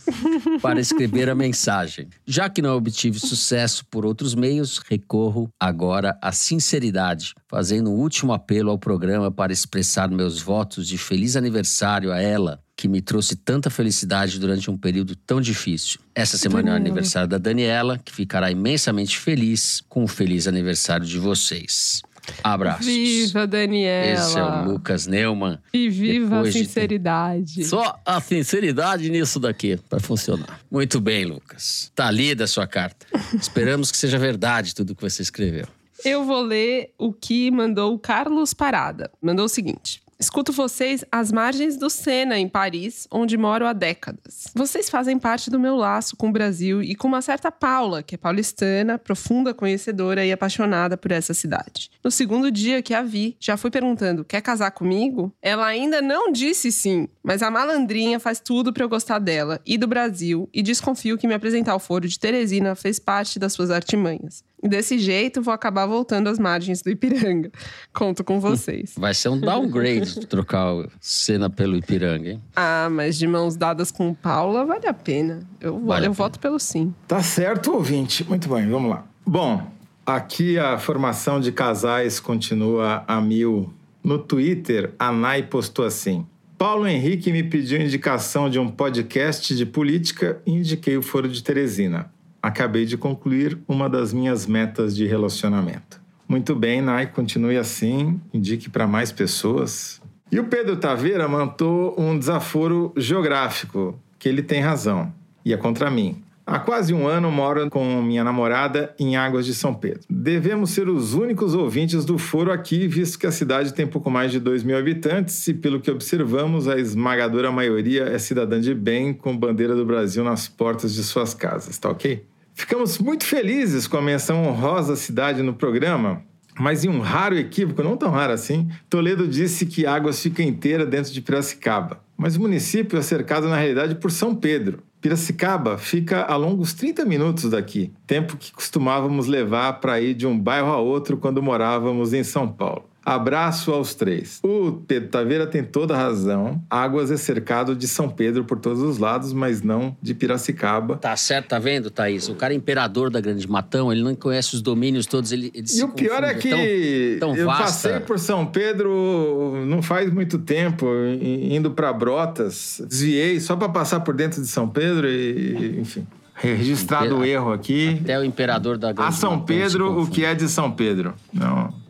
para 0.60 0.80
escrever 0.80 1.28
a 1.28 1.34
mensagem. 1.34 2.08
Já 2.26 2.48
que 2.48 2.62
não 2.62 2.76
obtive 2.76 3.18
sucesso 3.18 3.84
por 3.90 4.04
outros 4.04 4.34
meios, 4.34 4.78
recorro 4.78 5.48
agora 5.58 6.18
à 6.22 6.32
sinceridade, 6.32 7.34
fazendo 7.48 7.90
um 7.90 7.94
último 7.94 8.32
apelo 8.32 8.70
ao 8.70 8.78
programa 8.78 9.30
para 9.30 9.52
expressar 9.52 10.08
meus 10.08 10.40
votos 10.40 10.86
de 10.86 10.98
feliz 10.98 11.36
aniversário 11.36 12.12
a 12.12 12.20
ela, 12.20 12.60
que 12.76 12.86
me 12.88 13.00
trouxe 13.00 13.34
tanta 13.36 13.70
felicidade 13.70 14.38
durante 14.38 14.70
um 14.70 14.76
período 14.76 15.16
tão 15.16 15.40
difícil. 15.40 15.98
Essa 16.14 16.36
semana 16.36 16.70
é 16.70 16.72
o 16.72 16.76
aniversário 16.76 17.26
da 17.28 17.38
Daniela, 17.38 17.98
que 18.04 18.12
ficará 18.12 18.50
imensamente 18.50 19.16
feliz 19.18 19.82
com 19.88 20.04
o 20.04 20.08
feliz 20.08 20.46
aniversário 20.46 21.06
de 21.06 21.18
vocês. 21.18 22.02
Abraços. 22.42 22.84
Viva, 22.86 23.46
Daniela. 23.46 24.20
Esse 24.20 24.36
é 24.38 24.42
o 24.42 24.64
Lucas 24.64 25.06
Neumann. 25.06 25.58
E 25.72 25.88
viva 25.88 26.26
a 26.26 26.42
Depois 26.42 26.54
de- 26.54 26.64
sinceridade. 26.66 27.64
Só 27.64 27.98
a 28.04 28.20
sinceridade 28.20 29.08
nisso 29.08 29.38
daqui 29.38 29.78
para 29.88 30.00
funcionar. 30.00 30.60
Muito 30.70 31.00
bem, 31.00 31.24
Lucas. 31.24 31.90
Tá 31.94 32.10
lida 32.10 32.44
a 32.44 32.48
sua 32.48 32.66
carta. 32.66 33.06
Esperamos 33.40 33.90
que 33.92 33.96
seja 33.96 34.18
verdade 34.18 34.74
tudo 34.74 34.94
que 34.94 35.02
você 35.02 35.22
escreveu. 35.22 35.66
Eu 36.04 36.24
vou 36.24 36.42
ler 36.42 36.90
o 36.98 37.12
que 37.12 37.50
mandou 37.50 37.94
o 37.94 37.98
Carlos 37.98 38.52
Parada. 38.52 39.10
Mandou 39.22 39.46
o 39.46 39.48
seguinte. 39.48 40.02
Escuto 40.18 40.50
vocês 40.50 41.04
às 41.12 41.30
margens 41.30 41.76
do 41.76 41.90
Sena, 41.90 42.38
em 42.38 42.48
Paris, 42.48 43.06
onde 43.10 43.36
moro 43.36 43.66
há 43.66 43.74
décadas. 43.74 44.46
Vocês 44.54 44.88
fazem 44.88 45.18
parte 45.18 45.50
do 45.50 45.60
meu 45.60 45.76
laço 45.76 46.16
com 46.16 46.30
o 46.30 46.32
Brasil 46.32 46.82
e 46.82 46.94
com 46.94 47.06
uma 47.06 47.20
certa 47.20 47.52
Paula, 47.52 48.02
que 48.02 48.14
é 48.14 48.18
paulistana, 48.18 48.98
profunda 48.98 49.52
conhecedora 49.52 50.24
e 50.24 50.32
apaixonada 50.32 50.96
por 50.96 51.12
essa 51.12 51.34
cidade. 51.34 51.90
No 52.02 52.10
segundo 52.10 52.50
dia 52.50 52.80
que 52.80 52.94
a 52.94 53.02
vi, 53.02 53.36
já 53.38 53.58
fui 53.58 53.70
perguntando: 53.70 54.24
quer 54.24 54.40
casar 54.40 54.70
comigo? 54.70 55.30
Ela 55.42 55.66
ainda 55.66 56.00
não 56.00 56.32
disse 56.32 56.72
sim, 56.72 57.08
mas 57.22 57.42
a 57.42 57.50
malandrinha 57.50 58.18
faz 58.18 58.40
tudo 58.40 58.72
pra 58.72 58.84
eu 58.84 58.88
gostar 58.88 59.18
dela 59.18 59.60
e 59.66 59.76
do 59.76 59.86
Brasil 59.86 60.48
e 60.52 60.62
desconfio 60.62 61.18
que 61.18 61.28
me 61.28 61.34
apresentar 61.34 61.72
ao 61.72 61.78
foro 61.78 62.08
de 62.08 62.18
Teresina 62.18 62.74
fez 62.74 62.98
parte 62.98 63.38
das 63.38 63.52
suas 63.52 63.70
artimanhas. 63.70 64.42
E 64.66 64.68
desse 64.68 64.98
jeito 64.98 65.40
vou 65.40 65.54
acabar 65.54 65.86
voltando 65.86 66.28
às 66.28 66.38
margens 66.38 66.82
do 66.82 66.90
Ipiranga. 66.90 67.50
Conto 67.92 68.24
com 68.24 68.40
vocês. 68.40 68.94
Vai 68.98 69.14
ser 69.14 69.28
um 69.28 69.38
downgrade 69.38 70.26
trocar 70.26 70.74
cena 71.00 71.48
pelo 71.48 71.76
Ipiranga, 71.76 72.30
hein? 72.30 72.42
Ah, 72.56 72.88
mas 72.90 73.16
de 73.16 73.26
mãos 73.28 73.56
dadas 73.56 73.92
com 73.92 74.12
Paula 74.12 74.64
vale 74.64 74.86
a 74.88 74.92
pena. 74.94 75.40
Eu, 75.60 75.78
Vale 75.78 76.06
a 76.06 76.08
eu 76.08 76.12
pena. 76.12 76.14
voto 76.14 76.40
pelo 76.40 76.58
sim. 76.58 76.92
Tá 77.06 77.22
certo, 77.22 77.72
ouvinte. 77.72 78.24
Muito 78.28 78.48
bem, 78.48 78.68
vamos 78.68 78.90
lá. 78.90 79.06
Bom, 79.24 79.70
aqui 80.04 80.58
a 80.58 80.78
formação 80.78 81.38
de 81.40 81.52
casais 81.52 82.18
continua 82.18 83.04
a 83.06 83.20
mil. 83.20 83.72
No 84.02 84.18
Twitter, 84.18 84.92
a 84.98 85.10
Nai 85.12 85.42
postou 85.44 85.84
assim. 85.84 86.26
Paulo 86.58 86.86
Henrique 86.88 87.30
me 87.30 87.42
pediu 87.42 87.80
indicação 87.80 88.48
de 88.48 88.58
um 88.58 88.68
podcast 88.68 89.54
de 89.54 89.66
política 89.66 90.40
e 90.46 90.52
indiquei 90.52 90.96
o 90.96 91.02
Foro 91.02 91.28
de 91.28 91.42
Teresina. 91.42 92.10
Acabei 92.47 92.84
de 92.84 92.97
concluir 92.97 93.59
uma 93.66 93.90
das 93.90 94.12
minhas 94.12 94.47
metas 94.47 94.94
de 94.94 95.05
relacionamento. 95.05 96.01
Muito 96.28 96.55
bem, 96.55 96.80
Nai, 96.80 97.09
continue 97.09 97.57
assim, 97.57 98.20
indique 98.32 98.70
para 98.70 98.86
mais 98.86 99.11
pessoas. 99.11 100.01
E 100.30 100.38
o 100.38 100.44
Pedro 100.44 100.76
Taveira 100.76 101.26
mandou 101.26 102.01
um 102.01 102.16
desaforo 102.16 102.92
geográfico, 102.97 103.99
que 104.16 104.28
ele 104.28 104.44
tem 104.44 104.61
razão, 104.61 105.12
e 105.44 105.53
é 105.53 105.57
contra 105.57 105.90
mim. 105.90 106.22
Há 106.47 106.61
quase 106.61 106.94
um 106.94 107.09
ano 107.09 107.32
moro 107.32 107.68
com 107.68 108.01
minha 108.01 108.22
namorada 108.22 108.94
em 108.97 109.16
Águas 109.16 109.44
de 109.44 109.53
São 109.53 109.74
Pedro. 109.74 110.03
Devemos 110.09 110.70
ser 110.70 110.88
os 110.88 111.14
únicos 111.14 111.53
ouvintes 111.53 112.05
do 112.05 112.16
foro 112.16 112.53
aqui, 112.53 112.86
visto 112.86 113.18
que 113.18 113.26
a 113.26 113.32
cidade 113.32 113.74
tem 113.74 113.88
pouco 113.88 114.09
mais 114.09 114.30
de 114.30 114.38
2 114.38 114.62
mil 114.62 114.78
habitantes 114.78 115.49
e, 115.49 115.53
pelo 115.53 115.80
que 115.80 115.90
observamos, 115.90 116.68
a 116.68 116.78
esmagadora 116.78 117.51
maioria 117.51 118.05
é 118.05 118.16
cidadã 118.20 118.61
de 118.61 118.72
bem 118.72 119.12
com 119.12 119.36
bandeira 119.36 119.74
do 119.74 119.84
Brasil 119.84 120.22
nas 120.22 120.47
portas 120.47 120.94
de 120.94 121.03
suas 121.03 121.34
casas, 121.34 121.76
tá 121.78 121.90
ok? 121.90 122.24
Ficamos 122.59 122.98
muito 122.98 123.26
felizes 123.26 123.86
com 123.86 123.98
a 123.98 124.02
menção 124.02 124.46
honrosa 124.46 124.94
à 124.94 124.96
cidade 124.96 125.42
no 125.42 125.52
programa, 125.52 126.22
mas 126.59 126.86
em 126.86 126.88
um 126.88 127.00
raro 127.00 127.36
equívoco, 127.36 127.82
não 127.82 127.98
tão 127.98 128.11
raro 128.11 128.32
assim, 128.32 128.66
Toledo 128.88 129.28
disse 129.28 129.66
que 129.66 129.84
Águas 129.84 130.22
fica 130.22 130.42
inteira 130.42 130.86
dentro 130.86 131.12
de 131.12 131.20
Piracicaba. 131.20 132.00
Mas 132.16 132.34
o 132.34 132.40
município 132.40 132.98
é 132.98 133.02
cercado, 133.02 133.46
na 133.46 133.59
realidade, 133.59 133.96
por 133.96 134.11
São 134.11 134.34
Pedro. 134.34 134.82
Piracicaba 135.02 135.76
fica 135.76 136.22
a 136.22 136.34
longos 136.34 136.72
30 136.72 137.04
minutos 137.04 137.50
daqui, 137.50 137.92
tempo 138.07 138.38
que 138.38 138.50
costumávamos 138.50 139.26
levar 139.26 139.74
para 139.74 140.00
ir 140.00 140.14
de 140.14 140.26
um 140.26 140.36
bairro 140.36 140.72
a 140.72 140.78
outro 140.78 141.18
quando 141.18 141.42
morávamos 141.42 142.14
em 142.14 142.24
São 142.24 142.48
Paulo. 142.48 142.88
Abraço 143.07 143.70
aos 143.70 143.94
três. 143.94 144.40
O 144.42 144.72
Pedro 144.72 145.09
Taveira 145.11 145.46
tem 145.46 145.62
toda 145.62 145.94
a 145.94 145.96
razão. 145.96 146.61
Águas 146.68 147.09
é 147.12 147.16
cercado 147.16 147.76
de 147.76 147.86
São 147.86 148.09
Pedro 148.09 148.42
por 148.44 148.59
todos 148.59 148.82
os 148.82 148.98
lados, 148.98 149.32
mas 149.32 149.62
não 149.62 149.96
de 150.02 150.12
Piracicaba. 150.12 150.96
Tá 150.96 151.16
certo, 151.16 151.46
tá 151.50 151.59
vendo, 151.61 151.88
Thaís? 151.88 152.28
O 152.28 152.34
cara 152.34 152.52
é 152.52 152.57
imperador 152.57 153.09
da 153.09 153.20
Grande 153.20 153.48
Matão, 153.48 153.92
ele 153.92 154.02
não 154.02 154.12
conhece 154.16 154.54
os 154.57 154.61
domínios 154.61 155.07
todos, 155.07 155.30
ele, 155.30 155.52
ele 155.54 155.66
E 155.72 155.84
o 155.84 155.88
pior 155.90 156.24
é 156.24 156.34
que 156.34 157.16
tão- 157.20 157.28
tão 157.30 157.36
eu 157.36 157.46
passei 157.46 158.00
por 158.00 158.18
São 158.18 158.44
Pedro 158.44 159.64
não 159.66 159.80
faz 159.82 160.12
muito 160.12 160.36
tempo, 160.38 160.86
indo 161.22 161.70
para 161.70 161.92
Brotas, 161.92 162.82
desviei 162.88 163.38
só 163.38 163.54
para 163.54 163.68
passar 163.68 164.00
por 164.00 164.14
dentro 164.14 164.42
de 164.42 164.48
São 164.48 164.68
Pedro 164.68 165.09
e, 165.09 165.78
enfim, 165.80 166.04
registrado 166.34 167.18
o 167.18 167.24
erro 167.24 167.52
aqui. 167.52 168.00
Até 168.02 168.18
o 168.18 168.24
imperador 168.24 168.76
da 168.78 168.92
Grande 168.92 169.09
A 169.09 169.12
São 169.12 169.30
Matão 169.30 169.44
Pedro, 169.46 170.00
o 170.00 170.09
que 170.11 170.24
é 170.24 170.34
de 170.34 170.48
São 170.48 170.72
Pedro. 170.72 171.14
Não. 171.32 171.86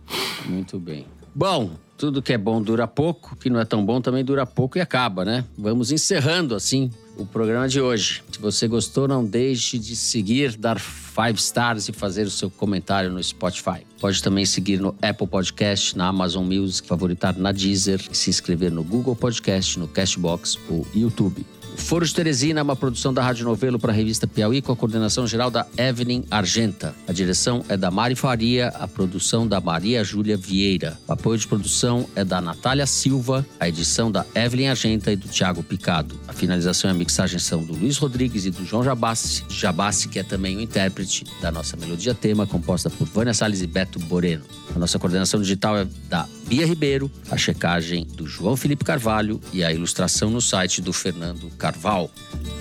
Muito 0.46 0.78
bem. 0.78 1.06
Bom, 1.34 1.70
tudo 1.98 2.22
que 2.22 2.32
é 2.32 2.38
bom 2.38 2.62
dura 2.62 2.86
pouco, 2.86 3.36
que 3.36 3.50
não 3.50 3.60
é 3.60 3.64
tão 3.64 3.84
bom 3.84 4.00
também 4.00 4.24
dura 4.24 4.46
pouco 4.46 4.78
e 4.78 4.80
acaba, 4.80 5.24
né? 5.24 5.44
Vamos 5.56 5.90
encerrando 5.90 6.54
assim 6.54 6.90
o 7.16 7.24
programa 7.24 7.68
de 7.68 7.80
hoje. 7.80 8.22
Se 8.30 8.38
você 8.38 8.68
gostou, 8.68 9.08
não 9.08 9.24
deixe 9.24 9.78
de 9.78 9.96
seguir, 9.96 10.56
dar 10.56 10.78
five 10.78 11.38
stars 11.38 11.88
e 11.88 11.92
fazer 11.92 12.26
o 12.26 12.30
seu 12.30 12.50
comentário 12.50 13.10
no 13.10 13.22
Spotify. 13.22 13.86
Pode 14.00 14.22
também 14.22 14.44
seguir 14.44 14.78
no 14.78 14.94
Apple 15.00 15.26
Podcast, 15.26 15.96
na 15.96 16.08
Amazon 16.08 16.44
Music, 16.44 16.86
favoritar 16.86 17.36
na 17.36 17.52
Deezer 17.52 18.02
e 18.10 18.16
se 18.16 18.28
inscrever 18.28 18.70
no 18.70 18.84
Google 18.84 19.16
Podcast, 19.16 19.78
no 19.78 19.88
Cashbox 19.88 20.58
ou 20.68 20.86
YouTube. 20.94 21.44
Foro 21.76 22.04
de 22.04 22.12
Teresina 22.12 22.58
é 22.58 22.62
uma 22.62 22.74
produção 22.74 23.14
da 23.14 23.22
Rádio 23.22 23.44
Novelo 23.44 23.78
para 23.78 23.92
a 23.92 23.94
revista 23.94 24.26
Piauí 24.26 24.60
com 24.60 24.72
a 24.72 24.76
coordenação 24.76 25.26
geral 25.26 25.50
da 25.50 25.66
Evelyn 25.76 26.24
Argenta. 26.30 26.94
A 27.06 27.12
direção 27.12 27.64
é 27.68 27.76
da 27.76 27.90
Mari 27.90 28.16
Faria, 28.16 28.68
a 28.68 28.88
produção 28.88 29.46
da 29.46 29.60
Maria 29.60 30.02
Júlia 30.02 30.36
Vieira. 30.36 30.98
O 31.06 31.12
apoio 31.12 31.38
de 31.38 31.46
produção 31.46 32.08
é 32.16 32.24
da 32.24 32.40
Natália 32.40 32.86
Silva, 32.86 33.46
a 33.60 33.68
edição 33.68 34.10
da 34.10 34.26
Evelyn 34.34 34.68
Argenta 34.68 35.12
e 35.12 35.16
do 35.16 35.28
Tiago 35.28 35.62
Picado. 35.62 36.18
A 36.26 36.32
finalização 36.32 36.90
e 36.90 36.92
a 36.92 36.94
mixagem 36.94 37.38
são 37.38 37.62
do 37.62 37.74
Luiz 37.74 37.98
Rodrigues 37.98 38.46
e 38.46 38.50
do 38.50 38.64
João 38.64 38.82
Jabassi. 38.82 39.44
Jabassi, 39.48 40.08
que 40.08 40.18
é 40.18 40.22
também 40.24 40.56
o 40.56 40.60
intérprete 40.60 41.24
da 41.40 41.52
nossa 41.52 41.76
melodia 41.76 42.14
tema, 42.14 42.46
composta 42.46 42.90
por 42.90 43.06
Vânia 43.06 43.34
Salles 43.34 43.62
e 43.62 43.66
Beto 43.66 44.00
Boreno. 44.00 44.44
A 44.74 44.78
nossa 44.78 44.98
coordenação 44.98 45.40
digital 45.40 45.76
é 45.76 45.86
da 46.08 46.26
Bia 46.46 46.64
Ribeiro, 46.64 47.10
a 47.28 47.36
checagem 47.36 48.06
do 48.14 48.26
João 48.26 48.56
Felipe 48.56 48.84
Carvalho 48.84 49.40
e 49.52 49.64
a 49.64 49.72
ilustração 49.72 50.30
no 50.30 50.40
site 50.40 50.80
do 50.80 50.92
Fernando 50.92 51.50
Carvalho. 51.58 52.08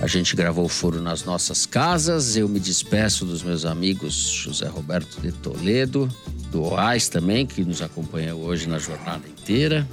A 0.01 0.07
gente 0.07 0.35
gravou 0.35 0.65
o 0.65 0.69
foro 0.69 1.01
nas 1.01 1.23
nossas 1.23 1.67
casas. 1.67 2.35
Eu 2.35 2.49
me 2.49 2.59
despeço 2.59 3.25
dos 3.25 3.43
meus 3.43 3.63
amigos 3.63 4.13
José 4.15 4.67
Roberto 4.67 5.21
de 5.21 5.31
Toledo, 5.31 6.09
do 6.51 6.63
OAS 6.63 7.09
também, 7.09 7.45
que 7.45 7.63
nos 7.63 7.81
acompanhou 7.81 8.41
hoje 8.41 8.67
na 8.67 8.79
jornada 8.79 9.27
inteira. 9.27 9.87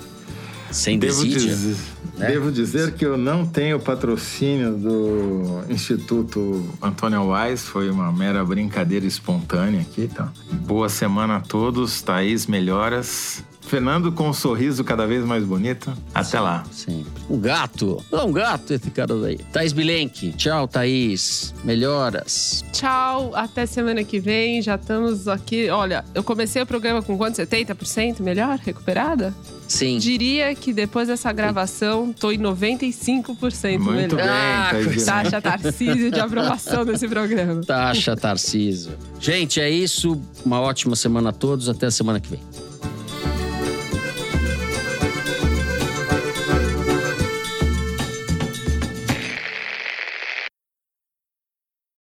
Sem 0.70 0.98
Devo 0.98 1.22
desídia. 1.22 1.54
dizer, 1.54 1.76
né? 2.16 2.28
devo 2.28 2.50
dizer 2.50 2.94
que 2.94 3.04
eu 3.04 3.18
não 3.18 3.46
tenho 3.46 3.78
patrocínio 3.78 4.74
do 4.74 5.64
Instituto 5.68 6.64
Antônio 6.80 7.30
Wise, 7.30 7.64
foi 7.64 7.90
uma 7.90 8.10
mera 8.10 8.42
brincadeira 8.42 9.04
espontânea 9.04 9.82
aqui. 9.82 10.08
Então. 10.10 10.32
Boa 10.50 10.88
semana 10.88 11.36
a 11.36 11.40
todos, 11.40 12.00
Thaís, 12.00 12.46
melhoras. 12.46 13.44
Fernando 13.72 14.12
com 14.12 14.28
um 14.28 14.34
sorriso 14.34 14.84
cada 14.84 15.06
vez 15.06 15.24
mais 15.24 15.42
bonito. 15.44 15.90
Até 16.14 16.38
lá. 16.38 16.62
Sempre. 16.70 17.10
Um 17.30 17.38
gato. 17.40 18.04
Não, 18.12 18.26
um 18.28 18.32
gato 18.32 18.74
esse 18.74 18.90
cara 18.90 19.18
daí. 19.18 19.38
Thaís 19.50 19.72
Bilenque. 19.72 20.30
Tchau, 20.34 20.68
Thaís. 20.68 21.54
Melhoras. 21.64 22.62
Tchau, 22.70 23.34
até 23.34 23.64
semana 23.64 24.04
que 24.04 24.20
vem. 24.20 24.60
Já 24.60 24.74
estamos 24.74 25.26
aqui. 25.26 25.70
Olha, 25.70 26.04
eu 26.14 26.22
comecei 26.22 26.60
o 26.60 26.66
programa 26.66 27.00
com 27.00 27.16
quanto? 27.16 27.36
70% 27.36 28.20
melhor? 28.20 28.58
Recuperada? 28.58 29.34
Sim. 29.66 29.96
Diria 29.96 30.54
que 30.54 30.70
depois 30.70 31.08
dessa 31.08 31.32
gravação, 31.32 32.12
tô 32.12 32.30
em 32.30 32.36
95% 32.38 33.78
Muito 33.78 34.16
melhor. 34.16 34.16
bem, 34.16 34.28
Ah, 34.28 34.68
Thaís. 34.70 35.04
Taxa 35.06 35.40
Tarcísio 35.40 36.10
de 36.10 36.20
aprovação 36.20 36.84
desse 36.84 37.08
programa. 37.08 37.62
Taxa 37.62 38.14
Tarciso. 38.14 38.90
Gente, 39.18 39.62
é 39.62 39.70
isso. 39.70 40.20
Uma 40.44 40.60
ótima 40.60 40.94
semana 40.94 41.30
a 41.30 41.32
todos. 41.32 41.70
Até 41.70 41.86
a 41.86 41.90
semana 41.90 42.20
que 42.20 42.28
vem. 42.28 42.40